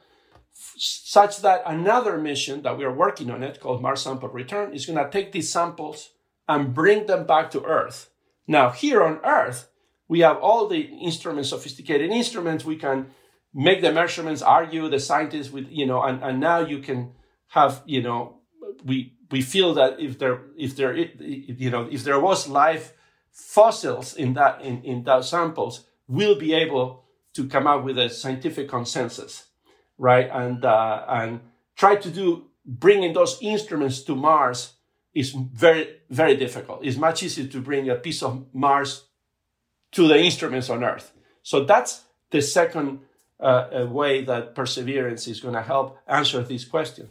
such 0.76 1.38
that 1.38 1.62
another 1.66 2.18
mission 2.18 2.62
that 2.62 2.76
we 2.78 2.84
are 2.84 2.92
working 2.92 3.30
on 3.30 3.42
it 3.42 3.60
called 3.60 3.82
Mars 3.82 4.02
Sample 4.02 4.28
Return 4.28 4.72
is 4.72 4.86
going 4.86 5.02
to 5.02 5.10
take 5.10 5.32
these 5.32 5.52
samples 5.52 6.10
and 6.48 6.74
bring 6.74 7.06
them 7.06 7.26
back 7.26 7.50
to 7.52 7.64
Earth. 7.64 8.10
Now, 8.46 8.70
here 8.70 9.02
on 9.02 9.20
Earth, 9.24 9.68
we 10.08 10.20
have 10.20 10.38
all 10.38 10.68
the 10.68 10.80
instruments, 10.80 11.50
sophisticated 11.50 12.10
instruments. 12.10 12.64
We 12.64 12.76
can 12.76 13.10
make 13.54 13.80
the 13.80 13.92
measurements, 13.92 14.42
argue 14.42 14.88
the 14.88 14.98
scientists 14.98 15.50
with, 15.50 15.68
you 15.70 15.86
know, 15.86 16.02
and, 16.02 16.22
and 16.22 16.40
now 16.40 16.60
you 16.60 16.78
can 16.80 17.12
have, 17.48 17.82
you 17.86 18.02
know, 18.02 18.38
we 18.84 19.14
we 19.30 19.40
feel 19.40 19.74
that 19.74 19.98
if 19.98 20.18
there 20.18 20.40
if 20.56 20.76
there 20.76 20.94
you 20.94 21.70
know 21.70 21.88
if 21.90 22.04
there 22.04 22.20
was 22.20 22.48
life 22.48 22.92
fossils 23.30 24.14
in 24.14 24.34
that 24.34 24.60
in, 24.60 24.82
in 24.82 25.04
those 25.04 25.28
samples, 25.28 25.84
we'll 26.06 26.38
be 26.38 26.52
able 26.52 27.04
to 27.34 27.48
come 27.48 27.66
up 27.66 27.82
with 27.84 27.98
a 27.98 28.10
scientific 28.10 28.68
consensus 28.68 29.46
right? 30.02 30.28
And 30.32 30.64
uh, 30.64 31.04
and 31.08 31.40
try 31.76 31.94
to 31.96 32.10
do 32.10 32.46
bringing 32.66 33.12
those 33.12 33.38
instruments 33.40 34.02
to 34.02 34.14
Mars 34.16 34.74
is 35.14 35.30
very 35.30 36.00
very 36.10 36.36
difficult. 36.36 36.84
It's 36.84 36.98
much 36.98 37.22
easier 37.22 37.46
to 37.46 37.60
bring 37.60 37.88
a 37.88 37.94
piece 37.94 38.22
of 38.22 38.46
Mars 38.52 39.04
to 39.92 40.08
the 40.08 40.18
instruments 40.18 40.68
on 40.68 40.82
Earth. 40.82 41.12
So 41.42 41.64
that's 41.64 42.04
the 42.30 42.42
second 42.42 43.00
uh, 43.38 43.86
way 43.88 44.24
that 44.24 44.54
perseverance 44.54 45.28
is 45.28 45.40
going 45.40 45.54
to 45.54 45.62
help 45.62 45.98
answer 46.06 46.42
this 46.42 46.64
question. 46.64 47.10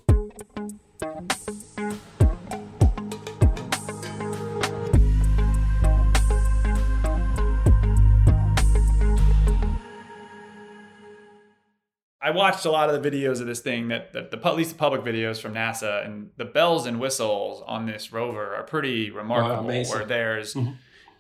I 12.24 12.30
watched 12.32 12.66
a 12.66 12.72
lot 12.72 12.90
of 12.90 13.02
the 13.02 13.10
videos 13.10 13.42
of 13.42 13.48
this 13.48 13.62
thing 13.62 13.88
that, 13.88 14.14
that 14.14 14.30
the 14.30 14.38
at 14.48 14.56
least 14.56 14.72
the 14.72 14.78
public 14.78 15.02
videos 15.02 15.42
from 15.42 15.56
NASA 15.56 16.06
and 16.06 16.30
the 16.38 16.46
bells 16.46 16.86
and 16.86 17.00
whistles 17.00 17.64
on 17.66 17.88
this 17.88 18.14
rover 18.14 18.56
are 18.56 18.64
pretty 18.64 19.10
remarkable. 19.10 19.72
Oh, 19.72 19.84
where 19.90 20.06
there's 20.06 20.54
mm-hmm. 20.54 20.74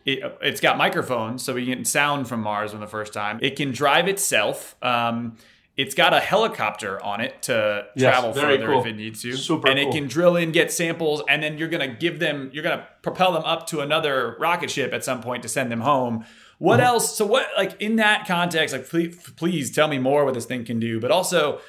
it, 0.06 0.24
has 0.44 0.60
got 0.60 0.78
microphones, 0.78 1.42
so 1.44 1.56
we 1.56 1.66
get 1.66 1.88
sound 1.88 2.28
from 2.28 2.42
Mars 2.42 2.72
for 2.72 2.78
the 2.78 2.88
first 2.88 3.14
time. 3.14 3.40
It 3.42 3.56
can 3.56 3.72
drive 3.72 4.08
itself. 4.08 4.76
Um, 4.84 5.38
it's 5.76 5.96
got 5.96 6.14
a 6.14 6.20
helicopter 6.20 7.02
on 7.04 7.22
it 7.22 7.42
to 7.44 7.88
yes, 7.96 8.14
travel 8.14 8.34
further 8.34 8.68
cool. 8.68 8.82
if 8.82 8.86
it 8.86 8.96
needs 8.96 9.24
to. 9.24 9.36
Super 9.36 9.70
and 9.70 9.80
cool. 9.80 9.90
it 9.90 9.92
can 9.92 10.08
drill 10.08 10.36
in, 10.36 10.52
get 10.52 10.72
samples, 10.72 11.24
and 11.28 11.42
then 11.42 11.58
you're 11.58 11.70
gonna 11.70 11.88
give 11.88 12.20
them, 12.20 12.52
you're 12.54 12.64
gonna 12.64 12.88
propel 13.02 13.32
them 13.32 13.44
up 13.44 13.66
to 13.68 13.80
another 13.80 14.38
rocket 14.40 14.70
ship 14.70 14.94
at 14.94 15.04
some 15.04 15.22
point 15.22 15.42
to 15.42 15.50
send 15.50 15.72
them 15.72 15.82
home 15.82 16.26
what 16.62 16.78
mm-hmm. 16.78 16.86
else? 16.86 17.16
So 17.16 17.26
what 17.26 17.48
like 17.58 17.82
in 17.82 17.96
that 17.96 18.28
context, 18.28 18.72
like 18.72 18.88
please, 18.88 19.18
please 19.36 19.72
tell 19.72 19.88
me 19.88 19.98
more 19.98 20.26
what 20.26 20.36
this 20.36 20.46
thing 20.46 20.64
can 20.64 20.80
do, 20.80 21.00
but 21.00 21.10
also 21.10 21.60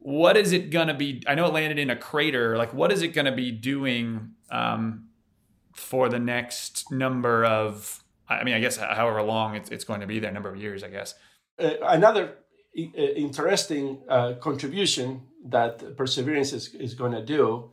what 0.00 0.36
is 0.36 0.50
it 0.50 0.70
going 0.70 0.88
to 0.88 0.94
be? 0.94 1.22
I 1.28 1.36
know 1.36 1.46
it 1.46 1.52
landed 1.52 1.78
in 1.78 1.90
a 1.90 1.94
crater. 1.94 2.58
Like 2.58 2.74
what 2.74 2.90
is 2.90 3.02
it 3.02 3.14
going 3.14 3.26
to 3.26 3.32
be 3.44 3.52
doing 3.52 4.32
um, 4.50 5.04
for 5.72 6.08
the 6.08 6.18
next 6.18 6.90
number 6.90 7.44
of? 7.44 8.02
I 8.28 8.42
mean, 8.42 8.54
I 8.54 8.58
guess 8.58 8.78
however 8.78 9.22
long 9.22 9.54
it's, 9.54 9.70
it's 9.70 9.84
going 9.84 10.00
to 10.00 10.08
be 10.08 10.18
there, 10.18 10.32
number 10.32 10.48
of 10.48 10.56
years, 10.56 10.82
I 10.82 10.88
guess. 10.88 11.14
Uh, 11.56 11.74
another 11.82 12.38
uh, 12.76 12.80
interesting 12.96 14.00
uh, 14.08 14.32
contribution 14.40 15.22
that 15.44 15.96
Perseverance 15.96 16.52
is, 16.52 16.74
is 16.74 16.94
going 16.94 17.12
to 17.12 17.24
do 17.24 17.70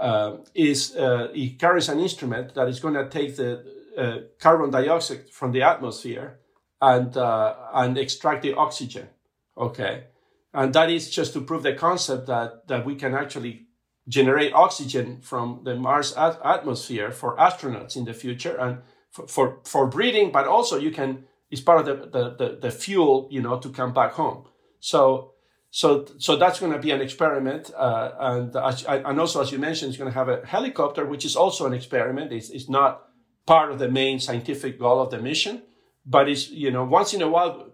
uh, 0.00 0.38
is 0.54 0.96
uh, 0.96 1.28
it 1.34 1.58
carries 1.58 1.90
an 1.90 2.00
instrument 2.00 2.54
that 2.54 2.68
is 2.68 2.80
going 2.80 2.94
to 2.94 3.06
take 3.06 3.36
the 3.36 3.75
uh, 3.96 4.18
carbon 4.38 4.70
dioxide 4.70 5.28
from 5.30 5.52
the 5.52 5.62
atmosphere 5.62 6.40
and 6.80 7.16
uh, 7.16 7.54
and 7.74 7.98
extract 7.98 8.42
the 8.42 8.54
oxygen. 8.54 9.08
Okay, 9.56 10.04
and 10.52 10.72
that 10.74 10.90
is 10.90 11.10
just 11.10 11.32
to 11.32 11.40
prove 11.40 11.62
the 11.62 11.74
concept 11.74 12.26
that 12.26 12.66
that 12.68 12.84
we 12.84 12.94
can 12.94 13.14
actually 13.14 13.66
generate 14.08 14.52
oxygen 14.52 15.20
from 15.20 15.62
the 15.64 15.74
Mars 15.74 16.12
at- 16.14 16.40
atmosphere 16.44 17.10
for 17.10 17.36
astronauts 17.36 17.96
in 17.96 18.04
the 18.04 18.14
future 18.14 18.56
and 18.56 18.78
for, 19.10 19.26
for, 19.26 19.58
for 19.64 19.86
breathing, 19.86 20.30
but 20.30 20.46
also 20.46 20.78
you 20.78 20.90
can 20.90 21.24
it's 21.50 21.60
part 21.60 21.80
of 21.80 21.86
the, 21.86 22.06
the, 22.06 22.36
the, 22.36 22.58
the 22.60 22.70
fuel, 22.70 23.28
you 23.30 23.40
know, 23.40 23.58
to 23.58 23.70
come 23.70 23.92
back 23.92 24.12
home. 24.12 24.44
So 24.80 25.32
so 25.70 26.06
so 26.18 26.36
that's 26.36 26.60
going 26.60 26.72
to 26.72 26.78
be 26.78 26.90
an 26.90 27.00
experiment, 27.00 27.70
uh, 27.76 28.12
and 28.18 28.54
and 28.54 29.20
also 29.20 29.42
as 29.42 29.52
you 29.52 29.58
mentioned, 29.58 29.90
it's 29.90 29.98
going 29.98 30.10
to 30.10 30.18
have 30.18 30.28
a 30.28 30.46
helicopter, 30.46 31.04
which 31.04 31.24
is 31.24 31.36
also 31.36 31.66
an 31.66 31.74
experiment. 31.74 32.32
It's, 32.32 32.50
it's 32.50 32.68
not 32.68 33.02
part 33.46 33.70
of 33.72 33.78
the 33.78 33.88
main 33.88 34.18
scientific 34.20 34.78
goal 34.78 35.00
of 35.00 35.10
the 35.10 35.18
mission. 35.18 35.62
But 36.04 36.28
it's, 36.28 36.50
you 36.50 36.70
know, 36.70 36.84
once 36.84 37.14
in 37.14 37.22
a 37.22 37.28
while, 37.28 37.72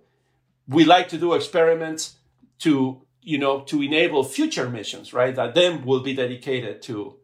we 0.69 0.85
like 0.85 1.09
to 1.09 1.19
do 1.19 1.35
experiments 1.35 2.17
to, 2.61 3.03
you 3.21 3.39
know, 3.39 3.61
to 3.63 3.83
enable 3.83 4.25
future 4.25 4.69
missions, 4.69 5.13
right? 5.13 5.35
That 5.35 5.55
then 5.55 5.85
will 5.85 6.01
be 6.01 6.15
dedicated 6.15 6.83
to, 6.83 7.17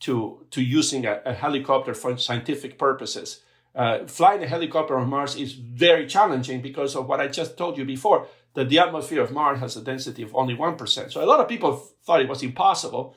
to, 0.00 0.46
to 0.50 0.62
using 0.62 1.06
a, 1.06 1.20
a 1.24 1.32
helicopter 1.32 1.94
for 1.94 2.16
scientific 2.16 2.78
purposes. 2.78 3.40
Uh, 3.74 4.06
flying 4.06 4.42
a 4.42 4.46
helicopter 4.46 4.98
on 4.98 5.08
Mars 5.08 5.34
is 5.34 5.52
very 5.54 6.06
challenging 6.06 6.60
because 6.60 6.94
of 6.94 7.06
what 7.06 7.20
I 7.20 7.28
just 7.28 7.56
told 7.56 7.78
you 7.78 7.84
before. 7.84 8.26
that 8.54 8.68
the 8.68 8.78
atmosphere 8.78 9.22
of 9.22 9.32
Mars 9.32 9.60
has 9.60 9.76
a 9.76 9.82
density 9.82 10.22
of 10.22 10.34
only 10.34 10.54
1%. 10.54 11.12
So 11.12 11.24
a 11.24 11.26
lot 11.26 11.40
of 11.40 11.48
people 11.48 11.76
thought 12.04 12.20
it 12.20 12.28
was 12.28 12.42
impossible, 12.42 13.16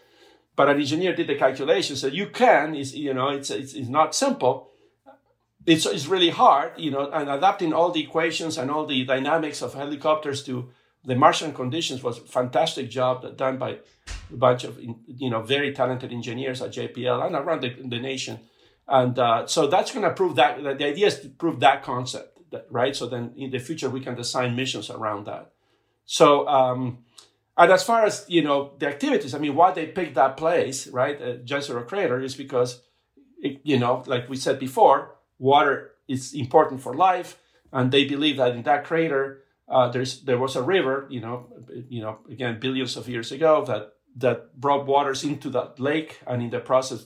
but 0.55 0.69
an 0.69 0.79
engineer 0.79 1.13
did 1.15 1.27
the 1.27 1.35
calculation, 1.35 1.95
said 1.95 2.13
you 2.13 2.27
can, 2.27 2.75
is 2.75 2.95
you 2.95 3.13
know, 3.13 3.29
it's, 3.29 3.49
it's, 3.49 3.73
it's 3.73 3.89
not 3.89 4.15
simple. 4.15 4.69
It's, 5.65 5.85
it's 5.85 6.07
really 6.07 6.29
hard, 6.29 6.73
you 6.77 6.91
know, 6.91 7.09
and 7.09 7.29
adapting 7.29 7.73
all 7.73 7.91
the 7.91 8.03
equations 8.03 8.57
and 8.57 8.69
all 8.69 8.85
the 8.85 9.03
dynamics 9.05 9.61
of 9.61 9.73
helicopters 9.73 10.43
to 10.43 10.69
the 11.03 11.15
Martian 11.15 11.53
conditions 11.53 12.03
was 12.03 12.17
a 12.17 12.21
fantastic 12.21 12.89
job 12.89 13.37
done 13.37 13.57
by 13.57 13.79
a 14.31 14.35
bunch 14.35 14.63
of, 14.63 14.79
you 14.79 15.29
know, 15.29 15.41
very 15.41 15.73
talented 15.73 16.11
engineers 16.11 16.61
at 16.61 16.71
JPL 16.71 17.25
and 17.25 17.35
around 17.35 17.61
the, 17.61 17.75
the 17.83 17.99
nation. 17.99 18.39
And 18.87 19.17
uh, 19.17 19.47
so 19.47 19.67
that's 19.67 19.91
going 19.91 20.03
to 20.03 20.13
prove 20.13 20.35
that, 20.35 20.61
the 20.61 20.85
idea 20.85 21.07
is 21.07 21.19
to 21.21 21.29
prove 21.29 21.59
that 21.61 21.83
concept 21.83 22.35
right? 22.69 22.95
So 22.95 23.07
then 23.07 23.33
in 23.35 23.51
the 23.51 23.59
future 23.59 23.89
we 23.89 24.01
can 24.01 24.15
design 24.15 24.55
missions 24.55 24.89
around 24.89 25.25
that. 25.25 25.51
So 26.05 26.47
um, 26.47 26.99
and 27.57 27.71
as 27.71 27.83
far 27.83 28.05
as 28.05 28.25
you 28.27 28.43
know 28.43 28.73
the 28.77 28.87
activities, 28.87 29.33
I 29.33 29.39
mean, 29.39 29.55
why 29.55 29.71
they 29.71 29.87
picked 29.87 30.15
that 30.15 30.37
place, 30.37 30.87
right, 30.87 31.19
uh, 31.21 31.37
Jezero 31.37 31.87
Crater, 31.87 32.21
is 32.21 32.35
because 32.35 32.81
it, 33.41 33.61
you 33.63 33.79
know, 33.79 34.03
like 34.05 34.29
we 34.29 34.37
said 34.37 34.59
before, 34.59 35.14
water 35.39 35.91
is 36.07 36.33
important 36.33 36.81
for 36.81 36.93
life, 36.93 37.39
and 37.71 37.91
they 37.91 38.05
believe 38.05 38.37
that 38.37 38.55
in 38.55 38.63
that 38.63 38.83
crater 38.83 39.43
uh, 39.67 39.89
there's 39.89 40.21
there 40.21 40.37
was 40.37 40.55
a 40.55 40.61
river, 40.61 41.07
you 41.09 41.21
know, 41.21 41.47
you 41.89 42.01
know, 42.01 42.19
again 42.29 42.59
billions 42.59 42.97
of 42.97 43.09
years 43.09 43.31
ago 43.31 43.65
that 43.65 43.93
that 44.17 44.59
brought 44.59 44.85
waters 44.85 45.23
into 45.23 45.49
that 45.49 45.79
lake, 45.79 46.19
and 46.27 46.41
in 46.41 46.49
the 46.49 46.59
process 46.59 47.05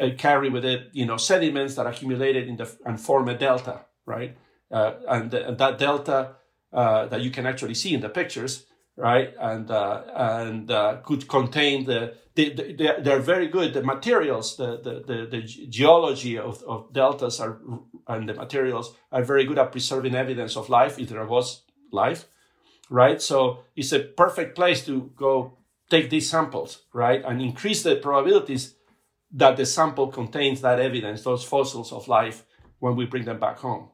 uh, 0.00 0.10
carry 0.18 0.50
with 0.50 0.64
it, 0.64 0.90
you 0.92 1.06
know, 1.06 1.16
sediments 1.16 1.74
that 1.76 1.86
accumulated 1.86 2.48
in 2.48 2.56
the 2.56 2.68
and 2.84 3.00
form 3.00 3.28
a 3.28 3.38
delta, 3.38 3.84
right? 4.04 4.36
uh, 4.70 4.92
and, 5.08 5.32
and, 5.32 5.58
that 5.58 5.78
delta 5.78 6.36
uh, 6.72 7.06
that 7.06 7.20
you 7.20 7.30
can 7.30 7.46
actually 7.46 7.74
see 7.74 7.94
in 7.94 8.00
the 8.00 8.08
pictures, 8.08 8.66
right? 8.96 9.34
And 9.38 9.70
uh, 9.70 10.02
and 10.14 10.70
uh, 10.70 10.96
could 11.04 11.28
contain 11.28 11.84
the 11.84 12.14
they, 12.34 12.50
they, 12.50 12.74
they're 13.02 13.20
very 13.20 13.48
good. 13.48 13.74
The 13.74 13.82
materials, 13.82 14.56
the 14.56 14.80
the, 14.80 15.02
the, 15.06 15.26
the 15.30 15.42
geology 15.42 16.38
of, 16.38 16.62
of 16.64 16.92
deltas 16.92 17.40
are 17.40 17.60
and 18.06 18.28
the 18.28 18.34
materials 18.34 18.94
are 19.10 19.24
very 19.24 19.44
good 19.44 19.58
at 19.58 19.72
preserving 19.72 20.14
evidence 20.14 20.56
of 20.56 20.68
life 20.68 20.98
if 20.98 21.08
there 21.08 21.26
was 21.26 21.62
life, 21.92 22.26
right? 22.90 23.20
So 23.20 23.64
it's 23.74 23.92
a 23.92 24.00
perfect 24.00 24.54
place 24.54 24.84
to 24.86 25.10
go 25.16 25.58
take 25.90 26.10
these 26.10 26.28
samples, 26.28 26.82
right, 26.92 27.22
and 27.24 27.40
increase 27.40 27.82
the 27.82 27.96
probabilities 27.96 28.74
that 29.32 29.56
the 29.56 29.66
sample 29.66 30.08
contains 30.08 30.60
that 30.60 30.80
evidence, 30.80 31.22
those 31.22 31.44
fossils 31.44 31.92
of 31.92 32.08
life, 32.08 32.44
when 32.78 32.96
we 32.96 33.06
bring 33.06 33.24
them 33.24 33.40
back 33.40 33.58
home. 33.58 33.90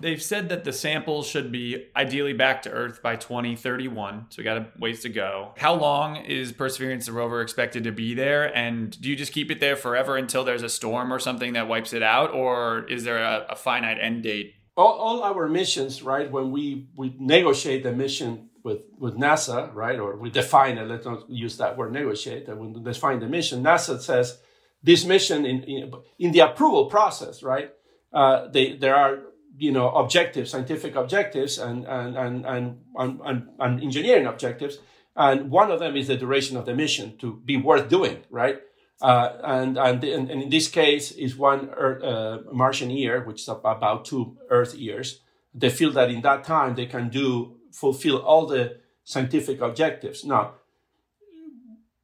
They've 0.00 0.22
said 0.22 0.48
that 0.50 0.64
the 0.64 0.72
samples 0.72 1.26
should 1.26 1.50
be 1.50 1.86
ideally 1.96 2.32
back 2.32 2.62
to 2.62 2.70
Earth 2.70 3.02
by 3.02 3.16
2031. 3.16 4.26
So 4.28 4.38
we 4.38 4.44
got 4.44 4.58
a 4.58 4.66
ways 4.78 5.00
to 5.00 5.08
go. 5.08 5.52
How 5.56 5.74
long 5.74 6.16
is 6.16 6.52
Perseverance 6.52 7.06
the 7.06 7.12
rover 7.12 7.40
expected 7.40 7.84
to 7.84 7.92
be 7.92 8.14
there? 8.14 8.54
And 8.56 9.00
do 9.00 9.08
you 9.08 9.16
just 9.16 9.32
keep 9.32 9.50
it 9.50 9.60
there 9.60 9.76
forever 9.76 10.16
until 10.16 10.44
there's 10.44 10.62
a 10.62 10.68
storm 10.68 11.12
or 11.12 11.18
something 11.18 11.54
that 11.54 11.68
wipes 11.68 11.92
it 11.92 12.02
out? 12.02 12.32
Or 12.32 12.84
is 12.88 13.04
there 13.04 13.18
a, 13.18 13.46
a 13.50 13.56
finite 13.56 13.98
end 14.00 14.22
date? 14.22 14.54
All, 14.76 14.92
all 14.92 15.22
our 15.22 15.48
missions, 15.48 16.02
right, 16.02 16.30
when 16.30 16.50
we, 16.50 16.88
we 16.96 17.14
negotiate 17.18 17.84
the 17.84 17.92
mission 17.92 18.50
with, 18.64 18.80
with 18.98 19.14
NASA, 19.14 19.72
right, 19.72 20.00
or 20.00 20.16
we 20.16 20.30
define 20.30 20.78
it, 20.78 20.88
let's 20.88 21.06
not 21.06 21.30
use 21.30 21.58
that 21.58 21.76
word 21.76 21.92
negotiate, 21.92 22.48
we 22.56 22.72
define 22.82 23.20
the 23.20 23.28
mission, 23.28 23.62
NASA 23.62 24.00
says 24.00 24.38
this 24.82 25.04
mission 25.04 25.46
in, 25.46 25.62
in, 25.62 25.92
in 26.18 26.32
the 26.32 26.40
approval 26.40 26.86
process, 26.86 27.42
right, 27.42 27.70
uh, 28.12 28.48
they, 28.48 28.76
there 28.76 28.96
are 28.96 29.20
you 29.56 29.72
know 29.72 29.90
objectives 29.90 30.50
scientific 30.50 30.96
objectives 30.96 31.58
and 31.58 31.84
and 31.86 32.16
and 32.16 32.46
and, 32.46 32.80
and, 32.96 33.48
and 33.58 33.82
engineering 33.82 34.26
objectives 34.26 34.78
and 35.16 35.50
one 35.50 35.70
of 35.70 35.78
them 35.78 35.96
is 35.96 36.08
the 36.08 36.16
duration 36.16 36.56
of 36.56 36.66
the 36.66 36.74
mission 36.74 37.16
to 37.18 37.40
be 37.44 37.56
worth 37.56 37.88
doing 37.88 38.22
right 38.30 38.60
uh, 39.02 39.36
and, 39.44 39.76
and, 39.76 40.02
and 40.04 40.30
in 40.30 40.48
this 40.48 40.68
case 40.68 41.10
is 41.12 41.36
one 41.36 41.68
Earth, 41.76 42.02
uh, 42.02 42.38
Martian 42.52 42.90
year, 42.90 43.22
which 43.24 43.42
is 43.42 43.48
about 43.48 44.04
two 44.04 44.36
Earth 44.50 44.74
years. 44.74 45.20
They 45.52 45.70
feel 45.70 45.92
that 45.92 46.10
in 46.10 46.22
that 46.22 46.44
time 46.44 46.74
they 46.74 46.86
can 46.86 47.08
do 47.10 47.56
fulfill 47.72 48.18
all 48.18 48.46
the 48.46 48.78
scientific 49.04 49.60
objectives. 49.60 50.24
Now, 50.24 50.54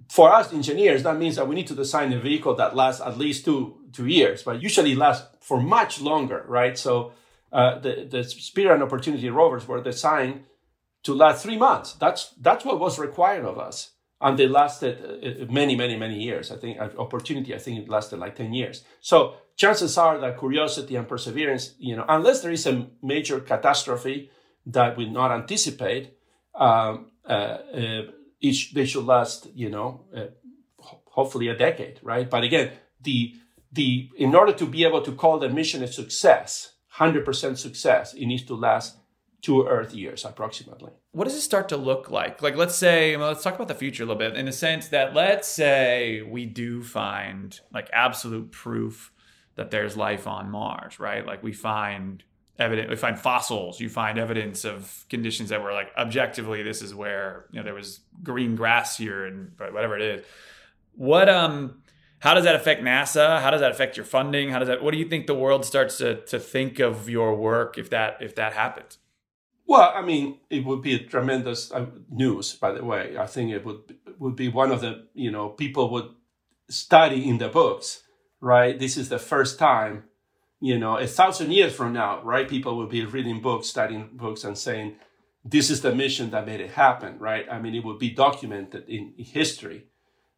for 0.09 0.33
us 0.33 0.53
engineers, 0.53 1.05
that 1.05 1.17
means 1.17 1.37
that 1.37 1.47
we 1.47 1.55
need 1.55 1.69
to 1.69 1.75
design 1.75 2.13
a 2.13 2.21
vehicle 2.21 2.55
that 2.57 2.75
lasts 2.75 3.01
at 3.01 3.17
least 3.17 3.45
two 3.45 3.77
two 3.93 4.07
years, 4.07 4.43
but 4.43 4.63
usually 4.63 4.95
lasts 4.95 5.27
for 5.41 5.61
much 5.61 6.01
longer, 6.01 6.45
right? 6.49 6.77
So 6.77 7.13
uh, 7.53 7.79
the, 7.79 8.07
the 8.09 8.25
Spirit 8.25 8.75
and 8.75 8.83
Opportunity 8.83 9.29
rovers 9.31 9.67
were 9.67 9.83
designed 9.83 10.45
to 11.03 11.15
last 11.15 11.43
three 11.43 11.57
months. 11.57 11.95
That's, 11.95 12.35
that's 12.41 12.65
what 12.65 12.79
was 12.79 12.99
required 12.99 13.45
of 13.45 13.59
us. 13.59 13.91
And 14.21 14.39
they 14.39 14.47
lasted 14.47 14.99
uh, 15.03 15.53
many, 15.53 15.75
many, 15.75 15.97
many 15.97 16.23
years. 16.23 16.53
I 16.53 16.57
think 16.57 16.79
uh, 16.79 16.91
Opportunity, 16.99 17.55
I 17.55 17.59
think 17.59 17.81
it 17.81 17.89
lasted 17.89 18.19
like 18.19 18.37
10 18.37 18.53
years. 18.53 18.85
So 19.01 19.35
chances 19.57 19.97
are 19.97 20.19
that 20.19 20.39
Curiosity 20.39 20.97
and 20.97 21.09
Perseverance, 21.09 21.75
you 21.79 21.97
know, 21.97 22.05
unless 22.09 22.43
there 22.43 22.53
is 22.53 22.67
a 22.67 22.87
major 23.03 23.41
catastrophe 23.41 24.31
that 24.67 24.97
we 24.97 25.09
not 25.09 25.33
anticipate, 25.33 26.17
um, 26.55 27.13
uh, 27.29 27.33
uh, 27.33 28.03
each, 28.41 28.75
they 28.75 28.85
should 28.85 29.05
last, 29.05 29.49
you 29.55 29.71
know, 29.71 30.05
uh, 30.15 30.27
hopefully 30.79 31.49
a 31.49 31.57
decade, 31.57 31.99
right? 32.03 32.29
But 32.29 32.45
again, 32.45 32.73
the, 33.01 33.35
the, 33.73 34.11
in 34.17 34.35
order 34.35 34.53
to 34.53 34.67
be 34.67 34.85
able 34.85 35.03
to 35.03 35.13
call 35.13 35.39
the 35.39 35.49
mission 35.49 35.83
a 35.83 35.87
success, 35.87 36.73
100% 37.01 37.57
success, 37.57 38.15
it 38.15 38.27
needs 38.27 38.43
to 38.45 38.55
last 38.55 38.97
two 39.43 39.67
Earth 39.67 39.95
years 39.95 40.25
approximately. 40.25 40.93
What 41.13 41.25
does 41.25 41.35
it 41.35 41.41
start 41.41 41.69
to 41.71 41.77
look 41.77 42.11
like? 42.11 42.43
Like, 42.43 42.57
let's 42.57 42.75
say, 42.75 43.17
well, 43.17 43.29
let's 43.29 43.43
talk 43.43 43.55
about 43.55 43.69
the 43.69 43.75
future 43.75 44.03
a 44.03 44.07
little 44.07 44.19
bit 44.19 44.37
in 44.37 44.47
the 44.47 44.53
sense 44.53 44.89
that 44.89 45.15
let's 45.15 45.49
say 45.49 46.23
we 46.23 46.45
do 46.45 46.83
find 46.83 47.59
like 47.73 47.89
absolute 47.93 48.53
proof 48.53 49.13
that 49.57 49.71
there's 49.71 49.97
life 49.97 50.27
on 50.27 50.51
Mars, 50.51 51.01
right? 51.01 51.27
Like, 51.27 51.43
we 51.43 51.53
find 51.53 52.23
evidence, 52.59 52.91
we 52.91 52.97
find 52.97 53.19
fossils, 53.19 53.81
you 53.81 53.89
find 53.89 54.19
evidence 54.19 54.65
of 54.65 55.07
conditions 55.09 55.49
that 55.49 55.63
were 55.63 55.73
like 55.73 55.91
objectively, 55.97 56.63
this 56.63 56.83
is 56.83 56.95
where, 56.95 57.47
you 57.51 57.59
know, 57.59 57.65
there 57.65 57.75
was 57.75 58.01
green 58.23 58.55
grass 58.55 58.97
here 58.97 59.25
and 59.25 59.53
whatever 59.57 59.97
it 59.97 60.03
is. 60.03 60.27
What, 60.95 61.29
um, 61.31 61.83
how 62.21 62.35
does 62.35 62.45
that 62.45 62.55
affect 62.55 62.83
NASA? 62.83 63.41
How 63.41 63.51
does 63.51 63.61
that 63.61 63.71
affect 63.73 63.97
your 63.97 64.05
funding? 64.05 64.51
How 64.51 64.59
does 64.59 64.69
that? 64.69 64.83
What 64.83 64.93
do 64.93 64.99
you 64.99 65.09
think 65.09 65.27
the 65.27 65.35
world 65.35 65.65
starts 65.65 65.99
to 65.99 66.21
to 66.27 66.39
think 66.39 66.79
of 66.79 67.09
your 67.09 67.35
work 67.35 67.79
if 67.79 67.91
that 67.91 68.19
if 68.21 68.35
that 68.37 68.53
happens? 68.53 68.99
Well, 69.67 69.93
I 69.95 70.03
mean, 70.03 70.41
it 70.51 70.65
would 70.65 70.83
be 70.83 70.95
a 70.95 70.99
tremendous 70.99 71.73
uh, 71.73 71.87
news. 72.11 72.55
By 72.55 72.73
the 72.73 72.85
way, 72.85 73.17
I 73.17 73.27
think 73.27 73.53
it 73.53 73.65
would 73.65 73.97
would 74.19 74.37
be 74.37 74.49
one 74.49 74.71
of 74.71 74.81
the 74.81 75.07
you 75.15 75.31
know 75.31 75.49
people 75.49 75.91
would 75.91 76.11
study 76.69 77.27
in 77.29 77.39
the 77.39 77.49
books, 77.49 78.03
right? 78.41 78.79
This 78.79 78.97
is 78.97 79.09
the 79.09 79.19
first 79.19 79.59
time, 79.59 80.05
you 80.61 80.79
know, 80.79 80.99
a 80.99 81.07
thousand 81.07 81.53
years 81.53 81.75
from 81.75 81.93
now, 81.93 82.23
right? 82.23 82.49
People 82.49 82.77
will 82.77 82.87
be 82.87 83.05
reading 83.05 83.41
books, 83.41 83.69
studying 83.69 84.11
books, 84.13 84.45
and 84.45 84.59
saying, 84.59 84.97
"This 85.43 85.71
is 85.71 85.81
the 85.81 85.95
mission 85.95 86.31
that 86.31 86.47
made 86.47 86.61
it 86.61 86.73
happen," 86.73 87.19
right? 87.19 87.47
I 87.51 87.61
mean, 87.61 87.75
it 87.75 87.85
would 87.85 87.99
be 87.99 88.11
documented 88.11 88.89
in 88.89 89.15
history, 89.17 89.87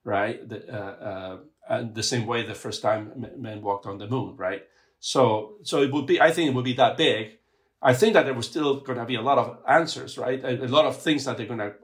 right? 0.05 0.49
The, 0.49 0.59
uh, 0.71 0.95
uh, 1.11 1.39
and 1.69 1.95
the 1.95 2.03
same 2.03 2.27
way 2.27 2.45
the 2.45 2.55
first 2.55 2.83
time 2.83 3.27
men 3.37 3.63
walked 3.63 3.87
on 3.87 3.99
the 3.99 4.07
moon, 4.07 4.37
right? 4.37 4.63
So, 5.01 5.55
so 5.63 5.83
it 5.83 5.93
would 5.93 6.07
be, 6.07 6.21
I 6.21 6.31
think 6.31 6.51
it 6.51 6.55
would 6.55 6.65
be 6.65 6.75
that 6.75 6.97
big. 6.97 7.39
I 7.81 7.95
think 7.95 8.15
that 8.15 8.25
there 8.25 8.35
was 8.35 8.47
still 8.47 8.81
going 8.81 8.99
to 8.99 9.05
be 9.05 9.17
a 9.17 9.23
lot 9.23 9.39
of 9.39 9.59
answers, 9.69 10.17
right? 10.17 10.43
A, 10.45 10.65
a 10.65 10.69
lot 10.69 10.85
of 10.85 11.01
things 11.01 11.25
that 11.25 11.37
they're 11.37 11.47
going 11.47 11.59
to, 11.59 11.75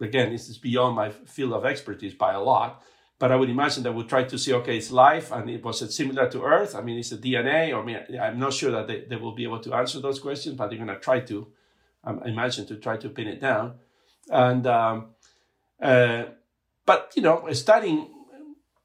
again, 0.00 0.30
this 0.30 0.48
is 0.48 0.58
beyond 0.58 0.94
my 0.94 1.10
field 1.10 1.52
of 1.52 1.64
expertise 1.64 2.14
by 2.14 2.32
a 2.32 2.40
lot. 2.40 2.82
But 3.18 3.32
I 3.32 3.36
would 3.36 3.50
imagine 3.50 3.82
they 3.82 3.90
would 3.90 4.08
try 4.08 4.22
to 4.22 4.38
see, 4.38 4.52
okay, 4.54 4.76
it's 4.76 4.92
life, 4.92 5.32
and 5.32 5.50
it 5.50 5.64
was 5.64 5.82
it 5.82 5.92
similar 5.92 6.30
to 6.30 6.42
Earth? 6.42 6.76
I 6.76 6.82
mean, 6.82 6.98
it's 6.98 7.10
it 7.10 7.20
DNA? 7.20 7.74
Or 7.74 7.82
I 7.82 7.84
mean, 7.84 7.98
I'm 8.20 8.38
not 8.38 8.52
sure 8.52 8.70
that 8.70 8.86
they, 8.86 9.06
they 9.08 9.16
will 9.16 9.34
be 9.34 9.42
able 9.42 9.58
to 9.60 9.74
answer 9.74 9.98
those 9.98 10.20
questions, 10.20 10.54
but 10.54 10.68
they're 10.68 10.78
going 10.78 10.88
to 10.88 11.00
try 11.00 11.18
to, 11.20 11.48
I 12.04 12.12
imagine, 12.26 12.64
to 12.66 12.76
try 12.76 12.96
to 12.96 13.08
pin 13.08 13.26
it 13.26 13.40
down. 13.40 13.74
And, 14.30 14.64
um, 14.68 15.06
uh, 15.82 16.26
but 16.86 17.12
you 17.16 17.22
know, 17.22 17.50
studying 17.52 18.08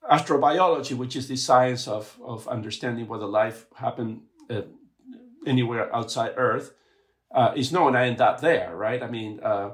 astrobiology, 0.10 0.96
which 0.96 1.16
is 1.16 1.28
the 1.28 1.36
science 1.36 1.88
of, 1.88 2.18
of 2.24 2.48
understanding 2.48 3.08
whether 3.08 3.26
life 3.26 3.66
happened 3.76 4.22
uh, 4.50 4.62
anywhere 5.48 5.94
outside 5.96 6.34
Earth, 6.38 6.74
uh, 7.34 7.54
is 7.56 7.72
known. 7.72 7.94
to 7.94 8.00
end 8.00 8.22
up 8.22 8.42
there, 8.42 8.76
right? 8.76 9.02
I 9.02 9.10
mean, 9.10 9.40
uh, 9.42 9.72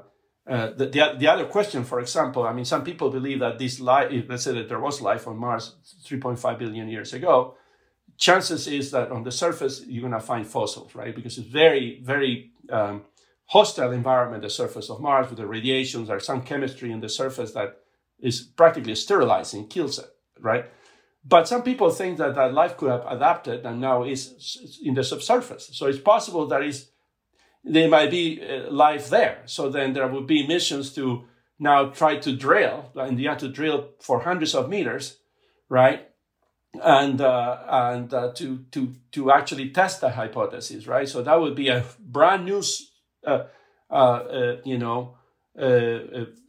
uh, 0.48 0.70
the, 0.70 0.86
the, 0.86 1.14
the, 1.18 1.28
other 1.28 1.44
question, 1.44 1.84
for 1.84 2.00
example, 2.00 2.44
I 2.44 2.52
mean, 2.52 2.64
some 2.64 2.82
people 2.82 3.10
believe 3.10 3.40
that 3.40 3.58
this 3.58 3.78
life, 3.80 4.10
let's 4.28 4.44
say 4.44 4.54
that 4.54 4.68
there 4.68 4.80
was 4.80 5.00
life 5.00 5.26
on 5.28 5.36
Mars 5.36 5.74
3.5 6.06 6.58
billion 6.58 6.88
years 6.88 7.12
ago, 7.12 7.56
chances 8.16 8.66
is 8.66 8.90
that 8.90 9.10
on 9.10 9.22
the 9.22 9.32
surface 9.32 9.84
you're 9.86 10.08
going 10.08 10.12
to 10.12 10.20
find 10.20 10.46
fossils, 10.46 10.94
right? 10.94 11.14
Because 11.14 11.38
it's 11.38 11.48
very, 11.48 12.00
very 12.02 12.52
um, 12.70 13.02
hostile 13.46 13.92
environment, 13.92 14.42
the 14.42 14.50
surface 14.50 14.90
of 14.90 15.00
Mars 15.00 15.28
with 15.28 15.38
the 15.38 15.46
radiations. 15.46 16.08
There's 16.08 16.26
some 16.26 16.42
chemistry 16.42 16.90
in 16.90 17.00
the 17.00 17.08
surface 17.08 17.52
that 17.52 17.76
is 18.20 18.40
practically 18.40 18.94
sterilizing, 18.94 19.68
kills 19.68 19.98
it 19.98 20.06
right? 20.40 20.66
But 21.24 21.46
some 21.46 21.62
people 21.62 21.90
think 21.90 22.18
that, 22.18 22.34
that 22.34 22.54
life 22.54 22.76
could 22.76 22.90
have 22.90 23.04
adapted 23.06 23.66
and 23.66 23.80
now 23.80 24.04
is 24.04 24.78
in 24.82 24.94
the 24.94 25.04
subsurface. 25.04 25.70
So 25.72 25.86
it's 25.86 25.98
possible 25.98 26.46
that 26.46 26.62
is 26.62 26.90
there 27.62 27.88
might 27.88 28.10
be 28.10 28.40
uh, 28.42 28.70
life 28.70 29.10
there. 29.10 29.42
So 29.44 29.68
then 29.68 29.92
there 29.92 30.08
would 30.08 30.26
be 30.26 30.46
missions 30.46 30.94
to 30.94 31.24
now 31.58 31.90
try 31.90 32.16
to 32.16 32.34
drill, 32.34 32.90
and 32.94 33.20
you 33.20 33.28
have 33.28 33.38
to 33.38 33.48
drill 33.48 33.90
for 34.00 34.20
hundreds 34.20 34.54
of 34.54 34.70
meters, 34.70 35.18
right? 35.68 36.08
And 36.82 37.20
uh, 37.20 37.58
and 37.68 38.14
uh, 38.14 38.32
to 38.34 38.64
to 38.70 38.94
to 39.12 39.30
actually 39.30 39.70
test 39.70 40.00
the 40.00 40.10
hypothesis, 40.10 40.86
right? 40.86 41.06
So 41.08 41.22
that 41.22 41.38
would 41.38 41.54
be 41.54 41.68
a 41.68 41.84
brand 41.98 42.46
new, 42.46 42.62
uh, 43.26 43.44
uh, 43.90 43.94
uh, 43.94 44.56
you 44.64 44.78
know, 44.78 45.16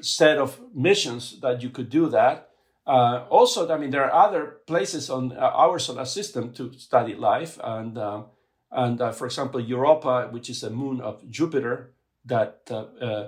set 0.01 0.37
of 0.37 0.61
missions 0.73 1.41
that 1.41 1.61
you 1.61 1.71
could 1.71 1.89
do 1.89 2.07
that. 2.09 2.50
Uh, 2.85 3.25
also, 3.29 3.71
I 3.71 3.77
mean, 3.77 3.91
there 3.91 4.03
are 4.03 4.27
other 4.27 4.57
places 4.65 5.09
on 5.09 5.31
uh, 5.33 5.51
our 5.53 5.77
solar 5.77 6.05
system 6.05 6.51
to 6.53 6.73
study 6.73 7.15
life, 7.15 7.59
and 7.63 7.97
um, 7.97 8.25
and 8.71 8.99
for 9.15 9.25
example, 9.25 9.59
Europa, 9.59 10.29
which 10.31 10.49
is 10.49 10.63
a 10.63 10.69
moon 10.69 11.01
of 11.01 11.29
Jupiter, 11.29 11.93
that 12.25 12.71
uh, 12.71 13.27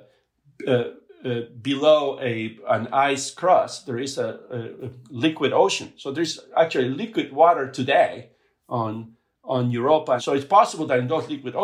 below 1.62 2.20
a 2.20 2.58
an 2.68 2.88
ice 2.92 3.32
crust, 3.32 3.86
there 3.86 4.00
is 4.00 4.18
a, 4.18 4.40
a, 4.52 4.90
liquid 5.10 5.54
ocean. 5.54 5.94
So 5.98 6.12
there's 6.12 6.40
actually 6.58 6.90
liquid 6.90 7.32
water 7.32 7.70
today 7.70 8.32
on 8.68 9.14
on 9.44 9.72
Europa. 9.72 10.20
So 10.20 10.34
it's 10.34 10.46
possible 10.46 10.86
that 10.88 11.00
in 11.00 11.08
those 11.08 11.30
liquid 11.30 11.56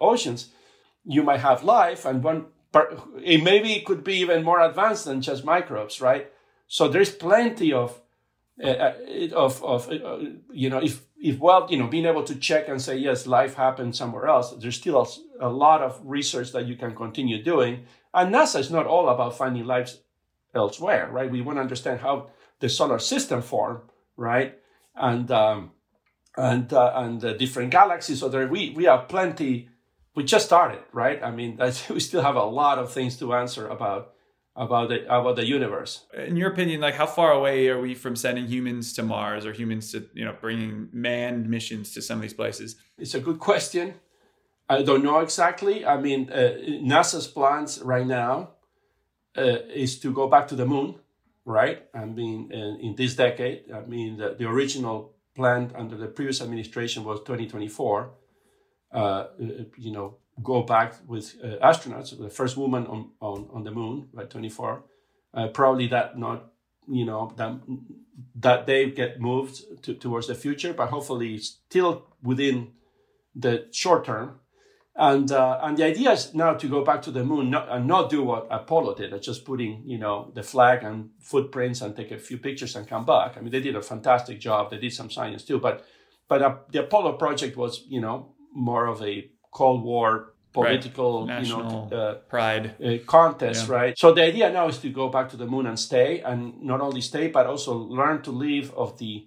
oceans, 0.00 0.50
you 1.04 1.22
might 1.22 1.40
have 1.40 1.64
life, 1.64 2.04
and 2.04 2.22
one 2.22 2.46
it 3.22 3.42
maybe 3.42 3.72
it 3.72 3.84
could 3.84 4.04
be 4.04 4.14
even 4.14 4.44
more 4.44 4.60
advanced 4.60 5.04
than 5.04 5.22
just 5.22 5.44
microbes, 5.44 6.00
right? 6.00 6.30
So 6.70 6.86
there's 6.88 7.10
plenty 7.10 7.72
of 7.72 8.00
uh, 8.62 8.66
uh 8.66 8.94
of 9.34 9.64
of 9.64 9.90
uh, 9.90 10.18
you 10.52 10.70
know 10.70 10.78
if 10.78 11.02
if 11.16 11.38
well 11.38 11.66
you 11.70 11.78
know 11.78 11.88
being 11.88 12.06
able 12.06 12.24
to 12.24 12.34
check 12.34 12.68
and 12.68 12.80
say 12.80 12.96
yes 12.96 13.26
life 13.26 13.54
happened 13.54 13.96
somewhere 13.96 14.26
else 14.26 14.54
there's 14.60 14.76
still 14.76 14.98
a, 15.00 15.48
a 15.48 15.48
lot 15.48 15.80
of 15.80 15.98
research 16.04 16.52
that 16.52 16.66
you 16.66 16.76
can 16.76 16.94
continue 16.94 17.42
doing 17.42 17.86
and 18.12 18.34
NASA 18.34 18.60
is 18.60 18.70
not 18.70 18.86
all 18.86 19.08
about 19.08 19.36
finding 19.36 19.64
life 19.64 19.94
elsewhere, 20.54 21.08
right? 21.10 21.30
We 21.30 21.40
want 21.40 21.56
to 21.56 21.62
understand 21.62 22.00
how 22.00 22.30
the 22.58 22.68
solar 22.68 22.98
system 22.98 23.42
formed, 23.42 23.80
right? 24.16 24.58
And 24.94 25.30
um, 25.30 25.72
and 26.36 26.72
uh, 26.72 26.92
and 26.94 27.20
the 27.20 27.34
different 27.34 27.70
galaxies. 27.70 28.20
So 28.20 28.28
there 28.28 28.48
we 28.48 28.70
we 28.70 28.84
have 28.84 29.08
plenty. 29.08 29.68
We 30.14 30.24
just 30.24 30.46
started, 30.46 30.80
right? 30.92 31.22
I 31.22 31.30
mean, 31.30 31.58
we 31.90 32.00
still 32.00 32.22
have 32.22 32.36
a 32.36 32.44
lot 32.44 32.78
of 32.78 32.92
things 32.92 33.16
to 33.18 33.34
answer 33.34 33.68
about 33.68 34.12
about 34.56 34.88
the 34.88 35.04
about 35.06 35.36
the 35.36 35.46
universe. 35.46 36.06
In 36.14 36.36
your 36.36 36.50
opinion, 36.50 36.80
like 36.80 36.94
how 36.94 37.06
far 37.06 37.32
away 37.32 37.68
are 37.68 37.80
we 37.80 37.94
from 37.94 38.16
sending 38.16 38.46
humans 38.46 38.92
to 38.94 39.02
Mars 39.02 39.46
or 39.46 39.52
humans 39.52 39.92
to 39.92 40.08
you 40.14 40.24
know 40.24 40.36
bringing 40.40 40.88
manned 40.92 41.48
missions 41.48 41.92
to 41.94 42.02
some 42.02 42.18
of 42.18 42.22
these 42.22 42.34
places? 42.34 42.76
It's 42.98 43.14
a 43.14 43.20
good 43.20 43.38
question. 43.38 43.94
I 44.68 44.82
don't 44.82 45.02
know 45.02 45.18
exactly. 45.18 45.84
I 45.84 46.00
mean, 46.00 46.30
uh, 46.30 46.54
NASA's 46.92 47.26
plans 47.26 47.80
right 47.82 48.06
now 48.06 48.50
uh, 49.36 49.58
is 49.74 49.98
to 50.00 50.12
go 50.12 50.28
back 50.28 50.46
to 50.48 50.54
the 50.54 50.64
moon, 50.64 50.94
right? 51.44 51.82
I 51.92 52.04
mean, 52.04 52.52
in, 52.52 52.78
in 52.80 52.94
this 52.94 53.16
decade. 53.16 53.64
I 53.74 53.80
mean, 53.80 54.18
the, 54.18 54.36
the, 54.38 54.46
original 54.48 55.16
plan 55.34 55.72
under 55.74 55.96
the 55.96 56.06
previous 56.06 56.40
administration 56.40 57.02
was 57.02 57.18
2024. 57.20 58.10
Uh, 58.92 59.26
you 59.76 59.90
know, 59.90 60.18
go 60.42 60.62
back 60.62 60.94
with 61.06 61.36
uh, 61.42 61.66
astronauts, 61.66 62.16
the 62.18 62.30
first 62.30 62.56
woman 62.56 62.86
on, 62.86 63.10
on, 63.20 63.48
on 63.52 63.64
the 63.64 63.70
moon 63.70 64.08
by 64.12 64.24
24. 64.24 64.84
Uh, 65.32 65.48
probably 65.48 65.86
that 65.88 66.18
not, 66.18 66.52
you 66.88 67.04
know, 67.04 67.32
that 67.36 67.60
that 68.34 68.66
they 68.66 68.90
get 68.90 69.20
moved 69.20 69.62
to, 69.82 69.94
towards 69.94 70.26
the 70.26 70.34
future, 70.34 70.72
but 70.72 70.88
hopefully 70.88 71.38
still 71.38 72.06
within 72.22 72.72
the 73.34 73.66
short 73.70 74.04
term 74.04 74.40
and 75.00 75.32
uh, 75.32 75.58
and 75.62 75.76
the 75.76 75.84
idea 75.84 76.12
is 76.12 76.34
now 76.34 76.52
to 76.54 76.68
go 76.68 76.84
back 76.84 77.00
to 77.02 77.10
the 77.10 77.24
moon 77.24 77.48
not, 77.48 77.68
and 77.70 77.86
not 77.86 78.10
do 78.10 78.22
what 78.22 78.46
Apollo 78.50 78.96
did, 78.96 79.22
just 79.22 79.46
putting 79.46 79.82
you 79.86 79.98
know 79.98 80.30
the 80.34 80.42
flag 80.42 80.82
and 80.82 81.10
footprints 81.20 81.80
and 81.80 81.96
take 81.96 82.10
a 82.10 82.18
few 82.18 82.36
pictures 82.36 82.76
and 82.76 82.86
come 82.86 83.06
back. 83.06 83.36
I 83.36 83.40
mean, 83.40 83.50
they 83.50 83.60
did 83.60 83.76
a 83.76 83.82
fantastic 83.82 84.38
job. 84.40 84.70
They 84.70 84.78
did 84.78 84.92
some 84.92 85.10
science 85.10 85.42
too, 85.44 85.58
but 85.58 85.86
but 86.28 86.42
uh, 86.42 86.56
the 86.70 86.80
Apollo 86.80 87.14
project 87.14 87.56
was 87.56 87.84
you 87.88 88.00
know 88.00 88.34
more 88.52 88.86
of 88.86 89.00
a 89.02 89.30
Cold 89.50 89.82
War 89.82 90.34
political 90.52 91.26
right. 91.26 91.44
you 91.44 91.56
know 91.56 91.88
uh, 91.92 92.14
pride 92.28 92.74
uh, 92.84 92.98
contest, 93.06 93.68
yeah. 93.68 93.74
right? 93.74 93.98
So 93.98 94.12
the 94.12 94.24
idea 94.24 94.50
now 94.50 94.68
is 94.68 94.78
to 94.78 94.88
go 94.90 95.08
back 95.08 95.28
to 95.30 95.36
the 95.36 95.46
moon 95.46 95.66
and 95.66 95.78
stay, 95.78 96.20
and 96.20 96.60
not 96.62 96.80
only 96.80 97.00
stay 97.00 97.28
but 97.28 97.46
also 97.46 97.74
learn 97.74 98.22
to 98.22 98.30
live 98.30 98.72
of 98.74 98.98
the 98.98 99.26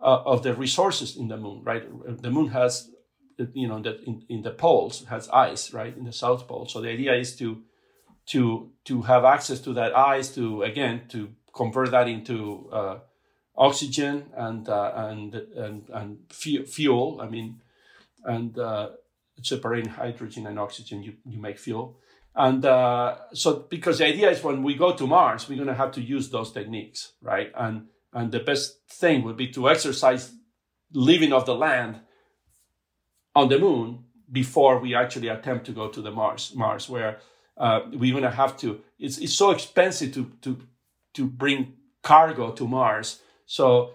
uh, 0.00 0.22
of 0.24 0.42
the 0.42 0.54
resources 0.54 1.16
in 1.16 1.28
the 1.28 1.36
moon, 1.36 1.62
right? 1.64 1.84
The 2.22 2.30
moon 2.30 2.48
has 2.48 2.90
you 3.54 3.68
know 3.68 3.80
that 3.80 4.02
in, 4.04 4.22
in 4.28 4.42
the 4.42 4.50
poles 4.50 5.04
has 5.06 5.28
ice 5.30 5.72
right 5.72 5.96
in 5.96 6.04
the 6.04 6.12
south 6.12 6.46
pole 6.46 6.66
so 6.66 6.80
the 6.80 6.88
idea 6.88 7.14
is 7.14 7.36
to 7.36 7.62
to 8.26 8.70
to 8.84 9.02
have 9.02 9.24
access 9.24 9.60
to 9.60 9.72
that 9.72 9.96
ice 9.96 10.34
to 10.34 10.62
again 10.62 11.02
to 11.08 11.30
convert 11.54 11.90
that 11.90 12.08
into 12.08 12.68
uh, 12.72 12.98
oxygen 13.56 14.26
and 14.36 14.68
uh, 14.68 14.92
and 14.94 15.34
and 15.34 15.88
and 15.92 16.18
fuel 16.30 17.20
i 17.20 17.28
mean 17.28 17.60
and 18.24 18.58
uh, 18.58 18.90
separating 19.40 19.90
hydrogen 19.90 20.46
and 20.46 20.58
oxygen 20.58 21.02
you, 21.02 21.14
you 21.24 21.40
make 21.40 21.58
fuel 21.58 21.98
and 22.34 22.64
uh, 22.64 23.16
so 23.34 23.66
because 23.68 23.98
the 23.98 24.06
idea 24.06 24.30
is 24.30 24.42
when 24.42 24.62
we 24.62 24.74
go 24.74 24.94
to 24.94 25.06
mars 25.06 25.48
we're 25.48 25.56
going 25.56 25.68
to 25.68 25.74
have 25.74 25.92
to 25.92 26.00
use 26.00 26.30
those 26.30 26.52
techniques 26.52 27.12
right 27.20 27.50
and 27.56 27.86
and 28.12 28.30
the 28.30 28.40
best 28.40 28.80
thing 28.90 29.22
would 29.22 29.36
be 29.36 29.48
to 29.48 29.68
exercise 29.68 30.32
living 30.92 31.32
off 31.32 31.46
the 31.46 31.54
land 31.54 32.00
on 33.34 33.48
the 33.48 33.58
moon 33.58 34.04
before 34.30 34.78
we 34.78 34.94
actually 34.94 35.28
attempt 35.28 35.66
to 35.66 35.72
go 35.72 35.88
to 35.88 36.00
the 36.00 36.10
Mars, 36.10 36.52
Mars, 36.54 36.88
where 36.88 37.18
uh, 37.56 37.80
we're 37.92 38.14
gonna 38.14 38.30
have 38.30 38.56
to. 38.58 38.80
It's 38.98 39.18
it's 39.18 39.34
so 39.34 39.50
expensive 39.50 40.12
to 40.14 40.32
to 40.42 40.58
to 41.14 41.26
bring 41.26 41.74
cargo 42.02 42.52
to 42.52 42.66
Mars, 42.66 43.20
so 43.46 43.92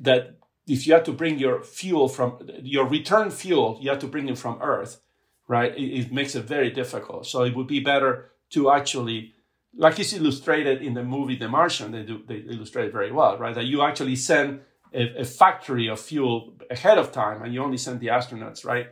that 0.00 0.36
if 0.66 0.86
you 0.86 0.94
have 0.94 1.04
to 1.04 1.12
bring 1.12 1.38
your 1.38 1.62
fuel 1.62 2.08
from 2.08 2.48
your 2.62 2.86
return 2.86 3.30
fuel, 3.30 3.78
you 3.80 3.90
have 3.90 3.98
to 4.00 4.06
bring 4.06 4.28
it 4.28 4.38
from 4.38 4.58
Earth, 4.62 5.00
right? 5.46 5.76
It, 5.76 6.00
it 6.00 6.12
makes 6.12 6.34
it 6.34 6.44
very 6.44 6.70
difficult. 6.70 7.26
So 7.26 7.44
it 7.44 7.54
would 7.54 7.66
be 7.66 7.80
better 7.80 8.30
to 8.50 8.70
actually, 8.70 9.32
like 9.76 9.98
it's 9.98 10.12
illustrated 10.12 10.82
in 10.82 10.94
the 10.94 11.02
movie 11.02 11.36
The 11.36 11.48
Martian, 11.48 11.92
they 11.92 12.02
do 12.02 12.22
they 12.26 12.36
illustrate 12.36 12.92
very 12.92 13.12
well, 13.12 13.36
right? 13.38 13.54
That 13.54 13.66
you 13.66 13.82
actually 13.82 14.16
send 14.16 14.60
a, 14.92 15.20
a 15.20 15.24
factory 15.24 15.88
of 15.88 16.00
fuel 16.00 16.54
ahead 16.70 16.98
of 16.98 17.12
time, 17.12 17.42
and 17.42 17.52
you 17.52 17.62
only 17.62 17.78
send 17.78 18.00
the 18.00 18.08
astronauts 18.08 18.64
right 18.64 18.86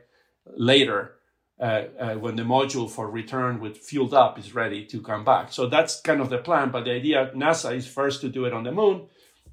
later 0.56 1.14
uh, 1.60 1.84
uh, 1.98 2.14
when 2.14 2.36
the 2.36 2.42
module 2.42 2.90
for 2.90 3.08
return 3.08 3.60
with 3.60 3.78
fueled 3.78 4.12
up 4.12 4.38
is 4.38 4.54
ready 4.54 4.84
to 4.86 5.00
come 5.00 5.24
back. 5.24 5.52
So 5.52 5.68
that's 5.68 6.00
kind 6.00 6.20
of 6.20 6.28
the 6.28 6.38
plan. 6.38 6.70
But 6.70 6.84
the 6.84 6.90
idea 6.90 7.30
NASA 7.34 7.74
is 7.74 7.86
first 7.86 8.20
to 8.22 8.28
do 8.28 8.44
it 8.44 8.52
on 8.52 8.64
the 8.64 8.72
moon, 8.72 9.06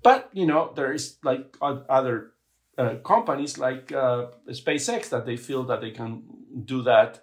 but 0.04 0.30
you 0.34 0.46
know 0.46 0.72
there 0.76 0.94
is 0.94 1.18
like 1.24 1.58
other 1.62 2.32
uh, 2.78 2.96
companies 3.04 3.58
like 3.58 3.92
uh, 3.92 4.28
SpaceX 4.50 5.10
that 5.10 5.26
they 5.26 5.36
feel 5.38 5.64
that 5.66 5.82
they 5.82 5.92
can 5.92 6.24
do 6.66 6.82
that 6.84 7.22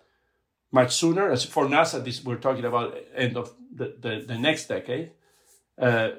much 0.71 0.95
sooner. 0.95 1.31
As 1.31 1.45
for 1.45 1.67
NASA, 1.67 2.05
this 2.05 2.23
we're 2.25 2.37
talking 2.37 2.65
about 2.65 2.97
end 3.15 3.37
of 3.37 3.55
the, 3.75 3.97
the, 3.99 4.25
the 4.27 4.39
next 4.39 4.67
decade. 4.67 5.13
Uh, 5.81 6.11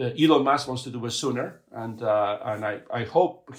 Elon 0.00 0.42
Musk 0.42 0.66
wants 0.66 0.82
to 0.84 0.90
do 0.90 1.04
it 1.06 1.10
sooner, 1.10 1.60
and 1.70 2.02
uh, 2.02 2.38
and 2.44 2.64
I 2.64 2.80
I 2.92 3.04
hope 3.04 3.54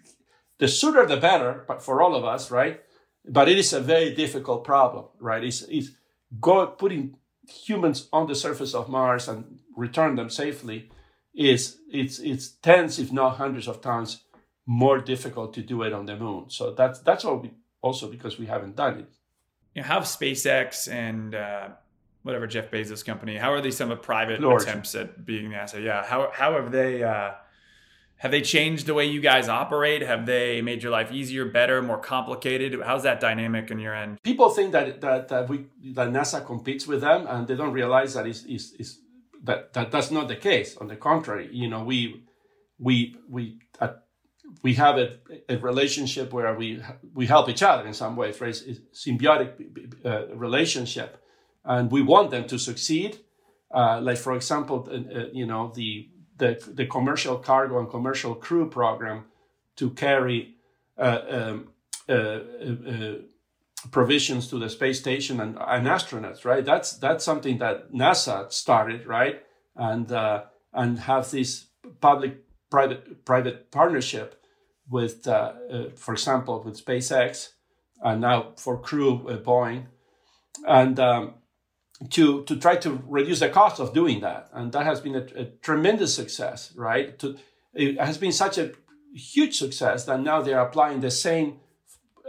the 0.58 0.68
sooner 0.68 1.04
the 1.06 1.16
better, 1.16 1.64
but 1.66 1.82
for 1.82 2.00
all 2.00 2.14
of 2.14 2.24
us, 2.24 2.50
right? 2.50 2.80
But 3.26 3.48
it 3.48 3.58
is 3.58 3.72
a 3.72 3.80
very 3.80 4.14
difficult 4.14 4.64
problem, 4.64 5.06
right? 5.20 5.44
It's 5.44 5.62
it's 5.62 5.90
go 6.40 6.66
putting 6.66 7.16
humans 7.48 8.08
on 8.12 8.26
the 8.26 8.34
surface 8.34 8.74
of 8.74 8.88
Mars 8.88 9.28
and 9.28 9.58
return 9.76 10.16
them 10.16 10.30
safely 10.30 10.90
is 11.34 11.78
it's 11.90 12.18
it's 12.18 12.48
tens, 12.48 12.98
if 12.98 13.12
not 13.12 13.36
hundreds 13.36 13.68
of 13.68 13.80
times 13.80 14.22
more 14.66 14.98
difficult 14.98 15.54
to 15.54 15.62
do 15.62 15.82
it 15.82 15.92
on 15.92 16.06
the 16.06 16.16
moon. 16.16 16.44
So 16.48 16.72
that's 16.72 17.00
that's 17.00 17.24
we 17.24 17.52
also 17.80 18.10
because 18.10 18.38
we 18.38 18.46
haven't 18.46 18.76
done 18.76 19.00
it. 19.00 19.12
You 19.74 19.82
have 19.82 20.04
SpaceX 20.04 20.90
and 20.92 21.34
uh, 21.34 21.68
whatever 22.22 22.46
Jeff 22.46 22.70
Bezos 22.70 23.04
company. 23.04 23.36
How 23.36 23.52
are 23.52 23.60
these 23.60 23.76
some 23.76 23.90
of 23.90 24.02
private 24.02 24.40
Lord. 24.40 24.62
attempts 24.62 24.94
at 24.94 25.24
being 25.24 25.50
NASA? 25.50 25.82
Yeah. 25.82 26.04
How 26.04 26.30
how 26.32 26.54
have 26.54 26.72
they 26.72 27.02
uh, 27.02 27.32
have 28.18 28.30
they 28.32 28.42
changed 28.42 28.86
the 28.86 28.94
way 28.94 29.06
you 29.06 29.20
guys 29.20 29.48
operate? 29.48 30.02
Have 30.02 30.26
they 30.26 30.60
made 30.60 30.82
your 30.82 30.90
life 30.90 31.12
easier, 31.12 31.44
better, 31.44 31.80
more 31.80 31.98
complicated? 31.98 32.78
How's 32.84 33.04
that 33.04 33.20
dynamic 33.20 33.70
on 33.70 33.78
your 33.78 33.94
end? 33.94 34.20
People 34.22 34.50
think 34.50 34.72
that 34.72 35.00
that, 35.00 35.28
that 35.28 35.48
we 35.48 35.66
that 35.94 36.10
NASA 36.10 36.44
competes 36.44 36.86
with 36.86 37.00
them, 37.00 37.26
and 37.28 37.46
they 37.46 37.54
don't 37.54 37.72
realize 37.72 38.14
that 38.14 38.26
is 38.26 38.44
is 38.44 38.72
is 38.78 38.98
that, 39.44 39.72
that 39.72 39.90
that's 39.90 40.10
not 40.10 40.28
the 40.28 40.36
case. 40.36 40.76
On 40.76 40.88
the 40.88 40.96
contrary, 40.96 41.48
you 41.52 41.68
know, 41.68 41.84
we 41.84 42.24
we 42.78 43.16
we 43.28 43.58
uh, 43.80 43.94
we 44.62 44.74
have 44.74 44.98
a, 44.98 45.18
a, 45.48 45.56
relationship 45.58 46.32
where 46.32 46.54
we 46.54 46.82
we 47.14 47.26
help 47.26 47.48
each 47.48 47.62
other 47.62 47.86
in 47.86 47.94
some 47.94 48.16
way? 48.16 48.30
It's 48.30 48.40
a 48.62 48.74
symbiotic 48.94 49.50
uh, 50.04 50.34
relationship 50.34 51.22
and 51.68 51.90
we 51.90 52.02
want 52.02 52.30
them 52.30 52.46
to 52.48 52.58
succeed. 52.58 53.18
Uh, 53.72 54.00
like 54.00 54.16
for 54.16 54.34
example, 54.34 54.88
uh, 54.90 54.94
uh, 54.94 55.24
you 55.32 55.46
know 55.46 55.70
the, 55.74 56.08
the 56.38 56.58
the 56.74 56.86
commercial 56.86 57.36
cargo 57.36 57.78
and 57.78 57.90
commercial 57.90 58.34
crew 58.34 58.68
program 58.68 59.24
to 59.76 59.90
carry 59.90 60.56
uh, 60.96 61.20
um, 61.28 61.68
provisions 63.90 64.48
to 64.48 64.58
the 64.58 64.68
space 64.68 64.98
station 64.98 65.40
and, 65.40 65.56
and 65.60 65.86
astronauts, 65.86 66.44
right? 66.44 66.64
That's 66.64 66.92
that's 66.98 67.24
something 67.24 67.58
that 67.58 67.92
NASA 67.92 68.52
started, 68.52 69.06
right? 69.06 69.42
And 69.76 70.10
uh, 70.10 70.44
and 70.72 70.98
have 71.00 71.30
this 71.30 71.66
public 72.00 72.44
private 72.70 73.24
private 73.24 73.70
partnership 73.70 74.42
with, 74.90 75.26
uh, 75.26 75.52
uh, 75.70 75.84
for 75.96 76.14
example, 76.14 76.62
with 76.64 76.82
SpaceX, 76.82 77.50
and 78.02 78.20
now 78.20 78.52
for 78.56 78.80
Crew 78.80 79.24
Boeing, 79.44 79.86
and 80.66 80.98
um, 80.98 81.34
to 82.10 82.44
to 82.44 82.56
try 82.56 82.76
to 82.76 83.02
reduce 83.06 83.40
the 83.40 83.48
cost 83.48 83.80
of 83.80 83.94
doing 83.94 84.20
that, 84.20 84.48
and 84.52 84.72
that 84.72 84.86
has 84.86 85.00
been 85.00 85.14
a, 85.14 85.26
a 85.36 85.44
tremendous 85.62 86.14
success, 86.14 86.72
right? 86.76 87.18
To, 87.20 87.36
it 87.74 88.00
has 88.00 88.18
been 88.18 88.32
such 88.32 88.58
a 88.58 88.72
huge 89.14 89.56
success 89.58 90.04
that 90.06 90.20
now 90.20 90.42
they 90.42 90.52
are 90.52 90.66
applying 90.66 91.00
the 91.00 91.10
same 91.10 91.60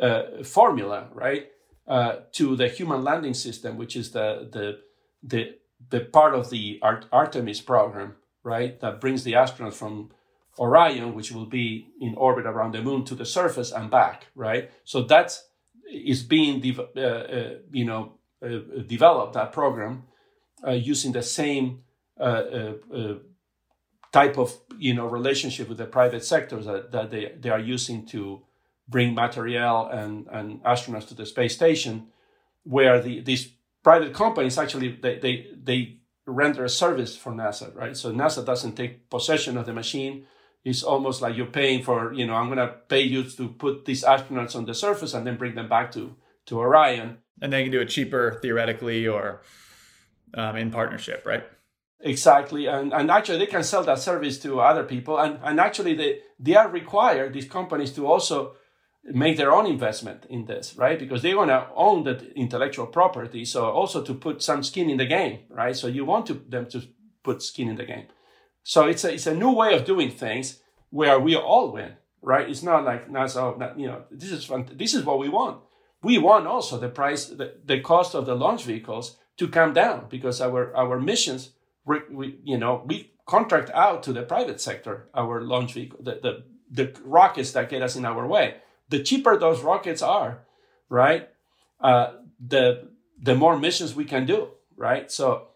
uh, 0.02 0.44
formula, 0.44 1.08
right, 1.14 1.48
uh, 1.88 2.18
to 2.34 2.56
the 2.56 2.68
human 2.68 3.04
landing 3.04 3.34
system, 3.34 3.78
which 3.78 3.96
is 3.96 4.12
the 4.12 4.50
the 4.52 4.80
the 5.24 5.56
the 5.90 6.02
part 6.02 6.34
of 6.34 6.50
the 6.50 6.80
Art- 6.82 7.08
Artemis 7.12 7.62
program, 7.62 8.16
right, 8.44 8.80
that 8.82 9.00
brings 9.02 9.24
the 9.24 9.34
astronauts 9.34 9.74
from 9.74 10.12
Orion, 10.58 11.14
which 11.16 11.32
will 11.32 11.46
be 11.46 11.88
in 12.02 12.16
orbit 12.16 12.46
around 12.46 12.74
the 12.74 12.82
moon, 12.82 13.06
to 13.06 13.16
the 13.16 13.26
surface 13.26 13.72
and 13.72 13.90
back, 13.90 14.28
right? 14.36 14.70
So 14.84 15.04
that's 15.04 15.50
is 15.90 16.24
being, 16.24 16.60
de- 16.60 16.78
uh, 16.98 17.02
uh, 17.02 17.54
you 17.72 17.86
know, 17.86 18.14
uh, 18.44 18.82
developed 18.86 19.34
that 19.34 19.52
program 19.52 20.04
uh, 20.66 20.72
using 20.72 21.12
the 21.12 21.24
same 21.24 21.84
type 24.12 24.38
of, 24.38 24.58
you 24.78 24.94
know, 24.94 25.08
relationship 25.08 25.70
with 25.70 25.78
the 25.78 25.86
private 25.86 26.24
sectors 26.24 26.66
that, 26.66 26.92
that 26.92 27.10
they, 27.10 27.34
they 27.40 27.50
are 27.50 27.60
using 27.60 28.06
to 28.06 28.42
bring 28.90 29.14
material 29.14 29.88
and, 29.88 30.28
and 30.32 30.64
astronauts 30.64 31.08
to 31.08 31.14
the 31.14 31.26
space 31.26 31.54
station, 31.54 32.08
where 32.64 33.02
the 33.02 33.22
these 33.22 33.54
private 33.84 34.14
companies 34.14 34.58
actually 34.58 34.98
they, 35.02 35.20
they, 35.20 35.48
they 35.64 35.98
render 36.26 36.66
a 36.66 36.70
service 36.70 37.16
for 37.16 37.32
NASA, 37.32 37.74
right? 37.76 37.96
So 37.96 38.12
NASA 38.12 38.46
doesn't 38.46 38.76
take 38.76 39.10
possession 39.10 39.58
of 39.58 39.66
the 39.66 39.74
machine 39.74 40.26
it's 40.64 40.84
almost 40.84 41.22
like 41.22 41.38
you're 41.38 41.46
paying 41.46 41.84
for, 41.84 42.14
you 42.14 42.26
know, 42.28 42.36
I'm 42.36 42.48
going 42.48 42.58
to 42.58 42.76
pay 42.88 43.02
you 43.02 43.24
to 43.24 43.48
put 43.48 43.86
these 43.86 44.04
astronauts 44.04 44.56
on 44.56 44.66
the 44.66 44.74
surface 44.74 45.14
and 45.14 45.26
then 45.26 45.38
bring 45.38 45.56
them 45.56 45.70
back 45.70 45.92
to, 45.94 46.16
to 46.48 46.60
Orion. 46.60 47.20
And 47.42 47.54
they 47.54 47.64
can 47.64 47.72
do 47.72 47.80
it 47.80 47.90
cheaper 47.90 48.40
theoretically 48.42 49.08
or 49.08 49.42
um, 50.34 50.58
in 50.58 50.70
partnership, 50.72 51.26
right? 51.26 51.44
Exactly. 52.02 52.66
And, 52.68 52.94
and 52.94 53.10
actually, 53.10 53.40
they 53.40 53.46
can 53.46 53.64
sell 53.64 53.84
that 53.84 54.00
service 54.00 54.40
to 54.40 54.60
other 54.60 54.84
people. 54.84 55.18
And, 55.18 55.40
and 55.44 55.60
actually, 55.60 55.94
they, 55.96 56.20
they 56.40 56.56
are 56.56 56.70
required, 56.70 57.34
these 57.34 57.48
companies, 57.48 57.94
to 57.94 58.06
also 58.06 58.56
make 59.04 59.38
their 59.38 59.52
own 59.52 59.66
investment 59.66 60.26
in 60.30 60.46
this, 60.46 60.76
right? 60.78 61.00
Because 61.00 61.22
they 61.22 61.34
want 61.34 61.50
to 61.50 61.68
own 61.76 62.04
the 62.04 62.32
intellectual 62.34 62.86
property. 62.86 63.46
So 63.46 63.66
also 63.66 64.04
to 64.04 64.14
put 64.14 64.44
some 64.44 64.64
skin 64.64 64.90
in 64.90 64.98
the 64.98 65.06
game, 65.06 65.40
right? 65.50 65.76
So 65.76 65.88
you 65.88 66.06
want 66.06 66.26
to, 66.28 66.34
them 66.34 66.68
to 66.68 66.84
put 67.24 67.42
skin 67.42 67.70
in 67.70 67.76
the 67.76 67.86
game. 67.86 68.08
So 68.64 68.86
it's 68.86 69.04
a, 69.04 69.14
it's 69.14 69.28
a 69.28 69.34
new 69.34 69.52
way 69.52 69.74
of 69.74 69.86
doing 69.86 70.12
things 70.12 70.60
where 70.90 71.20
we 71.20 71.36
all 71.36 71.72
win, 71.72 71.94
right? 72.22 72.50
It's 72.50 72.64
not 72.64 72.84
like 72.84 73.10
NASA, 73.10 73.58
not, 73.58 73.80
you 73.80 73.88
know, 73.88 74.04
this 74.12 74.32
is 74.32 74.46
fun. 74.46 74.70
This 74.74 74.94
is 74.94 75.04
what 75.04 75.20
we 75.20 75.30
want. 75.30 75.62
We 76.02 76.18
want 76.18 76.48
also 76.48 76.78
the 76.78 76.90
price, 76.90 77.26
the, 77.26 77.56
the 77.66 77.80
cost 77.80 78.16
of 78.16 78.26
the 78.26 78.36
launch 78.36 78.64
vehicles 78.64 79.18
to 79.38 79.48
come 79.48 79.74
down 79.74 80.08
because 80.10 80.42
our, 80.42 80.76
our 80.76 81.00
missions, 81.00 81.52
we, 81.86 82.00
we, 82.12 82.40
you 82.44 82.58
know, 82.58 82.84
we 82.86 83.14
contract 83.26 83.70
out 83.72 84.04
to 84.04 84.14
the 84.14 84.24
private 84.24 84.60
sector, 84.60 85.10
our 85.14 85.42
launch 85.42 85.74
vehicle, 85.74 86.00
the, 86.02 86.20
the, 86.22 86.44
the 86.72 87.00
rockets 87.04 87.52
that 87.52 87.70
get 87.70 87.82
us 87.82 87.96
in 87.96 88.06
our 88.06 88.28
way. 88.28 88.56
The 88.90 89.04
cheaper 89.04 89.38
those 89.38 89.62
rockets 89.62 90.02
are, 90.02 90.40
right? 90.90 91.30
Uh, 91.80 92.14
the, 92.40 92.90
the 93.22 93.36
more 93.36 93.58
missions 93.58 93.96
we 93.96 94.06
can 94.06 94.26
do, 94.26 94.50
right? 94.76 95.12
So 95.12 95.50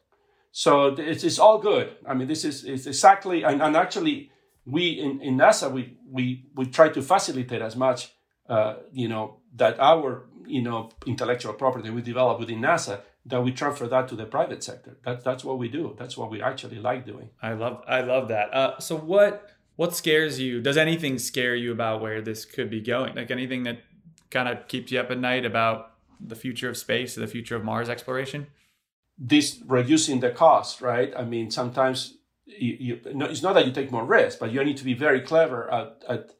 so 0.55 0.93
it's, 0.95 1.23
it's 1.23 1.39
all 1.39 1.57
good. 1.57 1.95
I 2.07 2.13
mean, 2.13 2.27
this 2.27 2.45
is 2.45 2.63
it's 2.63 2.86
exactly, 2.86 3.41
and, 3.43 3.59
and 3.59 3.75
actually, 3.75 4.29
we 4.67 4.89
in, 4.91 5.19
in 5.19 5.36
NASA, 5.36 5.71
we, 5.71 5.97
we, 6.09 6.45
we 6.53 6.67
try 6.67 6.89
to 6.89 7.01
facilitate 7.01 7.63
as 7.63 7.75
much, 7.75 8.13
uh, 8.47 8.75
you 8.91 9.07
know, 9.07 9.38
that 9.55 9.79
our, 9.79 10.27
you 10.45 10.61
know, 10.61 10.91
intellectual 11.07 11.53
property 11.53 11.89
we 11.89 12.03
develop 12.03 12.39
within 12.39 12.59
NASA, 12.59 13.01
that 13.25 13.41
we 13.43 13.51
transfer 13.51 13.88
that 13.88 14.07
to 14.09 14.15
the 14.15 14.25
private 14.25 14.63
sector. 14.63 14.95
That, 15.03 15.23
that's 15.23 15.43
what 15.43 15.57
we 15.57 15.69
do. 15.69 15.95
That's 15.97 16.15
what 16.15 16.29
we 16.29 16.39
actually 16.39 16.77
like 16.77 17.03
doing. 17.03 17.31
I 17.41 17.53
love, 17.53 17.84
I 17.88 18.01
love 18.01 18.27
that. 18.27 18.53
Uh, 18.53 18.79
so 18.79 18.95
what, 18.95 19.49
what 19.76 19.95
scares 19.95 20.39
you? 20.39 20.61
Does 20.61 20.78
anything 20.78 21.17
scare 21.17 21.55
you 21.55 21.71
about 21.71 22.01
where 22.01 22.21
this 22.21 22.45
could 22.45 22.69
be 22.69 22.82
going? 22.82 23.15
Like 23.15 23.32
anything 23.32 23.63
that 23.63 23.80
kind 24.30 24.47
of 24.47 24.67
keeps 24.67 24.91
you 24.91 24.99
up 24.99 25.11
at 25.11 25.19
night 25.19 25.45
about 25.45 25.91
the 26.19 26.36
future 26.36 26.69
of 26.69 26.78
space, 26.78 27.17
or 27.17 27.21
the 27.21 27.28
future 27.28 27.55
of 27.55 27.63
Mars 27.63 27.89
exploration? 27.89 28.47
this 29.17 29.61
reducing 29.65 30.19
the 30.19 30.32
cost, 30.32 30.82
right? 30.82 31.13
I 31.15 31.24
mean, 31.24 31.51
sometimes 31.51 32.17
you, 32.45 32.78
you, 32.80 32.99
it's 33.05 33.41
not 33.41 33.53
that 33.53 33.65
you 33.65 33.71
take 33.71 33.91
more 33.91 34.05
risk, 34.05 34.39
but 34.39 34.51
you 34.51 34.63
need 34.63 34.78
to 34.78 34.84
be 34.84 34.93
very 34.93 35.21
clever 35.21 35.71
at, 35.71 36.03
at 36.09 36.32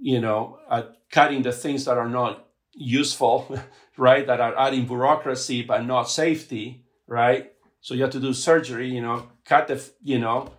you 0.00 0.20
know, 0.20 0.58
at 0.70 0.96
cutting 1.10 1.42
the 1.42 1.52
things 1.52 1.84
that 1.84 1.98
are 1.98 2.08
not 2.08 2.46
useful, 2.74 3.58
right? 3.96 4.26
That 4.26 4.40
are 4.40 4.58
adding 4.58 4.86
bureaucracy 4.86 5.62
but 5.62 5.84
not 5.84 6.10
safety, 6.10 6.84
right? 7.06 7.52
So 7.80 7.94
you 7.94 8.02
have 8.02 8.12
to 8.12 8.20
do 8.20 8.32
surgery, 8.32 8.88
you 8.88 9.00
know, 9.00 9.28
cut 9.44 9.68
the, 9.68 9.82
you 10.02 10.18
know, 10.18 10.52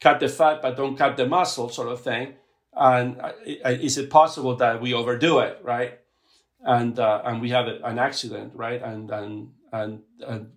cut 0.00 0.20
the 0.20 0.28
fat 0.28 0.62
but 0.62 0.76
don't 0.76 0.96
cut 0.96 1.16
the 1.16 1.26
muscle, 1.26 1.68
sort 1.68 1.88
of 1.88 2.00
thing. 2.00 2.34
And 2.74 3.20
uh, 3.20 3.32
is 3.46 3.98
it 3.98 4.10
possible 4.10 4.56
that 4.56 4.80
we 4.80 4.94
overdo 4.94 5.40
it, 5.40 5.60
right? 5.62 5.98
And 6.62 6.98
uh, 6.98 7.22
and 7.24 7.40
we 7.40 7.50
have 7.50 7.66
an 7.66 7.98
accident, 7.98 8.52
right? 8.54 8.82
And 8.82 9.10
and 9.10 9.50
and, 9.72 10.02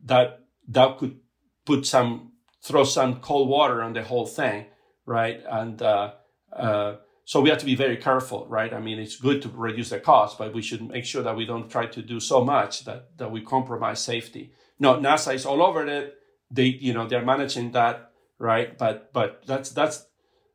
that 0.06 0.40
that 0.68 0.98
could 0.98 1.20
put 1.66 1.86
some 1.86 2.34
throw 2.62 2.84
some 2.84 3.20
cold 3.20 3.50
water 3.50 3.82
on 3.82 3.94
the 3.94 4.04
whole 4.04 4.26
thing, 4.26 4.66
right? 5.06 5.42
And 5.50 5.82
uh, 5.82 6.14
uh, 6.52 6.96
so 7.26 7.42
we 7.42 7.50
have 7.50 7.60
to 7.60 7.66
be 7.66 7.76
very 7.76 7.98
careful, 7.98 8.46
right? 8.48 8.74
I 8.74 8.80
mean, 8.80 9.00
it's 9.00 9.16
good 9.16 9.42
to 9.44 9.50
reduce 9.50 9.90
the 9.90 10.00
cost, 10.00 10.38
but 10.38 10.54
we 10.54 10.62
should 10.62 10.88
make 10.88 11.06
sure 11.06 11.24
that 11.24 11.36
we 11.36 11.46
don't 11.46 11.70
try 11.70 11.86
to 11.86 12.02
do 12.02 12.20
so 12.20 12.44
much 12.44 12.86
that 12.86 13.18
that 13.18 13.32
we 13.32 13.42
compromise 13.42 14.02
safety. 14.02 14.52
No, 14.80 14.96
NASA 14.96 15.34
is 15.34 15.46
all 15.46 15.64
over 15.64 15.86
it. 15.88 16.18
They, 16.52 16.66
you 16.66 16.94
know, 16.94 17.08
they're 17.08 17.26
managing 17.26 17.72
that, 17.72 18.12
right? 18.40 18.78
But 18.78 19.14
but 19.14 19.44
that's 19.46 19.70
that's 19.72 20.06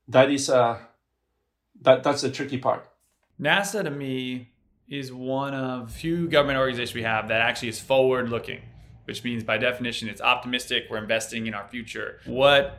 that 0.09 0.31
is 0.31 0.51
uh 0.51 0.79
that 1.83 2.03
that's 2.03 2.23
the 2.23 2.31
tricky 2.31 2.59
part. 2.59 2.89
NASA 3.41 3.83
to 3.83 3.91
me 3.91 4.51
is 4.89 5.13
one 5.13 5.55
of 5.55 5.93
few 5.93 6.29
government 6.29 6.59
organizations 6.59 6.95
we 6.95 7.03
have 7.03 7.29
that 7.29 7.41
actually 7.41 7.69
is 7.69 7.79
forward 7.79 8.31
looking, 8.31 8.61
which 9.05 9.23
means 9.23 9.45
by 9.45 9.59
definition 9.59 10.09
it's 10.09 10.21
optimistic, 10.21 10.85
we're 10.91 10.99
investing 10.99 11.47
in 11.47 11.55
our 11.55 11.69
future. 11.69 12.21
What 12.25 12.79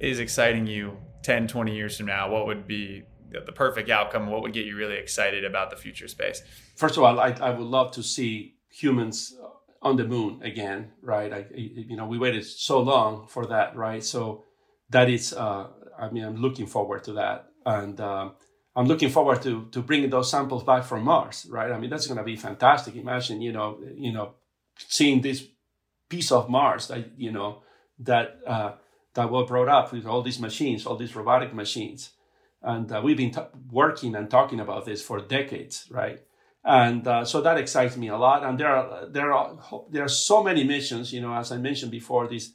is 0.00 0.18
exciting 0.18 0.66
you 0.66 0.96
10, 1.22 1.48
20 1.48 1.74
years 1.74 1.96
from 1.96 2.06
now? 2.06 2.30
What 2.30 2.46
would 2.46 2.66
be 2.66 3.04
the 3.30 3.52
perfect 3.52 3.90
outcome? 3.90 4.26
What 4.28 4.42
would 4.42 4.52
get 4.52 4.66
you 4.66 4.76
really 4.76 4.96
excited 4.96 5.44
about 5.44 5.70
the 5.70 5.76
future 5.76 6.08
space? 6.08 6.42
First 6.76 6.96
of 6.96 7.04
all, 7.04 7.20
I, 7.20 7.36
I 7.40 7.50
would 7.50 7.66
love 7.66 7.92
to 7.92 8.02
see 8.02 8.56
humans 8.70 9.36
on 9.82 9.96
the 9.96 10.04
moon 10.04 10.40
again, 10.42 10.92
right? 11.02 11.32
I, 11.32 11.46
you 11.54 11.96
know, 11.96 12.06
we 12.06 12.18
waited 12.18 12.44
so 12.44 12.80
long 12.80 13.26
for 13.28 13.46
that, 13.46 13.76
right? 13.76 14.04
So 14.04 14.44
that 14.90 15.08
is, 15.08 15.32
uh, 15.32 15.68
I 15.98 16.10
mean, 16.10 16.24
I'm 16.24 16.36
looking 16.36 16.66
forward 16.66 17.04
to 17.04 17.14
that. 17.14 17.46
And, 17.64 18.00
um, 18.00 18.32
I'm 18.76 18.86
looking 18.86 19.10
forward 19.10 19.42
to 19.42 19.66
to 19.72 19.82
bringing 19.82 20.10
those 20.10 20.30
samples 20.30 20.62
back 20.62 20.84
from 20.84 21.04
Mars, 21.04 21.46
right? 21.50 21.72
I 21.72 21.78
mean, 21.78 21.90
that's 21.90 22.06
going 22.06 22.18
to 22.18 22.24
be 22.24 22.36
fantastic. 22.36 22.94
Imagine, 22.94 23.40
you 23.42 23.52
know, 23.52 23.78
you 23.94 24.12
know, 24.12 24.34
seeing 24.76 25.20
this 25.20 25.46
piece 26.08 26.30
of 26.32 26.48
Mars 26.48 26.88
that 26.88 27.10
you 27.16 27.32
know 27.32 27.62
that 27.98 28.38
uh, 28.46 28.72
that 29.14 29.30
were 29.30 29.44
brought 29.44 29.68
up 29.68 29.92
with 29.92 30.06
all 30.06 30.22
these 30.22 30.38
machines, 30.38 30.86
all 30.86 30.96
these 30.96 31.16
robotic 31.16 31.52
machines, 31.52 32.10
and 32.62 32.90
uh, 32.92 33.00
we've 33.02 33.16
been 33.16 33.32
t- 33.32 33.40
working 33.70 34.14
and 34.14 34.30
talking 34.30 34.60
about 34.60 34.86
this 34.86 35.02
for 35.02 35.20
decades, 35.20 35.86
right? 35.90 36.20
And 36.64 37.06
uh, 37.06 37.24
so 37.24 37.40
that 37.40 37.56
excites 37.56 37.96
me 37.96 38.08
a 38.08 38.18
lot. 38.18 38.44
And 38.44 38.58
there 38.60 38.68
are 38.68 39.06
there 39.06 39.32
are 39.32 39.56
there 39.90 40.04
are 40.04 40.08
so 40.08 40.42
many 40.42 40.64
missions, 40.64 41.12
you 41.12 41.20
know, 41.20 41.34
as 41.34 41.50
I 41.52 41.56
mentioned 41.56 41.90
before, 41.90 42.28
this 42.28 42.52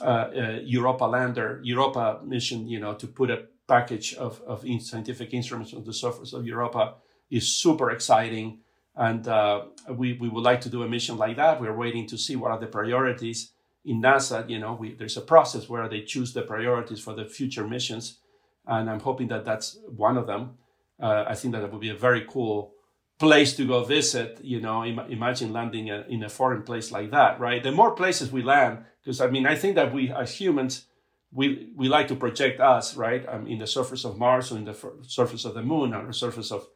uh, 0.00 0.04
uh, 0.04 0.58
Europa 0.64 1.04
lander, 1.04 1.60
Europa 1.62 2.20
mission, 2.24 2.66
you 2.66 2.80
know, 2.80 2.94
to 2.94 3.06
put 3.06 3.30
a 3.30 3.44
package 3.66 4.14
of, 4.14 4.40
of 4.46 4.64
scientific 4.80 5.32
instruments 5.32 5.72
on 5.72 5.84
the 5.84 5.92
surface 5.92 6.32
of 6.32 6.46
Europa 6.46 6.94
is 7.30 7.48
super 7.48 7.90
exciting. 7.90 8.58
And 8.96 9.26
uh, 9.26 9.66
we, 9.90 10.14
we 10.14 10.28
would 10.28 10.44
like 10.44 10.60
to 10.62 10.68
do 10.68 10.82
a 10.82 10.88
mission 10.88 11.16
like 11.16 11.36
that. 11.36 11.60
We're 11.60 11.76
waiting 11.76 12.06
to 12.08 12.18
see 12.18 12.36
what 12.36 12.50
are 12.50 12.58
the 12.58 12.66
priorities 12.66 13.52
in 13.84 14.00
NASA. 14.00 14.48
You 14.48 14.58
know, 14.58 14.74
we, 14.74 14.94
there's 14.94 15.16
a 15.16 15.20
process 15.20 15.68
where 15.68 15.88
they 15.88 16.02
choose 16.02 16.32
the 16.32 16.42
priorities 16.42 17.00
for 17.00 17.14
the 17.14 17.24
future 17.24 17.66
missions. 17.66 18.18
And 18.66 18.88
I'm 18.88 19.00
hoping 19.00 19.28
that 19.28 19.44
that's 19.44 19.78
one 19.88 20.16
of 20.16 20.26
them. 20.26 20.58
Uh, 21.00 21.24
I 21.26 21.34
think 21.34 21.54
that 21.54 21.64
it 21.64 21.72
would 21.72 21.80
be 21.80 21.90
a 21.90 21.96
very 21.96 22.24
cool 22.28 22.72
place 23.18 23.54
to 23.56 23.66
go 23.66 23.84
visit. 23.84 24.40
You 24.42 24.60
know, 24.60 24.84
Im- 24.84 25.10
imagine 25.10 25.52
landing 25.52 25.90
a, 25.90 26.04
in 26.08 26.22
a 26.22 26.28
foreign 26.28 26.62
place 26.62 26.90
like 26.92 27.10
that, 27.10 27.40
right? 27.40 27.62
The 27.62 27.72
more 27.72 27.92
places 27.92 28.32
we 28.32 28.42
land, 28.42 28.84
because 29.02 29.20
I 29.20 29.28
mean, 29.28 29.46
I 29.46 29.54
think 29.54 29.76
that 29.76 29.92
we 29.92 30.10
as 30.12 30.34
humans, 30.34 30.86
we 31.32 31.70
we 31.76 31.88
like 31.88 32.08
to 32.08 32.16
project 32.16 32.60
us 32.60 32.96
right 32.96 33.24
um, 33.28 33.46
in 33.46 33.58
the 33.58 33.66
surface 33.66 34.04
of 34.04 34.18
Mars 34.18 34.52
or 34.52 34.58
in 34.58 34.64
the 34.64 34.76
surface 35.06 35.44
of 35.44 35.54
the 35.54 35.62
Moon 35.62 35.94
or 35.94 36.06
the 36.06 36.12
surface 36.12 36.50
of 36.50 36.66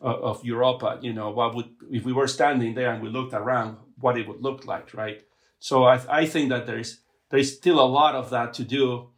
of 0.00 0.44
Europa. 0.44 0.98
You 1.02 1.12
know, 1.12 1.30
what 1.30 1.54
would 1.54 1.70
if 1.90 2.04
we 2.04 2.12
were 2.12 2.28
standing 2.28 2.74
there 2.74 2.92
and 2.92 3.02
we 3.02 3.08
looked 3.08 3.34
around, 3.34 3.76
what 3.98 4.18
it 4.18 4.26
would 4.28 4.42
look 4.42 4.64
like, 4.66 4.94
right? 4.94 5.22
So 5.58 5.84
I, 5.84 6.00
I 6.08 6.26
think 6.26 6.48
that 6.50 6.66
there's 6.66 7.00
there's 7.30 7.54
still 7.56 7.80
a 7.80 7.86
lot 7.86 8.14
of 8.14 8.30
that 8.30 8.54
to 8.54 8.64
do 8.64 9.10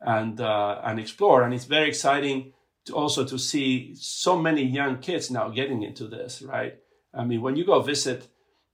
and 0.00 0.40
uh, 0.40 0.80
and 0.84 1.00
explore, 1.00 1.42
and 1.42 1.54
it's 1.54 1.64
very 1.64 1.88
exciting 1.88 2.52
to 2.86 2.94
also 2.94 3.24
to 3.24 3.38
see 3.38 3.94
so 3.94 4.38
many 4.38 4.62
young 4.62 4.98
kids 4.98 5.30
now 5.30 5.48
getting 5.48 5.82
into 5.82 6.06
this, 6.06 6.42
right? 6.42 6.78
I 7.12 7.24
mean, 7.24 7.42
when 7.42 7.56
you 7.56 7.64
go 7.64 7.80
visit 7.80 8.28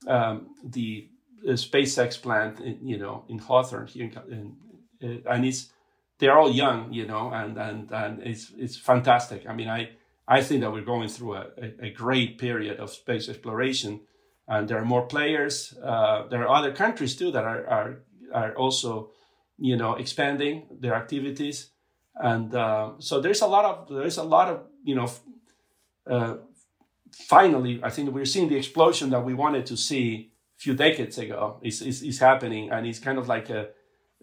um, 0.07 0.55
the, 0.65 1.09
SpaceX 1.45 2.23
plant, 2.23 2.61
in, 2.61 2.79
you 2.87 2.99
know, 2.99 3.25
in 3.29 3.39
Hawthorne 3.39 3.89
here, 3.89 4.09
in, 4.31 4.55
in, 5.01 5.23
and 5.27 5.45
it's 5.45 5.73
they're 6.21 6.39
all 6.39 6.53
young, 6.53 6.93
you 6.93 7.05
know, 7.05 7.33
and 7.33 7.59
and 7.59 7.91
and 7.91 8.23
it's 8.23 8.53
it's 8.57 8.77
fantastic. 8.77 9.49
I 9.49 9.53
mean, 9.53 9.69
I 9.69 9.91
I 10.29 10.41
think 10.41 10.61
that 10.61 10.71
we're 10.71 10.85
going 10.85 11.09
through 11.09 11.35
a, 11.35 11.47
a, 11.61 11.87
a 11.87 11.91
great 11.91 12.39
period 12.39 12.79
of 12.79 12.91
space 12.91 13.29
exploration, 13.29 14.03
and 14.47 14.69
there 14.69 14.79
are 14.79 14.85
more 14.85 15.05
players. 15.05 15.75
Uh, 15.83 16.29
there 16.29 16.47
are 16.47 16.57
other 16.57 16.73
countries 16.73 17.17
too 17.17 17.33
that 17.33 17.43
are 17.43 17.67
are 17.67 18.03
are 18.33 18.55
also, 18.55 19.11
you 19.59 19.77
know, 19.77 19.95
expanding 19.95 20.69
their 20.81 20.95
activities, 20.95 21.72
and 22.17 22.55
uh, 22.55 22.93
so 22.99 23.21
there's 23.21 23.43
a 23.43 23.47
lot 23.47 23.65
of 23.65 23.89
there's 23.89 24.19
a 24.19 24.23
lot 24.23 24.49
of 24.49 24.61
you 24.85 24.95
know. 24.95 25.11
Uh, 26.09 26.37
finally, 27.13 27.81
I 27.83 27.91
think 27.91 28.11
we're 28.11 28.25
seeing 28.25 28.49
the 28.49 28.57
explosion 28.57 29.11
that 29.11 29.25
we 29.25 29.35
wanted 29.35 29.67
to 29.67 29.77
see 29.77 30.33
a 30.59 30.61
few 30.61 30.75
decades 30.75 31.19
ago 31.19 31.61
is, 31.63 31.83
is, 31.83 32.03
is 32.03 32.19
happening, 32.19 32.71
and 32.71 32.87
it's 32.87 32.99
kind 32.99 33.19
of 33.19 33.29
like 33.29 33.51
a, 33.51 33.69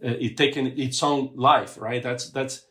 a 0.04 0.26
it 0.26 0.38
taking 0.38 0.68
its 0.78 1.02
own 1.04 1.32
life, 1.36 1.80
right? 1.80 2.02
That's 2.02 2.30
that's 2.30 2.66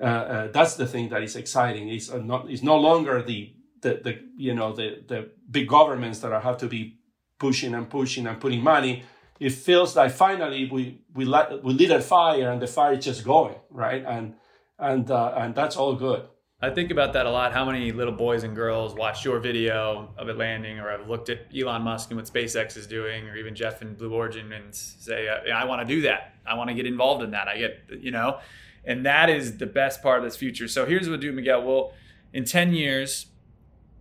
uh, 0.00 0.04
uh, 0.04 0.48
that's 0.52 0.74
the 0.74 0.86
thing 0.86 1.08
that 1.10 1.22
is 1.22 1.36
exciting. 1.36 1.88
It's 1.88 2.10
uh, 2.10 2.18
not 2.18 2.50
it's 2.50 2.62
no 2.62 2.78
longer 2.78 3.22
the 3.22 3.52
the, 3.82 4.00
the 4.02 4.18
you 4.36 4.54
know 4.54 4.72
the 4.72 5.04
the 5.06 5.30
big 5.50 5.68
governments 5.68 6.20
that 6.20 6.32
are, 6.32 6.40
have 6.40 6.58
to 6.58 6.68
be 6.68 6.98
pushing 7.38 7.74
and 7.74 7.88
pushing 7.88 8.26
and 8.26 8.40
putting 8.40 8.62
money. 8.62 9.04
It 9.38 9.50
feels 9.52 9.94
like 9.96 10.12
finally 10.12 10.68
we 10.70 11.00
we 11.14 11.24
let 11.24 11.62
we 11.62 11.74
lit 11.74 11.90
a 11.90 12.00
fire 12.00 12.50
and 12.50 12.60
the 12.60 12.66
fire 12.66 12.94
is 12.94 13.04
just 13.04 13.24
going 13.24 13.56
right, 13.70 14.04
and 14.06 14.34
and 14.78 15.10
uh, 15.10 15.34
and 15.36 15.54
that's 15.54 15.76
all 15.76 15.94
good. 15.94 16.24
I 16.60 16.70
think 16.70 16.90
about 16.90 17.12
that 17.12 17.26
a 17.26 17.30
lot. 17.30 17.52
How 17.52 17.66
many 17.66 17.92
little 17.92 18.14
boys 18.14 18.42
and 18.42 18.56
girls 18.56 18.94
watched 18.94 19.26
your 19.26 19.38
video 19.40 20.14
of 20.16 20.30
it 20.30 20.38
landing, 20.38 20.78
or 20.78 20.90
have 20.90 21.08
looked 21.08 21.28
at 21.28 21.54
Elon 21.54 21.82
Musk 21.82 22.10
and 22.10 22.16
what 22.18 22.26
SpaceX 22.26 22.78
is 22.78 22.86
doing, 22.86 23.28
or 23.28 23.36
even 23.36 23.54
Jeff 23.54 23.82
and 23.82 23.96
Blue 23.96 24.12
Origin, 24.12 24.52
and 24.52 24.74
say, 24.74 25.28
"I 25.28 25.64
want 25.66 25.86
to 25.86 25.94
do 25.94 26.02
that. 26.02 26.34
I 26.46 26.54
want 26.54 26.68
to 26.68 26.74
get 26.74 26.86
involved 26.86 27.22
in 27.22 27.32
that." 27.32 27.46
I 27.46 27.58
get, 27.58 27.80
you 28.00 28.10
know, 28.10 28.38
and 28.84 29.04
that 29.04 29.28
is 29.28 29.58
the 29.58 29.66
best 29.66 30.02
part 30.02 30.18
of 30.18 30.24
this 30.24 30.36
future. 30.36 30.66
So 30.66 30.86
here's 30.86 31.02
what 31.02 31.12
we'll 31.12 31.20
do, 31.20 31.32
Miguel. 31.32 31.62
We'll 31.62 31.92
in 32.32 32.46
ten 32.46 32.72
years, 32.72 33.26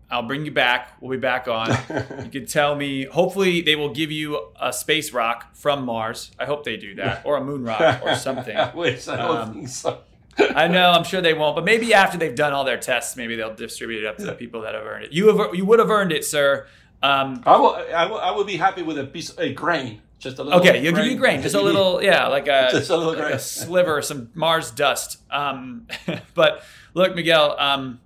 I'll 0.09 0.23
bring 0.23 0.45
you 0.45 0.51
back. 0.51 0.93
We'll 1.01 1.11
be 1.11 1.21
back 1.21 1.49
on. 1.49 1.69
you 2.23 2.29
can 2.29 2.45
tell 2.45 2.75
me. 2.75 3.03
Hopefully, 3.03 3.61
they 3.61 3.75
will 3.75 3.93
give 3.93 4.11
you 4.11 4.39
a 4.59 4.71
space 4.71 5.11
rock 5.11 5.55
from 5.55 5.83
Mars. 5.83 6.31
I 6.39 6.45
hope 6.45 6.63
they 6.63 6.77
do 6.77 6.95
that, 6.95 7.25
or 7.25 7.35
a 7.35 7.43
moon 7.43 7.65
rock, 7.65 8.01
or 8.01 8.15
something. 8.15 8.55
I 8.55 8.73
wish. 8.73 9.09
I 9.09 9.17
don't 9.17 9.37
um, 9.37 9.53
think 9.53 9.67
so. 9.67 9.99
I 10.37 10.67
know, 10.67 10.91
I'm 10.91 11.03
sure 11.03 11.21
they 11.21 11.33
won't, 11.33 11.55
but 11.55 11.63
maybe 11.63 11.93
after 11.93 12.17
they've 12.17 12.35
done 12.35 12.53
all 12.53 12.63
their 12.63 12.77
tests, 12.77 13.15
maybe 13.15 13.35
they'll 13.35 13.55
distribute 13.55 14.03
it 14.03 14.07
up 14.07 14.17
to 14.17 14.25
the 14.25 14.33
people 14.33 14.61
that 14.61 14.75
have 14.75 14.83
earned 14.83 15.05
it. 15.05 15.13
You 15.13 15.35
have, 15.35 15.55
you 15.55 15.65
would 15.65 15.79
have 15.79 15.89
earned 15.89 16.11
it, 16.11 16.25
sir. 16.25 16.67
Um, 17.01 17.41
I 17.45 17.57
will, 17.57 17.75
I 17.75 18.05
will, 18.05 18.17
I 18.17 18.31
will 18.31 18.43
be 18.43 18.57
happy 18.57 18.81
with 18.81 18.97
a 18.97 19.05
piece, 19.05 19.37
a 19.37 19.53
grain, 19.53 20.01
just 20.19 20.39
a 20.39 20.43
little. 20.43 20.59
Okay, 20.59 20.83
you'll 20.83 20.95
give 20.95 21.05
you 21.05 21.17
grain, 21.17 21.41
just 21.41 21.55
a 21.55 21.61
little, 21.61 22.01
yeah, 22.03 22.27
like 22.27 22.47
a, 22.47 22.69
just 22.71 22.89
a, 22.89 22.97
little 22.97 23.13
like 23.13 23.33
a 23.33 23.39
sliver, 23.39 24.01
some 24.01 24.29
Mars 24.33 24.71
dust. 24.71 25.21
Um, 25.29 25.87
but 26.33 26.63
look, 26.93 27.15
Miguel, 27.15 27.55
um, 27.59 27.99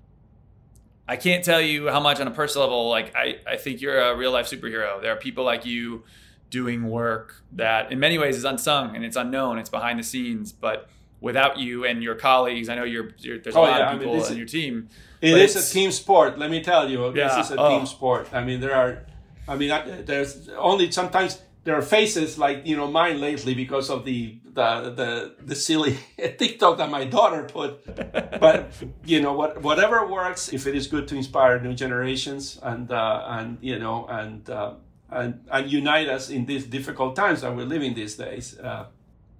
I 1.07 1.15
can't 1.15 1.43
tell 1.43 1.61
you 1.61 1.89
how 1.89 1.99
much 1.99 2.19
on 2.19 2.27
a 2.27 2.31
personal 2.31 2.67
level. 2.67 2.89
Like, 2.89 3.15
I, 3.15 3.39
I 3.47 3.57
think 3.57 3.81
you're 3.81 3.99
a 3.99 4.15
real 4.15 4.31
life 4.31 4.47
superhero. 4.47 5.01
There 5.01 5.11
are 5.11 5.17
people 5.17 5.43
like 5.43 5.65
you 5.65 6.03
doing 6.51 6.87
work 6.87 7.41
that, 7.53 7.91
in 7.91 7.99
many 7.99 8.17
ways, 8.17 8.37
is 8.37 8.43
unsung 8.43 8.95
and 8.95 9.03
it's 9.03 9.15
unknown. 9.15 9.57
It's 9.57 9.69
behind 9.69 9.97
the 9.97 10.03
scenes, 10.03 10.51
but 10.51 10.87
without 11.21 11.57
you 11.57 11.85
and 11.85 12.01
your 12.01 12.15
colleagues. 12.15 12.69
I 12.69 12.75
know 12.75 12.83
you're, 12.83 13.11
you're 13.17 13.39
there's 13.39 13.55
a 13.55 13.59
oh, 13.59 13.63
lot 13.63 13.79
yeah. 13.79 13.91
of 13.91 13.99
people 13.99 14.13
I 14.13 14.17
mean, 14.17 14.31
on 14.31 14.37
your 14.37 14.45
team. 14.45 14.89
It 15.21 15.37
is 15.37 15.55
a 15.55 15.73
team 15.73 15.91
sport. 15.91 16.39
Let 16.39 16.49
me 16.49 16.63
tell 16.63 16.89
you, 16.89 17.05
yeah. 17.07 17.27
this 17.27 17.47
is 17.47 17.51
a 17.51 17.59
oh. 17.59 17.69
team 17.69 17.85
sport. 17.85 18.29
I 18.31 18.43
mean, 18.43 18.59
there 18.61 18.75
are, 18.75 19.05
I 19.47 19.55
mean, 19.55 20.05
there's 20.05 20.49
only 20.57 20.91
sometimes 20.91 21.41
there 21.65 21.75
are 21.75 21.81
faces 21.81 22.37
like 22.37 22.65
you 22.65 22.75
know 22.75 22.87
mine 22.87 23.19
lately 23.19 23.53
because 23.53 23.89
of 23.89 24.05
the 24.05 24.39
the 24.45 24.93
the, 24.95 25.35
the 25.43 25.55
silly 25.55 25.97
TikTok 26.17 26.77
that 26.77 26.89
my 26.89 27.03
daughter 27.03 27.43
put. 27.43 27.85
but 28.39 28.71
you 29.05 29.21
know 29.21 29.33
what, 29.33 29.61
whatever 29.61 30.07
works, 30.07 30.53
if 30.53 30.67
it 30.67 30.75
is 30.75 30.87
good 30.87 31.07
to 31.09 31.15
inspire 31.15 31.59
new 31.59 31.73
generations 31.73 32.59
and 32.63 32.91
uh, 32.91 33.25
and 33.27 33.57
you 33.61 33.79
know 33.79 34.05
and. 34.07 34.49
Uh, 34.49 34.73
and, 35.11 35.43
and 35.51 35.71
unite 35.71 36.07
us 36.07 36.29
in 36.29 36.45
these 36.45 36.65
difficult 36.65 37.15
times 37.15 37.41
that 37.41 37.55
we're 37.55 37.65
living 37.65 37.95
these 37.95 38.15
days. 38.15 38.59
Uh, 38.59 38.85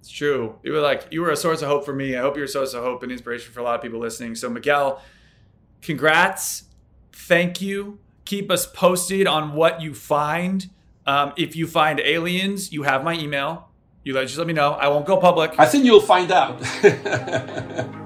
it's 0.00 0.10
true. 0.10 0.58
You 0.62 0.72
were 0.72 0.80
like 0.80 1.06
you 1.10 1.20
were 1.20 1.30
a 1.30 1.36
source 1.36 1.62
of 1.62 1.68
hope 1.68 1.84
for 1.84 1.92
me. 1.92 2.16
I 2.16 2.20
hope 2.20 2.36
you're 2.36 2.46
a 2.46 2.48
source 2.48 2.74
of 2.74 2.82
hope 2.82 3.02
and 3.02 3.12
inspiration 3.12 3.52
for 3.52 3.60
a 3.60 3.62
lot 3.62 3.74
of 3.76 3.82
people 3.82 4.00
listening. 4.00 4.34
So 4.34 4.48
Miguel, 4.48 5.02
congrats. 5.82 6.64
Thank 7.12 7.60
you. 7.60 7.98
Keep 8.24 8.50
us 8.50 8.66
posted 8.66 9.26
on 9.26 9.52
what 9.52 9.82
you 9.82 9.94
find. 9.94 10.70
Um, 11.06 11.32
if 11.36 11.54
you 11.54 11.66
find 11.66 12.00
aliens, 12.00 12.72
you 12.72 12.84
have 12.84 13.04
my 13.04 13.14
email. 13.14 13.68
You 14.02 14.14
just 14.14 14.38
let 14.38 14.46
me 14.46 14.54
know. 14.54 14.72
I 14.72 14.88
won't 14.88 15.04
go 15.04 15.18
public. 15.18 15.54
I 15.58 15.66
think 15.66 15.84
you'll 15.84 16.00
find 16.00 16.32
out. 16.32 16.62